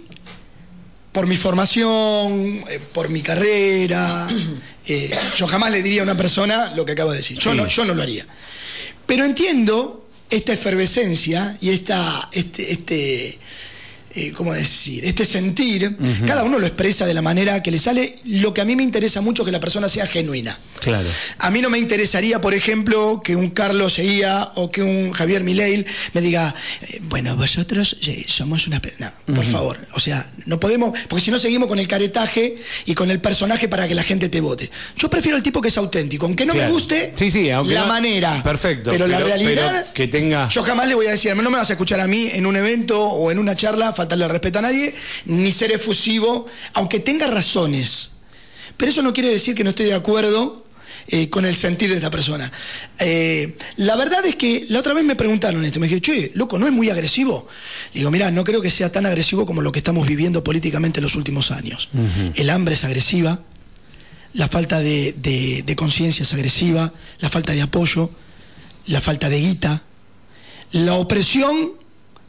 por 1.12 1.28
mi 1.28 1.38
formación, 1.38 2.63
eh, 2.69 2.80
por 2.93 3.10
mi 3.10 3.21
carrera, 3.21 4.28
eh, 4.88 5.17
yo 5.38 5.47
jamás 5.47 5.71
le 5.71 5.82
diría 5.82 6.01
a 6.01 6.04
una 6.04 6.17
persona 6.17 6.73
lo 6.75 6.86
que 6.86 6.91
acabo 6.91 7.12
de 7.12 7.17
decir. 7.17 7.39
Yo, 7.39 7.54
no, 7.54 7.67
yo 7.67 7.86
no 7.86 7.93
lo 7.93 8.01
haría. 8.01 8.25
Pero 9.06 9.23
entiendo 9.23 10.10
esta 10.30 10.51
efervescencia 10.54 11.58
y 11.62 11.69
esta, 11.69 12.30
este, 12.34 12.73
este 12.73 13.39
eh, 14.15 14.32
¿cómo 14.32 14.54
decir? 14.54 15.04
Este 15.04 15.25
sentir, 15.25 15.97
cada 16.25 16.43
uno 16.43 16.58
lo 16.58 16.65
expresa 16.65 17.06
de 17.06 17.13
la 17.13 17.21
manera 17.21 17.62
que 17.62 17.69
le 17.69 17.80
sale. 17.80 18.15
Lo 18.23 18.54
que 18.54 18.62
a 18.62 18.65
mí 18.65 18.75
me 18.75 18.84
interesa 18.84 19.19
mucho 19.19 19.41
es 19.41 19.45
que 19.45 19.51
la 19.51 19.60
persona 19.60 19.89
sea 19.89 20.08
genuina. 20.08 20.58
Claro. 20.80 21.08
A 21.39 21.49
mí 21.49 21.62
no 21.62 21.69
me 21.69 21.80
interesaría, 21.80 22.39
por 22.39 22.54
ejemplo, 22.54 23.21
que 23.23 23.36
un 23.36 23.49
Carlos 23.49 23.93
Seguía 23.93 24.51
o 24.56 24.71
que 24.71 24.84
un 24.84 25.12
Javier 25.12 25.43
Mileil 25.43 25.86
me 26.13 26.21
diga, 26.21 26.54
eh, 26.82 26.99
bueno, 27.04 27.36
vosotros 27.36 27.97
eh, 28.08 28.25
somos 28.28 28.67
una... 28.67 28.82
No, 28.99 29.12
por 29.34 29.45
favor. 29.45 29.80
O 29.93 29.99
sea, 29.99 30.30
no 30.45 30.60
podemos, 30.60 30.97
porque 31.10 31.25
si 31.25 31.32
no 31.32 31.38
seguimos 31.38 31.67
con 31.67 31.80
el 31.80 31.88
caretaje 31.88 32.56
y 32.86 32.93
con 32.93 33.12
el 33.12 33.19
personaje 33.19 33.67
para 33.67 33.88
que 33.88 33.95
la 33.95 34.04
gente 34.04 34.30
te 34.30 34.39
vote. 34.41 34.69
Yo 34.97 35.10
prefiero 35.10 35.38
el 35.38 35.43
tipo 35.43 35.60
que 35.60 35.67
es 35.69 35.78
auténtico, 35.78 36.25
aunque 36.25 36.45
no 36.45 36.54
me 36.54 36.69
guste 36.69 37.13
sí, 37.15 37.32
sí, 37.32 37.47
la 37.49 37.86
manera. 37.86 38.41
Perfecto. 38.43 38.91
Pero, 38.91 39.08
la 39.08 39.19
realidad... 39.19 39.91
que 39.93 40.08
tenga... 40.08 40.47
Yo 40.49 40.63
jamás 40.63 40.88
le 40.88 40.95
voy 40.95 41.08
a 41.08 41.12
decir, 41.12 41.36
no 41.36 41.49
me 41.49 41.58
vas 41.58 41.69
a 41.69 41.73
escuchar 41.73 41.99
a 41.99 42.08
mí 42.08 42.30
en 42.32 42.45
un 42.45 42.56
evento 42.56 43.01
o 43.01 43.32
en 43.32 43.39
una 43.39 43.56
charla 43.56 43.93
faltarle 44.06 44.28
respeto 44.28 44.60
a 44.60 44.62
nadie, 44.62 44.94
ni 45.26 45.52
ser 45.52 45.72
efusivo, 45.72 46.46
aunque 46.74 47.00
tenga 47.00 47.28
razones. 47.28 48.12
Pero 48.78 48.91
eso 48.91 49.02
no 49.02 49.13
quiere 49.13 49.30
decir 49.30 49.56
que 49.56 49.63
no 49.63 49.72
estoy 49.72 49.88
de 49.88 49.94
acuerdo 49.94 50.65
eh, 51.08 51.30
con 51.30 51.46
el 51.46 51.56
sentir 51.56 51.89
de 51.89 51.96
esta 51.96 52.12
persona. 52.12 52.52
Eh, 53.00 53.56
la 53.78 53.96
verdad 53.96 54.26
es 54.26 54.36
que 54.36 54.65
la 54.70 54.80
otra 54.80 54.94
vez 54.94 55.04
me 55.04 55.15
preguntaron 55.15 55.63
esto, 55.65 55.80
me 55.80 55.88
dijeron, 55.88 56.02
che, 56.02 56.32
loco, 56.36 56.58
¿no 56.60 56.68
es 56.68 56.74
muy 56.74 56.89
agresivo? 56.89 57.48
digo, 57.94 58.12
mira, 58.12 58.30
no 58.30 58.44
creo 58.44 58.62
que 58.62 58.72
sea 58.72 58.91
tan 58.91 59.06
agresivo 59.06 59.46
como 59.46 59.62
lo 59.62 59.72
que 59.72 59.80
estamos 59.80 60.06
viviendo 60.08 60.44
políticamente 60.44 61.00
en 61.00 61.04
los 61.04 61.15
últimos 61.15 61.52
años. 61.52 61.89
El 62.36 62.50
hambre 62.50 62.76
es 62.76 62.84
agresiva, 62.84 63.39
la 64.34 64.50
falta 64.50 64.82
de, 64.82 65.13
de 65.65 65.76
conciencia 65.76 66.24
es 66.24 66.34
agresiva, 66.34 66.91
la 67.20 67.30
falta 67.30 67.54
de 67.54 67.62
apoyo, 67.62 68.10
la 68.88 69.00
falta 69.00 69.30
de 69.30 69.39
guita, 69.39 69.82
la 70.72 70.96
opresión 70.96 71.85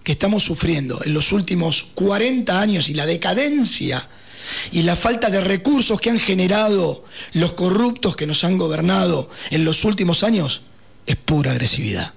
que 0.06 0.12
estamos 0.12 0.44
sufriendo 0.44 1.00
en 1.04 1.12
los 1.12 1.32
últimos 1.32 1.88
40 1.96 2.60
años 2.60 2.90
y 2.90 2.94
la 2.94 3.06
decadencia 3.06 4.08
y 4.70 4.82
la 4.82 4.94
falta 4.94 5.30
de 5.30 5.40
recursos 5.40 6.00
que 6.00 6.10
han 6.10 6.20
generado 6.20 7.04
los 7.32 7.54
corruptos 7.54 8.14
que 8.14 8.24
nos 8.24 8.44
han 8.44 8.56
gobernado 8.56 9.28
en 9.50 9.64
los 9.64 9.84
últimos 9.84 10.22
años 10.22 10.62
es 11.06 11.16
pura 11.16 11.50
agresividad. 11.50 12.14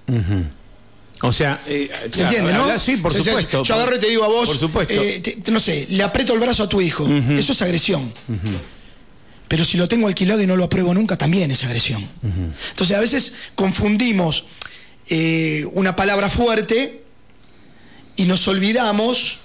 O 1.22 1.32
sea, 1.32 1.60
eh, 1.66 1.90
¿se 2.12 2.22
entiende, 2.22 2.52
no? 2.52 2.78
Sí, 2.78 2.96
por 2.96 3.12
supuesto. 3.12 3.64
Yo 3.64 3.74
agarro 3.74 3.96
y 3.96 3.98
te 3.98 4.06
digo 4.06 4.22
a 4.22 4.28
vos, 4.28 4.46
por 4.46 4.56
supuesto. 4.56 4.94
Eh, 4.94 5.42
no 5.50 5.58
sé, 5.58 5.88
le 5.90 6.04
aprieto 6.04 6.32
el 6.32 6.38
brazo 6.38 6.62
a 6.62 6.68
tu 6.68 6.80
hijo. 6.80 7.08
Eso 7.08 7.50
es 7.50 7.60
agresión. 7.60 8.12
Pero 9.48 9.64
si 9.64 9.76
lo 9.76 9.88
tengo 9.88 10.06
alquilado 10.06 10.40
y 10.40 10.46
no 10.46 10.54
lo 10.54 10.62
apruebo 10.62 10.94
nunca, 10.94 11.18
también 11.18 11.50
es 11.50 11.64
agresión. 11.64 12.08
Entonces, 12.22 12.96
a 12.96 13.00
veces 13.00 13.34
confundimos 13.56 14.44
eh, 15.08 15.66
una 15.72 15.96
palabra 15.96 16.30
fuerte 16.30 17.09
y 18.20 18.26
nos 18.26 18.46
olvidamos 18.48 19.38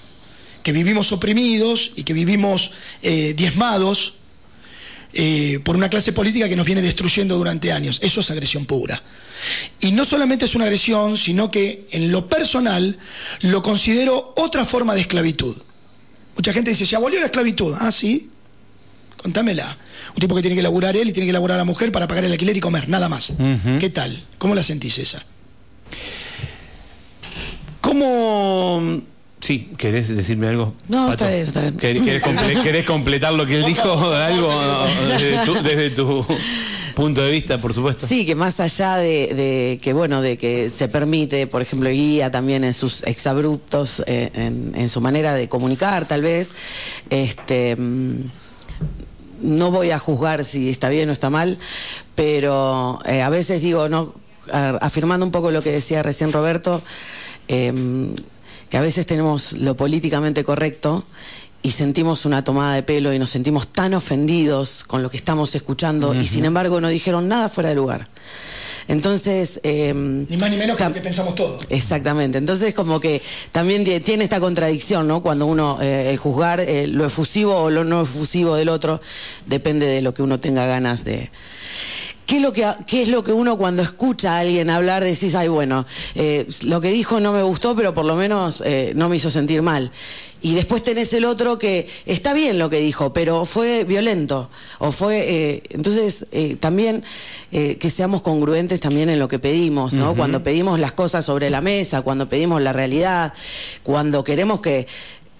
que 0.62 0.74
vivimos 0.74 1.14
oprimidos 1.14 1.94
y 1.96 2.04
que 2.04 2.12
vivimos 2.12 2.74
eh, 3.02 3.34
diezmados 3.34 4.16
eh, 5.14 5.62
por 5.64 5.78
una 5.78 5.90
clase 5.90 6.12
política 6.12 6.50
que 6.50 6.58
nos 6.58 6.66
viene 6.66 6.82
destruyendo 6.82 7.38
durante 7.38 7.72
años. 7.72 8.00
Eso 8.04 8.20
es 8.20 8.30
agresión 8.32 8.66
pura. 8.66 9.02
Y 9.80 9.92
no 9.92 10.04
solamente 10.04 10.44
es 10.44 10.56
una 10.56 10.66
agresión, 10.66 11.16
sino 11.16 11.50
que 11.50 11.88
en 11.92 12.12
lo 12.12 12.28
personal 12.28 13.00
lo 13.40 13.64
considero 13.64 14.34
otra 14.36 14.66
forma 14.66 14.94
de 14.94 15.02
esclavitud. 15.02 15.56
Mucha 16.36 16.52
gente 16.52 16.72
dice, 16.72 16.86
¿se 16.86 16.98
abolió 16.98 17.22
la 17.22 17.28
esclavitud? 17.28 17.74
Ah, 17.80 17.94
sí. 17.94 18.30
Contámela. 19.16 19.78
Un 20.16 20.20
tipo 20.20 20.36
que 20.36 20.42
tiene 20.42 20.58
que 20.58 20.64
laburar 20.64 20.98
él 20.98 21.08
y 21.08 21.14
tiene 21.14 21.28
que 21.28 21.34
laburar 21.34 21.56
a 21.56 21.60
la 21.60 21.66
mujer 21.66 21.94
para 21.94 22.10
pagar 22.10 22.26
el 22.26 22.34
alquiler 22.34 22.58
y 22.58 22.60
comer, 22.60 22.90
nada 22.90 23.08
más. 23.08 23.32
¿Qué 23.80 23.90
tal? 23.90 24.22
¿Cómo 24.38 24.54
la 24.54 24.64
sentís 24.64 24.98
esa? 24.98 25.26
¿Cómo... 27.98 29.02
Sí, 29.40 29.70
¿querés 29.78 30.10
decirme 30.10 30.48
algo? 30.48 30.74
No, 30.90 31.12
está 31.12 31.30
bien, 31.30 31.42
está 31.42 31.62
bien. 31.62 31.78
¿Querés, 32.64 32.86
completar 32.86 33.34
lo 33.34 33.46
que 33.46 33.58
él 33.58 33.66
dijo? 33.66 34.12
¿Algo 34.12 34.52
desde 35.64 35.92
tu, 35.92 36.26
punto 36.96 37.22
de 37.22 37.32
vista, 37.32 37.58
por 37.58 37.74
supuesto? 37.74 38.08
Sí, 38.08 38.26
que 38.26 38.36
más 38.36 38.60
allá 38.60 38.98
de, 38.98 39.80
que, 39.82 39.94
bueno, 39.94 40.22
de 40.22 40.36
que 40.36 40.70
se 40.70 40.88
permite, 40.88 41.48
por 41.48 41.62
ejemplo, 41.62 41.90
guía 41.90 42.32
también 42.32 42.64
en 42.64 42.74
sus 42.74 43.04
exabruptos, 43.04 44.04
eh, 44.08 44.32
en, 44.34 44.90
su 44.90 45.00
manera 45.00 45.34
de 45.34 45.48
comunicar, 45.48 46.06
tal 46.06 46.22
vez, 46.22 46.52
este 47.10 47.76
mm, 47.76 48.16
no 49.42 49.72
voy 49.72 49.92
a 49.92 50.00
juzgar 50.00 50.44
si 50.44 50.70
está 50.70 50.90
bien 50.90 51.10
o 51.10 51.14
está 51.14 51.30
mal, 51.30 51.58
pero 52.16 53.00
eh, 53.06 53.22
a 53.22 53.30
veces 53.30 53.62
digo, 53.62 53.88
no, 53.90 54.14
afirmando 54.52 55.26
un 55.26 55.32
poco 55.32 55.52
lo 55.52 55.62
que 55.62 55.72
decía 55.72 56.04
recién 56.04 56.32
Roberto, 56.32 56.82
Em, 57.48 58.14
que 58.70 58.78
a 58.78 58.82
veces 58.82 59.06
tenemos 59.06 59.54
lo 59.54 59.78
políticamente 59.78 60.44
correcto 60.44 61.06
y 61.62 61.72
sentimos 61.72 62.26
una 62.26 62.44
tomada 62.44 62.76
de 62.76 62.84
pelo 62.84 63.14
y 63.14 63.20
nos 63.20 63.30
sentimos 63.32 63.68
tan 63.68 63.94
ofendidos 63.94 64.84
con 64.86 65.02
lo 65.02 65.10
que 65.10 65.18
estamos 65.18 65.56
escuchando 65.56 66.14
y 66.14 66.26
sin 66.28 66.46
embargo 66.46 66.80
no 66.82 66.90
dijeron 66.90 67.28
nada 67.28 67.50
fuera 67.50 67.70
de 67.70 67.76
lugar. 67.76 68.08
Entonces... 68.88 69.62
Em, 69.64 70.28
ni 70.30 70.38
más 70.38 70.52
ni 70.52 70.58
menos 70.58 70.78
que 70.78 70.84
lo 70.84 70.94
que 70.94 71.02
pensamos 71.02 71.34
todos. 71.34 71.64
Exactamente. 71.70 72.38
Entonces 72.38 72.74
como 72.76 73.00
que 73.00 73.22
también 73.52 73.84
tiene 73.84 74.24
esta 74.24 74.40
contradicción, 74.40 75.08
¿no? 75.08 75.24
Cuando 75.24 75.48
uno, 75.48 75.80
eh, 75.82 76.12
el 76.12 76.18
juzgar 76.18 76.60
eh, 76.60 76.86
lo 76.86 77.06
efusivo 77.06 77.56
o 77.56 77.72
lo 77.72 77.84
no 77.84 78.04
efusivo 78.04 78.56
del 78.56 78.70
otro, 78.70 79.02
depende 79.48 79.88
de 79.88 80.02
lo 80.02 80.14
que 80.14 80.22
uno 80.22 80.40
tenga 80.40 80.66
ganas 80.66 81.04
de... 81.04 81.32
¿Qué 82.26 82.38
es, 82.38 82.42
lo 82.42 82.54
que, 82.54 82.66
¿Qué 82.88 83.02
es 83.02 83.10
lo 83.10 83.24
que 83.24 83.32
uno 83.32 83.58
cuando 83.58 83.82
escucha 83.82 84.38
a 84.38 84.40
alguien 84.40 84.70
hablar 84.70 85.04
decís, 85.04 85.36
ay, 85.36 85.48
bueno, 85.48 85.86
eh, 86.16 86.48
lo 86.64 86.82
que 86.82 86.90
dijo 86.90 87.20
no 87.20 87.32
me 87.32 87.44
gustó, 87.44 87.76
pero 87.76 87.94
por 87.94 88.06
lo 88.06 88.16
menos 88.16 88.64
no 88.96 89.10
me 89.10 89.18
hizo 89.18 89.30
sentir 89.30 89.62
mal? 89.62 89.92
y 90.46 90.54
después 90.54 90.84
tenés 90.84 91.12
el 91.14 91.26
otro 91.26 91.58
que 91.58 91.90
está 92.06 92.36
bien 92.36 92.60
lo 92.60 92.70
que 92.70 92.78
dijo, 92.78 93.14
pero 93.14 93.46
fue 93.46 93.84
violento. 93.84 94.48
O 94.78 94.92
fue. 94.92 95.18
Eh, 95.28 95.64
entonces, 95.72 96.28
eh, 96.32 96.56
también 96.60 97.04
eh, 97.52 97.78
que 97.78 97.90
seamos 97.90 98.22
congruentes 98.22 98.80
también 98.80 99.10
en 99.10 99.18
lo 99.18 99.28
que 99.28 99.40
pedimos, 99.40 99.94
¿no? 99.94 100.14
Cuando 100.16 100.44
pedimos 100.44 100.80
las 100.80 100.92
cosas 100.92 101.26
sobre 101.26 101.50
la 101.50 101.62
mesa, 101.62 102.04
cuando 102.04 102.30
pedimos 102.30 102.62
la 102.62 102.74
realidad, 102.74 103.34
cuando 103.82 104.24
queremos 104.24 104.62
que 104.62 104.86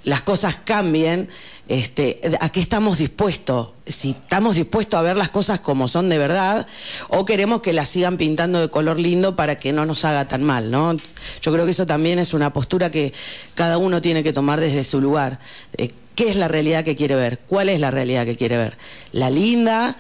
las 0.06 0.22
cosas 0.22 0.56
cambien, 0.64 1.28
este, 1.68 2.22
a 2.40 2.50
qué 2.50 2.60
estamos 2.60 3.00
dispuestos, 3.00 3.72
si 3.88 4.12
estamos 4.12 4.56
dispuestos 4.56 5.00
a 5.00 5.04
ver 5.04 5.18
las 5.18 5.32
cosas 5.32 5.60
como 5.60 5.88
son 5.88 6.10
de 6.10 6.20
verdad 6.20 6.66
o 7.10 7.26
queremos 7.26 7.62
que 7.62 7.74
las 7.74 7.90
sigan 7.90 8.18
pintando 8.18 8.62
de 8.62 8.70
color 8.70 9.00
lindo 9.00 9.36
para 9.36 9.58
que 9.58 9.74
no 9.74 9.86
nos 9.86 10.06
haga 10.06 10.28
tan 10.28 10.44
mal, 10.44 10.70
¿no? 10.70 10.96
Yo 11.42 11.52
creo 11.52 11.66
que 11.66 11.72
eso 11.72 11.88
también 11.88 12.20
es 12.20 12.34
una 12.34 12.54
postura 12.54 12.92
que 12.92 13.14
cada 13.56 13.80
uno 13.80 14.02
tiene 14.02 14.24
que 14.24 14.32
tomar 14.32 14.62
desde 14.62 14.84
su 14.84 15.02
lugar. 15.02 15.40
Eh, 15.78 15.92
¿Qué 16.16 16.30
es 16.30 16.36
la 16.38 16.48
realidad 16.48 16.84
que 16.84 16.96
quiere 16.96 17.16
ver? 17.16 17.40
¿Cuál 17.40 17.68
es 17.68 17.80
la 17.80 17.92
realidad 17.92 18.26
que 18.26 18.38
quiere 18.38 18.58
ver? 18.58 18.78
¿La 19.12 19.30
linda? 19.30 19.98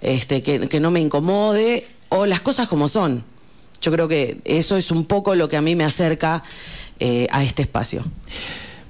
Este, 0.00 0.42
que, 0.42 0.80
no 0.80 0.90
me 0.92 1.00
incomode 1.00 1.86
o 2.08 2.26
las 2.26 2.40
cosas 2.40 2.68
como 2.68 2.88
son. 2.88 3.24
Yo 3.82 3.92
creo 3.92 4.08
que 4.08 4.40
eso 4.44 4.76
es 4.76 4.90
un 4.90 5.04
poco 5.04 5.34
lo 5.34 5.48
que 5.48 5.56
a 5.56 5.62
mí 5.62 5.74
me 5.74 5.84
acerca 5.84 6.42
eh, 7.00 7.26
a 7.30 7.42
este 7.42 7.62
espacio. 7.62 8.04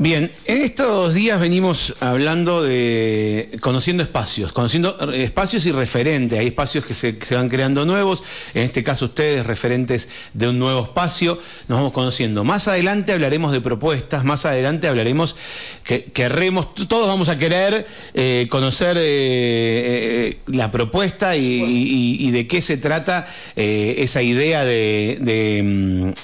Bien, 0.00 0.30
en 0.44 0.62
estos 0.62 1.12
días 1.12 1.40
venimos 1.40 1.96
hablando 1.98 2.62
de 2.62 3.58
conociendo 3.61 4.00
espacios, 4.04 4.52
conociendo 4.52 4.96
espacios 5.12 5.66
y 5.66 5.72
referentes. 5.72 6.38
Hay 6.38 6.46
espacios 6.46 6.84
que 6.84 6.94
se, 6.94 7.34
van 7.34 7.48
creando 7.48 7.84
nuevos, 7.84 8.22
en 8.54 8.62
este 8.62 8.84
caso 8.84 9.06
ustedes 9.06 9.44
referentes 9.44 10.08
de 10.34 10.50
un 10.50 10.61
nuevo 10.61 10.84
espacio, 10.84 11.37
nos 11.66 11.78
vamos 11.78 11.92
conociendo. 11.92 12.44
Más 12.44 12.68
adelante 12.68 13.12
hablaremos 13.12 13.50
de 13.50 13.61
propuestas, 13.61 14.24
más 14.24 14.44
adelante 14.44 14.87
hablaremos 14.87 15.34
que 15.82 16.04
querremos, 16.04 16.72
todos 16.74 17.08
vamos 17.08 17.28
a 17.28 17.37
querer 17.37 17.84
eh, 18.14 18.46
conocer 18.50 18.96
eh, 18.98 19.02
eh, 19.02 20.38
la 20.46 20.70
propuesta 20.70 21.34
y, 21.37 22.30
de 22.30 22.46
qué 22.46 22.61
se 22.61 22.76
trata 22.76 23.26
esa 23.56 24.22
idea 24.22 24.64
de, 24.64 25.18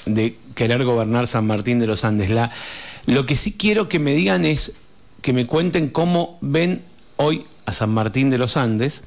de 0.07 0.37
querer 0.55 0.85
gobernar 0.85 1.27
San 1.27 1.49
Martín 1.49 1.81
de 1.81 1.89
los 1.89 2.05
Andes. 2.05 2.31
La, 2.31 2.53
lo 3.07 3.27
que 3.27 3.37
sí 3.37 3.57
quiero 3.57 3.89
que 3.89 3.99
me 3.99 4.15
digan 4.15 4.45
es 4.45 4.75
que 5.23 5.33
me 5.33 5.47
cuenten 5.47 5.89
cómo 5.89 6.39
ven 6.41 6.83
hoy 7.17 7.45
a 7.67 7.73
San 7.73 7.91
Martín 7.91 8.31
de 8.31 8.39
los 8.39 8.57
Andes. 8.57 9.05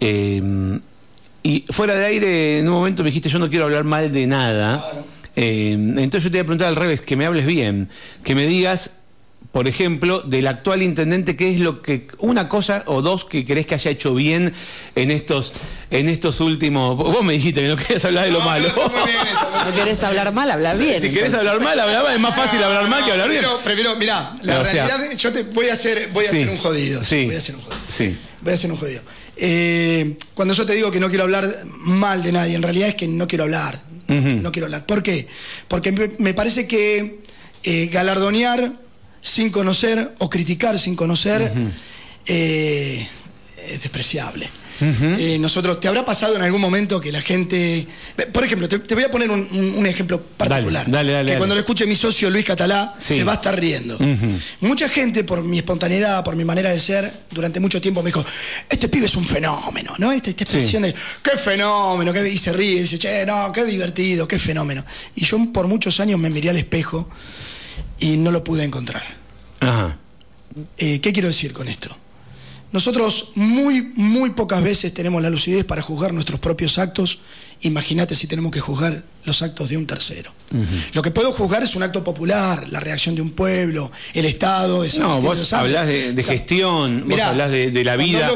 Em, 0.00 0.80
y 1.42 1.64
fuera 1.70 1.94
de 1.94 2.04
aire, 2.06 2.58
en 2.58 2.68
un 2.68 2.74
momento 2.74 3.02
me 3.02 3.10
dijiste, 3.10 3.28
yo 3.28 3.38
no 3.38 3.48
quiero 3.48 3.64
hablar 3.64 3.84
mal 3.84 4.12
de 4.12 4.26
nada. 4.26 4.84
Em, 5.36 5.98
entonces 5.98 6.24
yo 6.24 6.30
te 6.30 6.38
voy 6.38 6.40
a 6.40 6.44
preguntar 6.44 6.68
al 6.68 6.76
revés, 6.76 7.00
que 7.00 7.16
me 7.16 7.26
hables 7.26 7.46
bien, 7.46 7.88
que 8.22 8.34
me 8.34 8.46
digas 8.46 9.00
por 9.54 9.68
ejemplo, 9.68 10.20
del 10.22 10.48
actual 10.48 10.82
intendente, 10.82 11.36
qué 11.36 11.48
es 11.54 11.60
lo 11.60 11.80
que, 11.80 12.08
una 12.18 12.48
cosa 12.48 12.82
o 12.86 13.02
dos 13.02 13.24
que 13.24 13.46
crees 13.46 13.66
que 13.66 13.76
haya 13.76 13.92
hecho 13.92 14.12
bien 14.12 14.52
en 14.96 15.12
estos, 15.12 15.52
en 15.92 16.08
estos 16.08 16.40
últimos. 16.40 16.96
Vos 16.96 17.22
me 17.22 17.34
dijiste 17.34 17.60
que 17.60 17.68
no 17.68 17.76
querías 17.76 18.04
hablar 18.04 18.24
de 18.24 18.32
lo 18.32 18.40
malo. 18.40 18.68
No, 19.64 19.72
querés 19.72 20.02
hablar 20.02 20.34
mal, 20.34 20.50
habla 20.50 20.74
bien. 20.74 21.00
Si 21.00 21.12
querés 21.12 21.34
hablar 21.34 21.60
mal, 21.60 21.78
habla 21.78 22.02
mal. 22.02 22.14
Es 22.14 22.20
más 22.20 22.34
fácil 22.34 22.60
hablar 22.64 22.88
mal 22.88 23.04
que 23.04 23.12
hablar 23.12 23.28
bien. 23.28 23.42
Pero, 23.42 23.60
prefiero, 23.60 23.94
mirá, 23.94 24.36
la 24.42 24.60
realidad, 24.60 24.98
yo 25.16 25.32
te 25.32 25.44
voy 25.44 25.68
a 25.68 25.74
hacer, 25.74 26.08
voy 26.12 26.24
a 26.24 26.30
hacer 26.30 26.48
un 26.48 26.58
jodido. 26.58 27.04
Sí. 27.04 27.26
Voy 27.26 27.36
a 27.36 27.38
hacer 27.38 27.54
un 27.54 27.60
jodido. 27.60 27.80
Sí. 27.88 28.18
Voy 28.40 28.50
a 28.50 28.54
hacer 28.56 28.72
un 28.72 28.76
jodido. 28.76 29.02
Eh, 29.36 30.16
cuando 30.34 30.52
yo 30.52 30.66
te 30.66 30.72
digo 30.72 30.90
que 30.90 30.98
no 30.98 31.10
quiero 31.10 31.22
hablar 31.22 31.48
mal 31.64 32.24
de 32.24 32.32
nadie, 32.32 32.56
en 32.56 32.62
realidad 32.64 32.88
es 32.88 32.96
que 32.96 33.06
no 33.06 33.28
quiero 33.28 33.44
hablar. 33.44 33.80
No 34.08 34.50
quiero 34.50 34.66
hablar. 34.66 34.84
¿Por 34.84 35.04
qué? 35.04 35.28
Porque 35.68 35.92
me, 36.18 36.34
parece 36.34 36.66
que 36.66 37.20
eh, 37.62 37.88
galardonear 37.92 38.82
sin 39.24 39.50
conocer 39.50 40.14
o 40.18 40.28
criticar 40.28 40.78
sin 40.78 40.94
conocer 40.94 41.50
eh, 42.26 43.08
es 43.56 43.82
despreciable. 43.82 44.48
Eh, 44.80 45.38
nosotros, 45.38 45.80
¿te 45.80 45.88
habrá 45.88 46.04
pasado 46.04 46.36
en 46.36 46.42
algún 46.42 46.60
momento 46.60 47.00
que 47.00 47.10
la 47.10 47.22
gente... 47.22 47.86
Por 48.32 48.44
ejemplo, 48.44 48.68
te, 48.68 48.94
voy 48.94 49.04
a 49.04 49.10
poner 49.10 49.30
un, 49.30 49.86
ejemplo 49.86 50.20
particular. 50.20 50.90
Dale, 50.90 51.12
dale, 51.12 51.32
que 51.32 51.38
cuando 51.38 51.54
lo 51.54 51.60
escuche 51.60 51.86
mi 51.86 51.94
socio 51.94 52.28
Luis 52.28 52.44
Catalá, 52.44 52.94
se 52.98 53.24
va 53.24 53.32
a 53.32 53.34
estar 53.36 53.58
riendo. 53.58 53.96
Mucha 54.60 54.90
gente, 54.90 55.24
por 55.24 55.42
mi 55.42 55.58
espontaneidad, 55.58 56.22
por 56.22 56.36
mi 56.36 56.44
manera 56.44 56.70
de 56.70 56.78
ser, 56.78 57.10
durante 57.30 57.60
mucho 57.60 57.80
tiempo 57.80 58.02
me 58.02 58.08
dijo, 58.08 58.22
este 58.68 58.88
pibe 58.88 59.06
es 59.06 59.16
un 59.16 59.24
fenómeno, 59.24 59.94
¿no? 59.98 60.12
Esta, 60.12 60.30
expresión 60.30 60.82
de, 60.82 60.94
qué 61.22 61.38
fenómeno, 61.38 62.12
y 62.26 62.36
se 62.36 62.52
ríe, 62.52 62.72
y 62.72 62.80
dice, 62.80 62.98
che, 62.98 63.24
no, 63.24 63.50
qué 63.52 63.64
divertido, 63.64 64.28
qué 64.28 64.38
fenómeno. 64.38 64.84
Y 65.14 65.24
yo 65.24 65.38
por 65.50 65.66
muchos 65.66 65.98
años 66.00 66.20
me 66.20 66.28
miré 66.28 66.50
al 66.50 66.58
espejo 66.58 67.08
y 68.04 68.18
no 68.18 68.30
lo 68.30 68.44
pude 68.44 68.64
encontrar. 68.64 69.02
Eh, 70.76 71.00
¿Qué 71.00 71.12
quiero 71.12 71.28
decir 71.28 71.54
con 71.54 71.68
esto? 71.68 71.88
Nosotros 72.70 73.32
muy, 73.34 73.92
muy 73.94 74.30
pocas 74.30 74.62
veces 74.62 74.92
tenemos 74.92 75.22
la 75.22 75.30
lucidez 75.30 75.64
para 75.64 75.80
juzgar 75.80 76.12
nuestros 76.12 76.38
propios 76.38 76.78
actos. 76.78 77.20
Imagínate 77.62 78.14
si 78.14 78.26
tenemos 78.26 78.52
que 78.52 78.60
juzgar 78.60 79.04
los 79.24 79.40
actos 79.40 79.70
de 79.70 79.78
un 79.78 79.86
tercero. 79.86 80.32
Lo 80.92 81.00
que 81.00 81.10
puedo 81.10 81.32
juzgar 81.32 81.62
es 81.62 81.74
un 81.76 81.82
acto 81.82 82.04
popular, 82.04 82.66
la 82.68 82.78
reacción 82.78 83.14
de 83.14 83.22
un 83.22 83.30
pueblo, 83.30 83.90
el 84.12 84.26
Estado. 84.26 84.82
De 84.82 84.98
no, 84.98 85.22
vos 85.22 85.52
hablás 85.54 85.86
de, 85.86 86.22
gestión, 86.22 87.08
vos 87.08 87.20
hablás 87.20 87.50
de, 87.50 87.84
la 87.84 87.96
vida, 87.96 88.30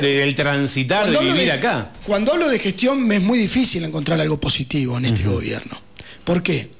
del 0.00 0.34
transitar, 0.34 1.10
de 1.10 1.18
vivir 1.18 1.52
acá. 1.52 1.92
Cuando 2.06 2.32
hablo 2.32 2.48
de 2.48 2.58
gestión 2.58 3.06
me 3.06 3.16
es 3.16 3.22
muy 3.22 3.38
difícil 3.38 3.84
encontrar 3.84 4.18
algo 4.18 4.40
positivo 4.40 4.96
en 4.96 5.04
este 5.04 5.24
gobierno. 5.24 5.78
¿Por 6.24 6.42
qué? 6.42 6.70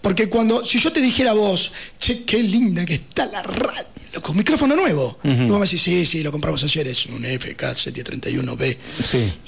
Porque 0.00 0.28
cuando, 0.28 0.64
si 0.64 0.78
yo 0.78 0.92
te 0.92 1.00
dijera 1.00 1.32
a 1.32 1.34
vos, 1.34 1.72
che, 1.98 2.24
qué 2.24 2.42
linda 2.42 2.84
que 2.84 2.94
está 2.94 3.26
la 3.26 3.42
radio, 3.42 4.22
con 4.22 4.36
micrófono 4.36 4.76
nuevo, 4.76 5.18
y 5.24 5.46
vos 5.46 5.60
me 5.60 5.66
decís, 5.66 5.82
sí, 5.82 6.06
sí, 6.06 6.22
lo 6.22 6.30
compramos 6.30 6.62
ayer, 6.64 6.86
es 6.86 7.06
un 7.06 7.22
FK731B, 7.22 8.76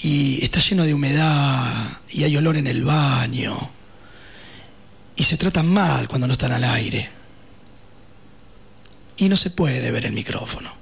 y 0.03 0.45
está 0.45 0.61
lleno 0.61 0.85
de 0.85 0.95
humedad, 0.95 2.01
y 2.11 2.25
hay 2.25 2.37
olor 2.37 2.57
en 2.57 2.67
el 2.67 2.83
baño, 2.83 3.57
y 5.17 5.25
se 5.25 5.37
tratan 5.37 5.67
mal 5.69 6.09
cuando 6.09 6.27
no 6.27 6.33
están 6.33 6.53
al 6.53 6.65
aire, 6.65 7.09
y 9.17 9.29
no 9.29 9.37
se 9.37 9.51
puede 9.51 9.91
ver 9.91 10.07
el 10.07 10.13
micrófono. 10.13 10.73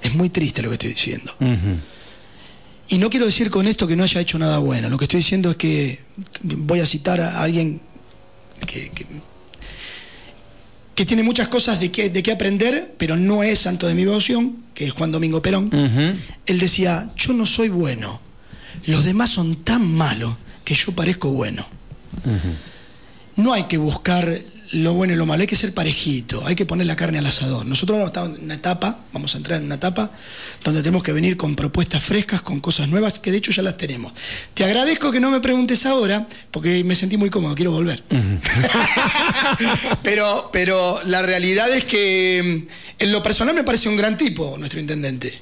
Es 0.00 0.14
muy 0.14 0.28
triste 0.28 0.62
lo 0.62 0.68
que 0.68 0.74
estoy 0.74 0.90
diciendo. 0.90 1.34
Y 2.88 2.98
no 2.98 3.08
quiero 3.08 3.24
decir 3.26 3.50
con 3.50 3.66
esto 3.66 3.86
que 3.86 3.96
no 3.96 4.04
haya 4.04 4.20
hecho 4.20 4.38
nada 4.38 4.58
bueno. 4.58 4.90
Lo 4.90 4.98
que 4.98 5.06
estoy 5.06 5.18
diciendo 5.18 5.50
es 5.50 5.56
que 5.56 6.00
voy 6.42 6.80
a 6.80 6.86
citar 6.86 7.20
a 7.20 7.42
alguien 7.42 7.80
que, 8.66 8.90
tiene 11.04 11.22
muchas 11.22 11.48
cosas 11.48 11.80
de 11.80 11.90
qué 11.90 12.08
de 12.10 12.32
aprender, 12.32 12.94
pero 12.98 13.16
no 13.16 13.42
es 13.42 13.60
santo 13.60 13.86
de 13.86 13.94
mi 13.94 14.04
devoción, 14.04 14.64
que 14.74 14.86
es 14.86 14.92
Juan 14.92 15.12
Domingo 15.12 15.42
Perón. 15.42 15.70
Él 16.46 16.58
decía, 16.58 17.10
yo 17.16 17.32
no 17.32 17.46
soy 17.46 17.68
bueno, 17.68 18.20
los 18.86 19.04
demás 19.04 19.30
son 19.30 19.56
tan 19.56 19.86
malos 19.86 20.36
que 20.64 20.74
yo 20.74 20.92
parezco 20.92 21.30
bueno. 21.30 21.66
No 23.36 23.52
hay 23.52 23.64
que 23.64 23.78
buscar 23.78 24.40
lo 24.74 24.92
bueno 24.92 25.12
y 25.12 25.16
lo 25.16 25.24
malo, 25.24 25.42
hay 25.42 25.46
que 25.46 25.54
ser 25.54 25.72
parejito, 25.72 26.44
hay 26.44 26.56
que 26.56 26.66
poner 26.66 26.86
la 26.86 26.96
carne 26.96 27.18
al 27.18 27.26
asador. 27.26 27.64
Nosotros 27.64 27.96
vamos 27.96 28.08
a 28.08 28.20
estar 28.20 28.36
en 28.38 28.44
una 28.44 28.54
etapa, 28.54 28.98
vamos 29.12 29.34
a 29.34 29.38
entrar 29.38 29.60
en 29.60 29.66
una 29.66 29.76
etapa 29.76 30.10
donde 30.64 30.82
tenemos 30.82 31.04
que 31.04 31.12
venir 31.12 31.36
con 31.36 31.54
propuestas 31.54 32.02
frescas, 32.02 32.42
con 32.42 32.58
cosas 32.58 32.88
nuevas, 32.88 33.20
que 33.20 33.30
de 33.30 33.38
hecho 33.38 33.52
ya 33.52 33.62
las 33.62 33.76
tenemos. 33.76 34.12
Te 34.52 34.64
agradezco 34.64 35.12
que 35.12 35.20
no 35.20 35.30
me 35.30 35.38
preguntes 35.38 35.86
ahora, 35.86 36.26
porque 36.50 36.82
me 36.82 36.96
sentí 36.96 37.16
muy 37.16 37.30
cómodo, 37.30 37.54
quiero 37.54 37.70
volver. 37.70 38.02
pero, 40.02 40.50
pero 40.52 41.00
la 41.04 41.22
realidad 41.22 41.72
es 41.72 41.84
que 41.84 42.66
mm, 42.66 43.02
en 43.04 43.12
lo 43.12 43.22
personal 43.22 43.54
me 43.54 43.62
parece 43.62 43.88
un 43.88 43.96
gran 43.96 44.18
tipo 44.18 44.56
nuestro 44.58 44.80
intendente. 44.80 45.38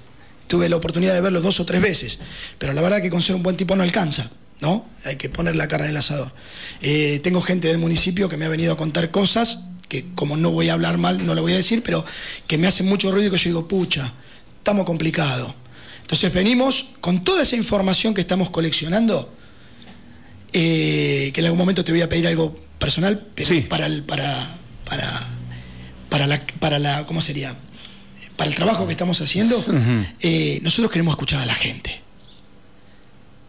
Tuve 0.47 0.68
la 0.68 0.77
oportunidad 0.77 1.14
de 1.14 1.23
verlo 1.23 1.40
dos 1.40 1.59
o 1.59 1.64
tres 1.64 1.81
veces, 1.81 2.18
pero 2.59 2.75
la 2.75 2.83
verdad 2.83 3.01
que 3.01 3.09
con 3.09 3.23
ser 3.23 3.35
un 3.35 3.42
buen 3.42 3.57
tipo 3.57 3.75
no 3.77 3.83
alcanza. 3.83 4.31
¿No? 4.62 4.87
Hay 5.05 5.16
que 5.16 5.29
poner 5.29 5.57
la 5.57 5.68
carne 5.68 5.87
en 5.87 5.90
el 5.90 5.96
asador. 5.98 6.33
Eh, 6.81 7.20
tengo 7.22 7.42
gente 7.42 7.68
del 7.68 7.79
municipio 7.79 8.29
que 8.29 8.37
me 8.38 8.46
ha 8.46 8.48
venido 8.48 8.72
a 8.72 8.77
contar 8.77 9.11
cosas 9.11 9.64
que 9.88 10.07
como 10.14 10.38
no 10.38 10.53
voy 10.53 10.70
a 10.70 10.72
hablar 10.72 10.96
mal, 10.96 11.27
no 11.27 11.35
lo 11.35 11.42
voy 11.42 11.53
a 11.53 11.57
decir, 11.57 11.83
pero 11.83 12.03
que 12.46 12.57
me 12.57 12.66
hacen 12.66 12.88
mucho 12.88 13.11
ruido 13.11 13.29
y 13.29 13.31
que 13.31 13.37
yo 13.37 13.51
digo, 13.51 13.68
pucha, 13.68 14.11
estamos 14.57 14.87
complicados. 14.87 15.53
Entonces 16.01 16.33
venimos 16.33 16.92
con 17.01 17.25
toda 17.25 17.42
esa 17.42 17.57
información 17.57 18.14
que 18.14 18.22
estamos 18.22 18.48
coleccionando, 18.48 19.31
eh, 20.53 21.31
que 21.35 21.40
en 21.40 21.44
algún 21.44 21.59
momento 21.59 21.85
te 21.85 21.92
voy 21.92 22.01
a 22.01 22.09
pedir 22.09 22.27
algo 22.29 22.57
personal, 22.79 23.27
pero 23.35 23.68
para, 23.68 23.87
el, 23.87 24.03
para, 24.03 24.57
para, 24.87 25.27
para, 26.09 26.27
la, 26.27 26.40
para 26.59 26.79
la, 26.79 27.05
¿cómo 27.07 27.20
sería? 27.20 27.55
Para 28.37 28.48
el 28.48 28.57
trabajo 28.57 28.87
que 28.87 28.92
estamos 28.92 29.20
haciendo, 29.20 29.57
eh, 30.20 30.61
nosotros 30.62 30.90
queremos 30.90 31.12
escuchar 31.12 31.42
a 31.42 31.46
la 31.46 31.55
gente. 31.55 32.02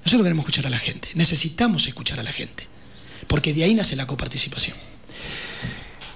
Nosotros 0.05 0.23
queremos 0.23 0.43
escuchar 0.43 0.67
a 0.67 0.69
la 0.69 0.79
gente, 0.79 1.07
necesitamos 1.15 1.87
escuchar 1.87 2.19
a 2.19 2.23
la 2.23 2.33
gente, 2.33 2.67
porque 3.27 3.53
de 3.53 3.63
ahí 3.63 3.73
nace 3.75 3.95
la 3.95 4.05
coparticipación. 4.07 4.75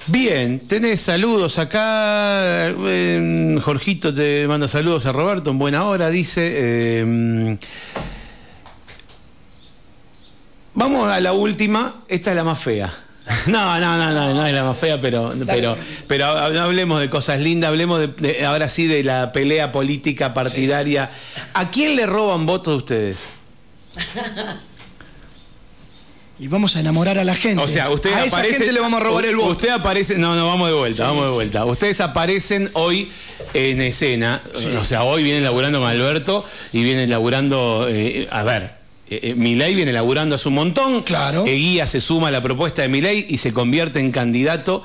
Bien, 0.08 0.60
tenés 0.68 1.02
saludos 1.02 1.60
acá. 1.60 2.70
eh, 2.70 3.58
Jorgito 3.62 4.14
te 4.14 4.48
manda 4.48 4.68
saludos 4.68 5.06
a 5.06 5.12
Roberto 5.12 5.52
en 5.52 5.58
buena 5.60 5.84
hora, 5.84 6.10
dice. 6.10 6.50
eh, 6.56 7.58
vamos 10.74 11.10
a 11.12 11.20
la 11.20 11.34
última. 11.34 12.04
Esta 12.08 12.30
es 12.32 12.36
la 12.36 12.44
más 12.44 12.60
fea. 12.60 12.94
No, 13.48 13.78
no, 13.80 13.98
no, 13.98 14.14
no, 14.14 14.34
no 14.34 14.46
es 14.48 14.54
la 14.54 14.64
más 14.64 14.78
fea, 14.78 15.02
pero, 15.02 15.34
pero, 15.46 15.78
pero 16.08 16.50
no 16.52 16.62
hablemos 16.62 17.02
de 17.02 17.10
cosas 17.10 17.40
lindas, 17.42 17.68
hablemos 17.70 18.00
de, 18.00 18.08
de- 18.08 18.46
ahora 18.46 18.70
sí 18.70 18.88
de 18.88 19.04
la 19.04 19.34
pelea 19.34 19.72
política 19.74 20.34
partidaria. 20.34 21.10
¿A 21.54 21.70
quién 21.70 21.98
le 21.98 22.06
roban 22.06 22.46
votos 22.46 22.78
ustedes? 22.78 23.28
Y 26.40 26.48
vamos 26.50 26.76
a 26.76 26.82
enamorar 26.82 27.18
a 27.18 27.24
la 27.24 27.34
gente. 27.34 27.64
O 27.64 27.68
sea, 27.68 27.90
usted 27.90 28.14
a 28.14 28.24
esa 28.24 28.36
aparece. 28.36 28.58
gente 28.60 28.72
le 28.74 28.80
vamos 28.80 29.02
a 29.02 29.04
robar 29.04 29.26
el 29.26 29.36
voto. 29.36 29.50
Usted 29.54 29.70
aparece. 29.70 30.20
No, 30.20 30.36
no, 30.36 30.46
vamos 30.46 30.70
de 30.70 30.76
vuelta, 30.76 30.98
Sí, 30.98 31.02
vamos 31.02 31.24
de 31.24 31.30
sí. 31.30 31.36
vuelta. 31.36 31.66
Ustedes 31.66 32.00
aparecen 32.00 32.70
hoy 32.74 33.10
en 33.56 33.82
escena. 33.82 34.44
O 34.80 34.84
sea, 34.86 35.04
hoy 35.04 35.24
vienen 35.24 35.44
laburando 35.44 35.80
con 35.80 35.88
Alberto 35.90 36.46
y 36.74 36.84
vienen 36.84 37.10
laburando. 37.10 37.88
eh, 37.90 38.28
a 38.30 38.44
ver. 38.44 38.76
eh, 39.10 39.20
eh, 39.24 39.34
Milei 39.36 39.74
viene 39.74 39.92
laburando 39.92 40.36
hace 40.36 40.48
un 40.50 40.54
montón. 40.56 41.02
Claro. 41.02 41.44
Eguía 41.48 41.88
se 41.88 42.00
suma 42.02 42.28
a 42.28 42.32
la 42.32 42.42
propuesta 42.44 42.84
de 42.84 42.90
Milei 42.90 43.26
y 43.28 43.38
se 43.38 43.52
convierte 43.52 44.00
en 44.00 44.12
candidato. 44.12 44.84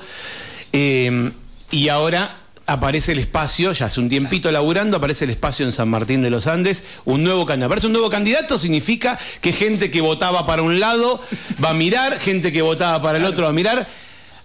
Eh, 0.71 1.31
y 1.69 1.89
ahora 1.89 2.35
aparece 2.65 3.11
el 3.11 3.19
espacio, 3.19 3.71
ya 3.73 3.85
hace 3.87 3.99
un 3.99 4.09
tiempito 4.09 4.51
laburando, 4.51 4.97
aparece 4.97 5.25
el 5.25 5.31
espacio 5.31 5.65
en 5.65 5.71
San 5.71 5.89
Martín 5.89 6.21
de 6.21 6.29
los 6.29 6.47
Andes, 6.47 6.83
un 7.05 7.23
nuevo 7.23 7.45
candidato. 7.45 7.67
Aparece 7.67 7.87
un 7.87 7.93
nuevo 7.93 8.09
candidato, 8.09 8.57
significa 8.57 9.17
que 9.41 9.51
gente 9.53 9.91
que 9.91 10.01
votaba 10.01 10.45
para 10.45 10.61
un 10.61 10.79
lado 10.79 11.19
va 11.63 11.71
a 11.71 11.73
mirar, 11.73 12.19
gente 12.19 12.51
que 12.51 12.61
votaba 12.61 13.01
para 13.01 13.17
el 13.17 13.25
otro 13.25 13.43
va 13.43 13.49
a 13.49 13.53
mirar. 13.53 13.87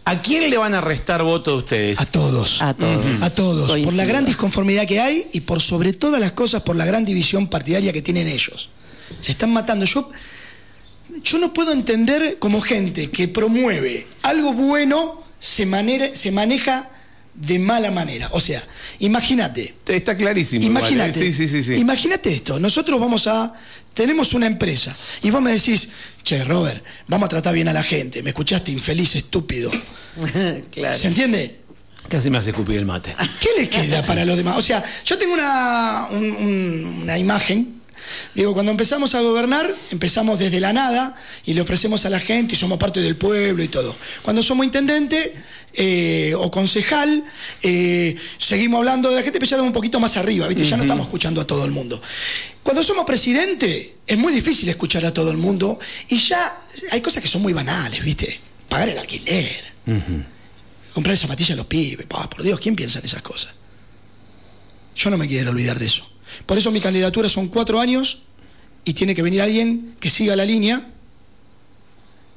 ¿A 0.04 0.22
quién 0.22 0.48
le 0.48 0.57
van 0.57 0.72
a 0.72 0.81
restar 0.81 1.22
votos 1.22 1.59
ustedes? 1.64 2.00
A 2.00 2.07
todos. 2.07 2.62
A 2.62 2.72
todos. 2.74 3.22
A 3.22 3.35
todos. 3.35 3.78
Por 3.85 3.92
la 3.92 4.07
gran 4.07 4.24
disconformidad 4.24 4.87
que 4.87 5.00
hay 5.00 5.26
y 5.35 5.40
por 5.40 5.61
sobre 5.61 5.92
todas 5.92 6.18
las 6.18 6.33
cosas 6.33 6.62
por 6.62 6.76
la 6.76 6.87
gran 6.87 7.04
división 7.04 7.46
partidaria 7.48 7.92
que 7.92 8.00
tienen 8.00 8.26
ellos. 8.26 8.70
Se 9.20 9.33
están 9.33 9.52
matando. 9.52 9.85
Yo, 9.85 10.11
yo 11.22 11.38
no 11.38 11.52
puedo 11.52 11.72
entender 11.72 12.38
como 12.38 12.61
gente 12.62 13.11
que 13.11 13.28
promueve 13.28 14.07
algo 14.22 14.52
bueno 14.54 15.22
se, 15.38 15.66
manera- 15.66 16.14
se 16.14 16.33
maneja 16.33 16.90
de 17.35 17.59
mala 17.59 17.91
manera. 17.91 18.29
O 18.33 18.41
sea, 18.41 18.62
imagínate. 19.01 19.75
Está 19.87 20.17
clarísimo. 20.17 20.62
¿eh? 20.62 20.67
Imagínate. 20.67 21.12
Sí, 21.12 21.33
sí, 21.33 21.49
sí. 21.49 21.62
sí. 21.62 21.75
Imagínate 21.75 22.33
esto. 22.33 22.59
Nosotros 22.61 22.99
vamos 23.01 23.27
a. 23.27 23.55
Tenemos 23.95 24.33
una 24.35 24.47
empresa. 24.47 24.95
Y 25.23 25.31
vos 25.31 25.43
me 25.43 25.53
decís, 25.53 25.91
che, 26.23 26.45
Robert, 26.45 26.85
vamos 27.09 27.27
a 27.27 27.31
tratar 27.31 27.55
bien 27.55 27.69
a 27.69 27.73
la 27.73 27.83
gente. 27.83 28.23
¿Me 28.23 28.31
escuchaste, 28.31 28.71
infeliz, 28.71 29.17
estúpido? 29.17 29.71
claro. 30.73 30.97
¿Se 30.97 31.09
entiende? 31.09 31.61
Casi 32.09 32.31
me 32.31 32.38
hace 32.38 32.51
escupir 32.51 32.77
el 32.79 32.87
mate. 32.87 33.14
¿Qué 33.41 33.49
le 33.61 33.69
queda 33.69 34.03
para 34.03 34.25
los 34.25 34.37
demás? 34.37 34.57
O 34.57 34.62
sea, 34.62 34.83
yo 35.05 35.19
tengo 35.19 35.35
una, 35.35 36.07
un- 36.11 36.23
un- 36.37 37.01
una 37.03 37.19
imagen. 37.19 37.75
Digo, 38.35 38.55
cuando 38.55 38.71
empezamos 38.73 39.14
a 39.14 39.21
gobernar, 39.21 39.69
empezamos 39.91 40.38
desde 40.38 40.61
la 40.61 40.73
nada 40.73 41.14
y 41.45 41.53
le 41.53 41.61
ofrecemos 41.61 42.07
a 42.07 42.11
la 42.11 42.21
gente 42.21 42.55
y 42.55 42.57
somos 42.57 42.79
parte 42.79 43.01
del 43.01 43.17
pueblo 43.17 43.62
y 43.62 43.69
todo. 43.69 43.95
Cuando 44.23 44.43
somos 44.43 44.64
intendente 44.64 45.35
eh, 45.81 46.35
o 46.37 46.51
concejal, 46.51 47.23
eh, 47.62 48.17
seguimos 48.37 48.79
hablando 48.79 49.11
de 49.11 49.14
la 49.14 49.23
gente, 49.23 49.38
pero 49.38 49.49
ya 49.49 49.55
estamos 49.55 49.69
un 49.69 49.73
poquito 49.73 50.01
más 50.01 50.17
arriba, 50.17 50.49
¿viste? 50.49 50.64
Ya 50.64 50.77
no 50.77 50.83
estamos 50.83 51.07
escuchando 51.07 51.41
a 51.41 51.47
todo 51.47 51.64
el 51.64 51.71
mundo. 51.71 52.03
Cuando 52.64 52.83
somos 52.83 53.05
presidente, 53.05 53.99
es 54.05 54.19
muy 54.19 54.33
difícil 54.33 54.69
escuchar 54.69 55.07
a 55.07 55.14
todo 55.14 55.31
el 55.31 55.37
mundo 55.37 55.79
y 56.09 56.19
ya 56.19 56.59
hay 56.91 57.01
cosas 57.01 57.23
que 57.23 57.29
son 57.29 57.43
muy 57.43 57.53
banales, 57.53 58.03
¿viste? 58.03 58.41
Pagar 58.69 58.88
el 58.88 58.99
alquiler, 58.99 59.64
comprar 60.93 61.17
zapatillas 61.17 61.53
a 61.53 61.57
los 61.57 61.67
pibes, 61.67 62.07
por 62.07 62.43
Dios, 62.43 62.59
¿quién 62.59 62.75
piensa 62.75 62.99
en 62.99 63.05
esas 63.05 63.23
cosas? 63.23 63.55
Yo 64.97 65.11
no 65.11 65.17
me 65.17 65.29
quiero 65.29 65.53
olvidar 65.53 65.79
de 65.79 65.87
eso. 65.87 66.11
Por 66.45 66.59
eso 66.59 66.73
mi 66.73 66.81
candidatura 66.81 67.29
son 67.29 67.47
cuatro 67.47 67.79
años 67.79 68.23
y 68.85 68.95
tiene 68.95 69.14
que 69.14 69.23
venir 69.23 69.43
alguien 69.43 69.95
que 70.01 70.11
siga 70.11 70.35
la 70.35 70.45
línea, 70.45 70.85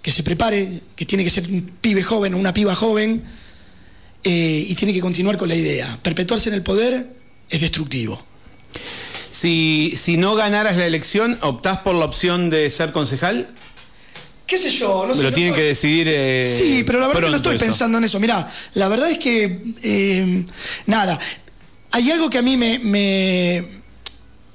que 0.02 0.12
se 0.12 0.24
prepare, 0.24 0.82
que 0.96 1.06
tiene 1.06 1.24
que 1.24 1.30
ser 1.30 1.44
un 1.50 1.72
pibe 1.82 2.04
joven 2.04 2.34
o 2.34 2.38
una 2.38 2.54
piba 2.54 2.76
joven 2.76 3.22
eh, 4.24 4.66
y 4.68 4.74
tiene 4.76 4.94
que 4.94 5.02
continuar 5.02 5.38
con 5.38 5.48
la 5.50 5.56
idea. 5.56 6.00
Perpetuarse 6.02 6.50
en 6.50 6.56
el 6.56 6.64
poder 6.64 7.08
es 7.50 7.62
destructivo. 7.62 8.24
Si, 9.30 9.94
si 9.96 10.18
no 10.18 10.36
ganaras 10.36 10.78
la 10.78 10.86
elección, 10.86 11.38
¿optás 11.42 11.78
por 11.80 11.96
la 11.96 12.06
opción 12.06 12.50
de 12.50 12.70
ser 12.70 12.92
concejal? 12.92 13.48
¿Qué 14.46 14.58
sé 14.58 14.70
yo? 14.72 15.06
No 15.08 15.14
sé, 15.14 15.24
lo 15.24 15.32
tienen 15.32 15.54
que 15.54 15.62
decidir. 15.62 16.08
eh, 16.10 16.58
Sí, 16.60 16.84
pero 16.86 17.00
la 17.00 17.08
verdad 17.08 17.24
es 17.24 17.26
que 17.28 17.32
no 17.32 17.38
estoy 17.38 17.56
eso. 17.56 17.66
pensando 17.66 17.98
en 17.98 18.04
eso. 18.04 18.20
Mirá, 18.20 18.50
la 18.74 18.88
verdad 18.90 19.10
es 19.10 19.18
que. 19.20 19.62
eh, 19.84 20.46
nada. 20.88 21.18
Hay 21.92 22.10
algo 22.12 22.30
que 22.30 22.38
a 22.38 22.42
mí 22.42 22.58
me, 22.58 22.80
me, 22.80 23.66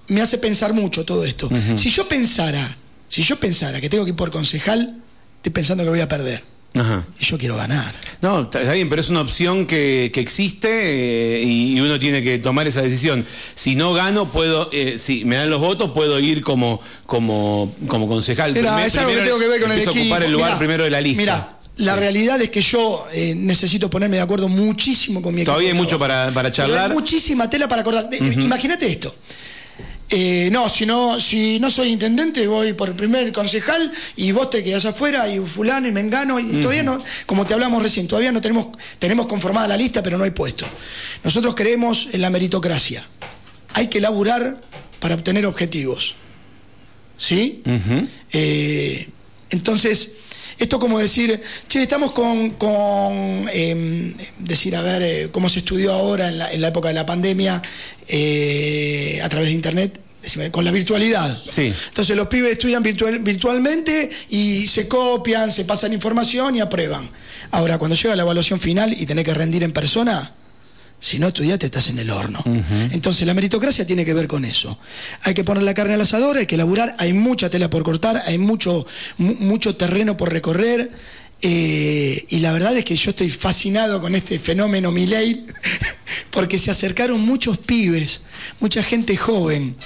me 0.08 0.20
hace 0.20 0.38
pensar 0.38 0.72
mucho 0.74 1.04
todo 1.04 1.24
esto. 1.24 1.48
Si 1.76 1.88
yo 1.90 2.06
pensara, 2.08 2.76
si 3.08 3.22
yo 3.22 3.38
pensara 3.40 3.80
que 3.80 3.88
tengo 3.88 4.04
que 4.04 4.10
ir 4.10 4.16
por 4.16 4.30
concejal, 4.30 5.02
estoy 5.46 5.52
pensando 5.52 5.84
que 5.84 5.90
voy 5.90 6.00
a 6.00 6.08
perder. 6.08 6.42
Ajá. 6.74 7.06
Y 7.20 7.24
yo 7.24 7.38
quiero 7.38 7.56
ganar. 7.56 7.94
No, 8.20 8.42
está 8.42 8.60
bien, 8.72 8.88
pero 8.90 9.00
es 9.00 9.08
una 9.08 9.20
opción 9.22 9.64
que, 9.66 10.10
que 10.12 10.20
existe 10.20 10.68
eh, 10.68 11.42
y, 11.42 11.80
uno 11.80 11.98
tiene 11.98 12.22
que 12.22 12.38
tomar 12.38 12.66
esa 12.66 12.82
decisión. 12.82 13.24
Si 13.54 13.76
no 13.76 13.94
gano, 13.94 14.26
puedo, 14.26 14.68
eh, 14.72 14.98
si 14.98 15.24
me 15.24 15.36
dan 15.36 15.48
los 15.48 15.60
votos, 15.60 15.92
puedo 15.92 16.18
ir 16.20 16.42
como, 16.42 16.80
como, 17.06 17.72
como 17.86 18.08
concejal. 18.08 18.52
Mira, 18.52 18.72
Primer- 18.74 18.86
es 18.88 18.96
algo 18.96 19.08
que 19.10 19.16
primero 19.16 19.36
tengo 19.38 19.38
que 19.40 19.48
ver 19.48 19.62
con 19.62 19.72
el 19.72 19.78
equipo. 19.78 20.00
ocupar 20.00 20.22
el 20.24 20.32
lugar 20.32 20.48
Mirá, 20.50 20.58
primero 20.58 20.84
de 20.84 20.90
la 20.90 21.00
lista. 21.00 21.20
Mira, 21.22 21.52
la 21.76 21.96
realidad 21.96 22.40
es 22.42 22.50
que 22.50 22.60
yo 22.60 23.06
eh, 23.12 23.34
necesito 23.36 23.88
ponerme 23.88 24.16
de 24.16 24.22
acuerdo 24.22 24.48
muchísimo 24.48 25.22
con 25.22 25.34
mi 25.34 25.42
equipo. 25.42 25.52
Todavía 25.52 25.70
hay 25.72 25.78
mucho 25.78 25.98
para- 25.98 26.30
para 26.32 26.50
charlar. 26.50 26.90
Hay 26.90 26.94
muchísima 26.96 27.48
tela 27.48 27.68
para 27.68 27.82
acordar. 27.82 28.10
De- 28.10 28.18
Imagínate 28.18 28.86
esto. 28.86 29.14
Eh, 30.08 30.50
no, 30.52 30.68
si 30.68 30.86
no, 30.86 31.18
si 31.18 31.58
no 31.58 31.68
soy 31.68 31.88
intendente, 31.88 32.46
voy 32.46 32.74
por 32.74 32.90
el 32.90 32.94
primer 32.94 33.32
concejal 33.32 33.90
y 34.14 34.30
vos 34.30 34.50
te 34.50 34.62
quedás 34.62 34.84
afuera 34.84 35.28
y 35.28 35.40
fulano 35.40 35.88
y 35.88 35.92
mengano 35.92 36.38
y 36.38 36.62
todavía 36.62 36.84
no, 36.84 37.02
como 37.26 37.44
te 37.44 37.54
hablamos 37.54 37.82
recién, 37.82 38.06
todavía 38.06 38.30
no 38.30 38.40
tenemos, 38.40 38.68
tenemos 39.00 39.26
conformada 39.26 39.66
la 39.66 39.76
lista, 39.76 40.04
pero 40.04 40.16
no 40.16 40.24
hay 40.24 40.30
puesto. 40.30 40.64
Nosotros 41.24 41.56
creemos 41.56 42.10
en 42.12 42.20
la 42.20 42.30
meritocracia. 42.30 43.04
Hay 43.74 43.88
que 43.88 44.00
laburar 44.00 44.60
para 45.00 45.16
obtener 45.16 45.44
objetivos. 45.44 46.14
¿Sí? 47.18 47.62
Eh, 48.32 49.08
entonces, 49.50 50.15
esto 50.58 50.78
como 50.78 50.98
decir, 50.98 51.40
che, 51.68 51.82
estamos 51.82 52.12
con, 52.12 52.50
con 52.50 53.48
eh, 53.52 54.14
decir, 54.38 54.74
a 54.76 54.82
ver, 54.82 55.02
eh, 55.02 55.28
cómo 55.32 55.48
se 55.48 55.58
estudió 55.60 55.92
ahora 55.92 56.28
en 56.28 56.38
la, 56.38 56.52
en 56.52 56.60
la 56.60 56.68
época 56.68 56.88
de 56.88 56.94
la 56.94 57.04
pandemia 57.06 57.60
eh, 58.08 59.20
a 59.22 59.28
través 59.28 59.48
de 59.48 59.54
Internet, 59.54 60.00
con 60.50 60.64
la 60.64 60.72
virtualidad. 60.72 61.36
Sí. 61.36 61.72
Entonces 61.88 62.16
los 62.16 62.26
pibes 62.28 62.52
estudian 62.52 62.82
virtual- 62.82 63.20
virtualmente 63.20 64.10
y 64.30 64.66
se 64.66 64.88
copian, 64.88 65.52
se 65.52 65.64
pasan 65.64 65.92
información 65.92 66.56
y 66.56 66.60
aprueban. 66.60 67.08
Ahora, 67.52 67.78
cuando 67.78 67.94
llega 67.94 68.16
la 68.16 68.22
evaluación 68.22 68.58
final 68.58 68.92
y 68.92 69.06
tenés 69.06 69.24
que 69.24 69.34
rendir 69.34 69.62
en 69.62 69.72
persona, 69.72 70.32
si 71.00 71.18
no 71.18 71.28
estudiaste, 71.28 71.66
estás 71.66 71.88
en 71.88 71.98
el 71.98 72.10
horno. 72.10 72.42
Entonces, 72.92 73.26
la 73.26 73.34
meritocracia 73.34 73.86
tiene 73.86 74.04
que 74.04 74.14
ver 74.14 74.26
con 74.26 74.44
eso. 74.44 74.78
Hay 75.22 75.34
que 75.34 75.44
poner 75.44 75.62
la 75.62 75.74
carne 75.74 75.94
al 75.94 76.00
asador, 76.00 76.36
hay 76.38 76.46
que 76.46 76.56
laburar, 76.56 76.94
hay 76.98 77.12
mucha 77.12 77.48
tela 77.50 77.70
por 77.70 77.82
cortar, 77.82 78.22
hay 78.26 78.38
mucho, 78.38 78.86
mu- 79.18 79.34
mucho 79.40 79.76
terreno 79.76 80.16
por 80.16 80.32
recorrer. 80.32 80.90
eh, 81.42 82.24
y 82.30 82.38
la 82.40 82.50
verdad 82.52 82.74
es 82.76 82.84
que 82.84 82.96
yo 82.96 83.10
estoy 83.10 83.28
fascinado 83.30 84.00
con 84.00 84.14
este 84.14 84.38
fenómeno 84.38 84.90
Milei, 84.90 85.44
porque 86.30 86.58
se 86.58 86.70
acercaron 86.70 87.20
muchos 87.20 87.58
pibes, 87.58 88.22
mucha 88.58 88.82
gente 88.82 89.16
joven, 89.16 89.76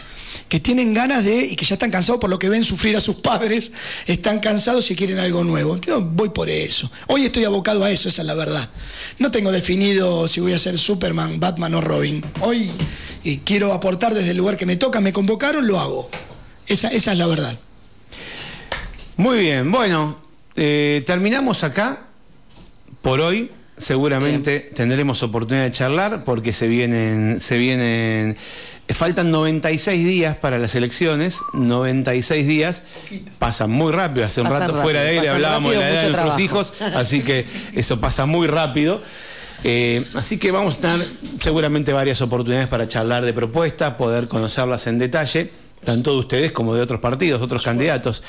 que 0.48 0.60
tienen 0.60 0.94
ganas 0.94 1.24
de, 1.24 1.44
y 1.44 1.56
que 1.56 1.64
ya 1.64 1.74
están 1.74 1.90
cansados 1.90 2.20
por 2.20 2.30
lo 2.30 2.38
que 2.38 2.48
ven 2.48 2.64
sufrir 2.64 2.96
a 2.96 3.00
sus 3.00 3.16
padres, 3.16 3.72
están 4.06 4.40
cansados 4.40 4.90
y 4.90 4.96
quieren 4.96 5.18
algo 5.18 5.44
nuevo. 5.44 5.76
Yo 5.78 6.00
voy 6.00 6.30
por 6.30 6.48
eso. 6.48 6.90
Hoy 7.06 7.24
estoy 7.24 7.44
abocado 7.44 7.84
a 7.84 7.90
eso, 7.90 8.08
esa 8.08 8.22
es 8.22 8.26
la 8.26 8.34
verdad. 8.34 8.68
No 9.18 9.30
tengo 9.30 9.52
definido 9.52 10.28
si 10.28 10.40
voy 10.40 10.52
a 10.52 10.58
ser 10.58 10.78
Superman, 10.78 11.40
Batman 11.40 11.74
o 11.74 11.80
Robin. 11.80 12.24
Hoy 12.40 12.70
eh, 13.24 13.40
quiero 13.44 13.72
aportar 13.72 14.14
desde 14.14 14.30
el 14.30 14.36
lugar 14.36 14.56
que 14.56 14.66
me 14.66 14.76
toca, 14.76 15.00
me 15.00 15.12
convocaron, 15.12 15.66
lo 15.66 15.78
hago. 15.78 16.10
Esa, 16.66 16.88
esa 16.88 17.12
es 17.12 17.18
la 17.18 17.26
verdad. 17.26 17.58
Muy 19.16 19.38
bien, 19.38 19.70
bueno, 19.70 20.18
eh, 20.56 21.02
terminamos 21.06 21.64
acá 21.64 22.06
por 23.02 23.20
hoy. 23.20 23.50
Seguramente 23.76 24.60
tendremos 24.60 25.22
oportunidad 25.22 25.64
de 25.64 25.70
charlar 25.70 26.24
porque 26.24 26.52
se 26.52 26.68
vienen, 26.68 27.40
se 27.40 27.56
vienen, 27.56 28.36
faltan 28.94 29.30
96 29.30 30.04
días 30.04 30.36
para 30.36 30.58
las 30.58 30.74
elecciones, 30.74 31.40
96 31.52 32.46
días, 32.46 32.82
pasan 33.38 33.70
muy 33.70 33.92
rápido. 33.92 34.26
Hace 34.26 34.40
un 34.40 34.48
Pasan 34.48 34.60
rato 34.60 34.72
rápido, 34.72 34.82
fuera 34.82 35.02
de 35.02 35.08
aire 35.10 35.28
hablábamos 35.28 35.72
de 35.72 35.78
la 35.78 35.88
edad 35.88 36.02
de 36.02 36.08
mucho 36.08 36.18
nuestros 36.18 36.36
trabajo. 36.36 36.84
hijos, 36.84 36.96
así 36.96 37.22
que 37.22 37.46
eso 37.74 38.00
pasa 38.00 38.26
muy 38.26 38.46
rápido. 38.46 39.00
Eh, 39.62 40.02
así 40.14 40.38
que 40.38 40.52
vamos 40.52 40.78
a 40.78 40.80
tener 40.80 41.06
seguramente 41.40 41.92
varias 41.92 42.20
oportunidades 42.22 42.68
para 42.68 42.88
charlar 42.88 43.24
de 43.24 43.32
propuestas, 43.32 43.94
poder 43.94 44.26
conocerlas 44.26 44.86
en 44.86 44.98
detalle. 44.98 45.50
Tanto 45.84 46.12
de 46.12 46.18
ustedes 46.18 46.52
como 46.52 46.74
de 46.74 46.82
otros 46.82 47.00
partidos, 47.00 47.42
otros 47.42 47.62
candidatos. 47.62 48.22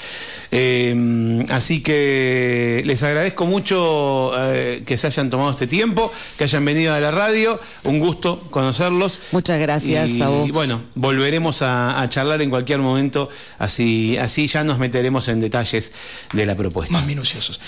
Eh, 0.52 1.46
así 1.50 1.82
que 1.82 2.82
les 2.86 3.04
agradezco 3.04 3.46
mucho 3.46 4.32
eh, 4.38 4.84
que 4.86 4.98
se 4.98 5.08
hayan 5.08 5.30
tomado 5.30 5.52
este 5.52 5.68
tiempo, 5.68 6.12
que 6.38 6.46
hayan 6.46 6.64
venido 6.66 6.94
a 6.94 7.00
la 7.00 7.12
radio. 7.12 7.60
Un 7.84 8.00
gusto 8.00 8.40
conocerlos. 8.50 9.20
Muchas 9.32 9.60
gracias 9.60 10.10
y, 10.10 10.22
a 10.22 10.30
vos. 10.30 10.48
Y 10.48 10.52
bueno, 10.52 10.82
volveremos 10.96 11.62
a, 11.62 12.02
a 12.02 12.10
charlar 12.10 12.42
en 12.42 12.50
cualquier 12.50 12.80
momento, 12.80 13.30
así, 13.60 14.18
así 14.18 14.48
ya 14.48 14.64
nos 14.64 14.80
meteremos 14.80 15.28
en 15.28 15.40
detalles 15.42 15.94
de 16.34 16.46
la 16.46 16.56
propuesta. 16.56 16.94
Más 16.94 17.06
minuciosos. 17.06 17.60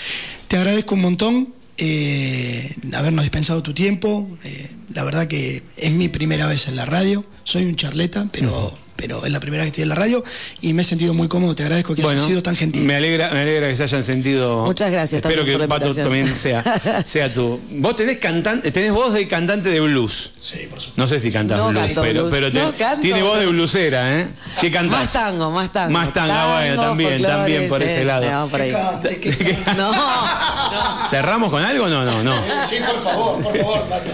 Te 0.48 0.56
agradezco 0.56 0.94
un 0.94 1.00
montón 1.02 1.48
eh, 1.76 2.72
habernos 2.92 3.24
dispensado 3.24 3.62
tu 3.62 3.74
tiempo. 3.74 4.28
Eh, 4.44 4.70
la 4.92 5.04
verdad 5.04 5.26
que 5.26 5.62
es 5.76 5.92
mi 5.92 6.08
primera 6.08 6.46
vez 6.46 6.68
en 6.68 6.76
la 6.76 6.86
radio. 6.86 7.24
Soy 7.42 7.64
un 7.64 7.76
charleta, 7.76 8.28
pero, 8.30 8.76
pero 8.96 9.24
es 9.26 9.32
la 9.32 9.40
primera 9.40 9.62
vez 9.64 9.72
que 9.72 9.80
estoy 9.80 9.82
en 9.82 9.88
la 9.90 9.94
radio 9.94 10.22
y 10.60 10.72
me 10.72 10.82
he 10.82 10.84
sentido 10.84 11.14
muy 11.14 11.28
cómodo. 11.28 11.54
Te 11.54 11.62
agradezco 11.64 11.94
que 11.94 12.02
Bueno, 12.02 12.18
hayas 12.18 12.28
sido 12.28 12.42
tan 12.42 12.56
gentil. 12.56 12.84
Me 12.84 12.94
alegra, 12.96 13.30
me 13.30 13.40
alegra 13.40 13.68
que 13.68 13.76
se 13.76 13.82
hayan 13.84 14.02
sentido. 14.02 14.64
Muchas 14.64 14.90
gracias 14.90 15.22
Espero 15.22 15.44
que 15.44 15.58
Pato 15.68 15.94
también 15.94 16.26
sea, 16.26 16.62
sea 17.06 17.32
tú. 17.32 17.60
Vos 17.70 17.96
tenés 17.96 18.18
cantante, 18.18 18.70
tenés 18.70 18.92
voz 18.92 19.12
de 19.14 19.26
cantante 19.28 19.68
de 19.70 19.80
blues. 19.80 20.32
Sí, 20.38 20.58
por 20.70 20.80
supuesto. 20.80 20.92
No 20.96 21.06
sé 21.06 21.18
si 21.18 21.30
cantas 21.32 21.58
No 21.58 21.68
blues, 21.70 21.82
pero, 21.94 22.12
blues. 22.22 22.28
pero 22.30 22.52
te- 22.52 22.58
No 22.60 22.72
canto 22.72 23.00
tiene 23.02 23.22
voz 23.22 23.38
de 23.38 23.46
blues. 23.46 23.56
blusera, 23.56 24.20
¿eh? 24.20 24.28
¿Qué 24.60 24.70
cantás? 24.70 25.00
Más 25.00 25.12
tango, 25.12 25.50
más 25.50 25.72
tango. 25.72 25.90
Más 25.92 26.12
tango, 26.12 26.32
ah, 26.34 26.58
bueno, 26.60 26.82
también, 26.82 27.22
también 27.22 27.68
por 27.68 27.82
ese 27.82 28.04
lado. 28.04 28.26
vamos 28.26 28.50
por 28.50 28.60
ahí. 28.60 28.72
Cante. 28.72 29.20
No, 29.76 29.92
no, 29.92 31.08
¿Cerramos 31.10 31.50
con 31.50 31.62
algo? 31.64 31.88
No, 31.88 32.04
no, 32.04 32.22
no. 32.22 32.32
Sí, 32.68 32.76
por 32.86 33.02
favor, 33.02 33.42
por 33.42 33.56
favor, 33.56 33.80
Pato. 33.88 34.10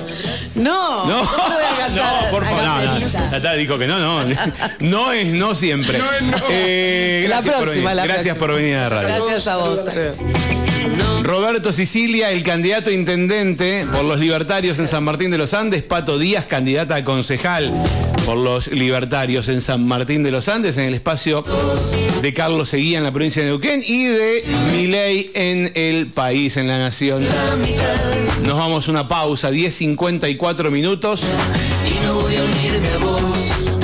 No, 0.57 1.07
No, 1.07 1.19
¿cómo 1.27 1.49
voy 1.49 1.65
a 1.65 1.77
cantar 1.77 2.25
no, 2.25 2.31
por 2.31 2.45
favor, 2.45 2.65
no, 2.65 2.99
no? 2.99 3.31
Tata 3.31 3.55
dijo 3.55 3.79
que 3.79 3.87
no, 3.87 3.99
no, 3.99 4.23
no 4.81 5.13
es 5.13 5.29
no 5.35 5.55
siempre. 5.55 5.99
Eh, 6.51 7.27
La 7.29 7.37
gracias 7.37 7.55
por 7.55 7.65
próxima, 7.65 7.91
venir, 7.91 7.97
la 7.97 8.05
gracias 8.07 8.37
próxima. 8.37 8.47
por 8.47 8.57
venir 8.57 8.77
a 8.77 8.83
la 8.83 8.89
radio. 8.89 9.09
Gracias 9.09 9.47
a 9.49 9.57
vos. 9.57 9.81
Roberto 11.23 11.73
Sicilia, 11.73 12.31
el 12.33 12.43
candidato 12.43 12.91
a 12.91 12.93
intendente 12.93 13.85
por 13.93 14.05
los 14.05 14.21
libertarios 14.21 14.79
en 14.79 14.89
San 14.89 15.05
Martín 15.05 15.31
de 15.31 15.39
los 15.39 15.55
Andes. 15.55 15.83
Pato 15.83 16.19
Díaz, 16.19 16.47
candidata 16.47 16.97
a 16.97 17.05
concejal 17.05 17.73
por 18.25 18.37
los 18.37 18.69
libertarios 18.69 19.49
en 19.49 19.61
San 19.61 19.87
Martín 19.87 20.23
de 20.23 20.31
los 20.31 20.49
Andes, 20.49 20.77
en 20.79 20.85
el 20.85 20.95
espacio 20.95 21.45
de 22.23 22.35
Carlos 22.35 22.69
Seguía 22.71 22.99
en 22.99 23.05
la 23.05 23.13
provincia 23.13 23.43
de 23.43 23.49
Neuquén 23.49 23.83
y 23.87 24.05
de 24.05 24.45
Miley 24.73 25.31
en 25.35 25.73
el 25.75 26.07
país, 26.09 26.57
en 26.57 26.69
la 26.69 26.79
nación. 26.79 27.25
Nos 28.45 28.57
vamos 28.59 28.89
a 28.89 28.91
una 28.91 29.07
pausa, 29.09 29.51
10.54 29.51 30.37
minutos. 30.71 31.23
y 31.87 32.07
no 32.07 32.15
voy 32.15 32.35
a. 32.37 33.80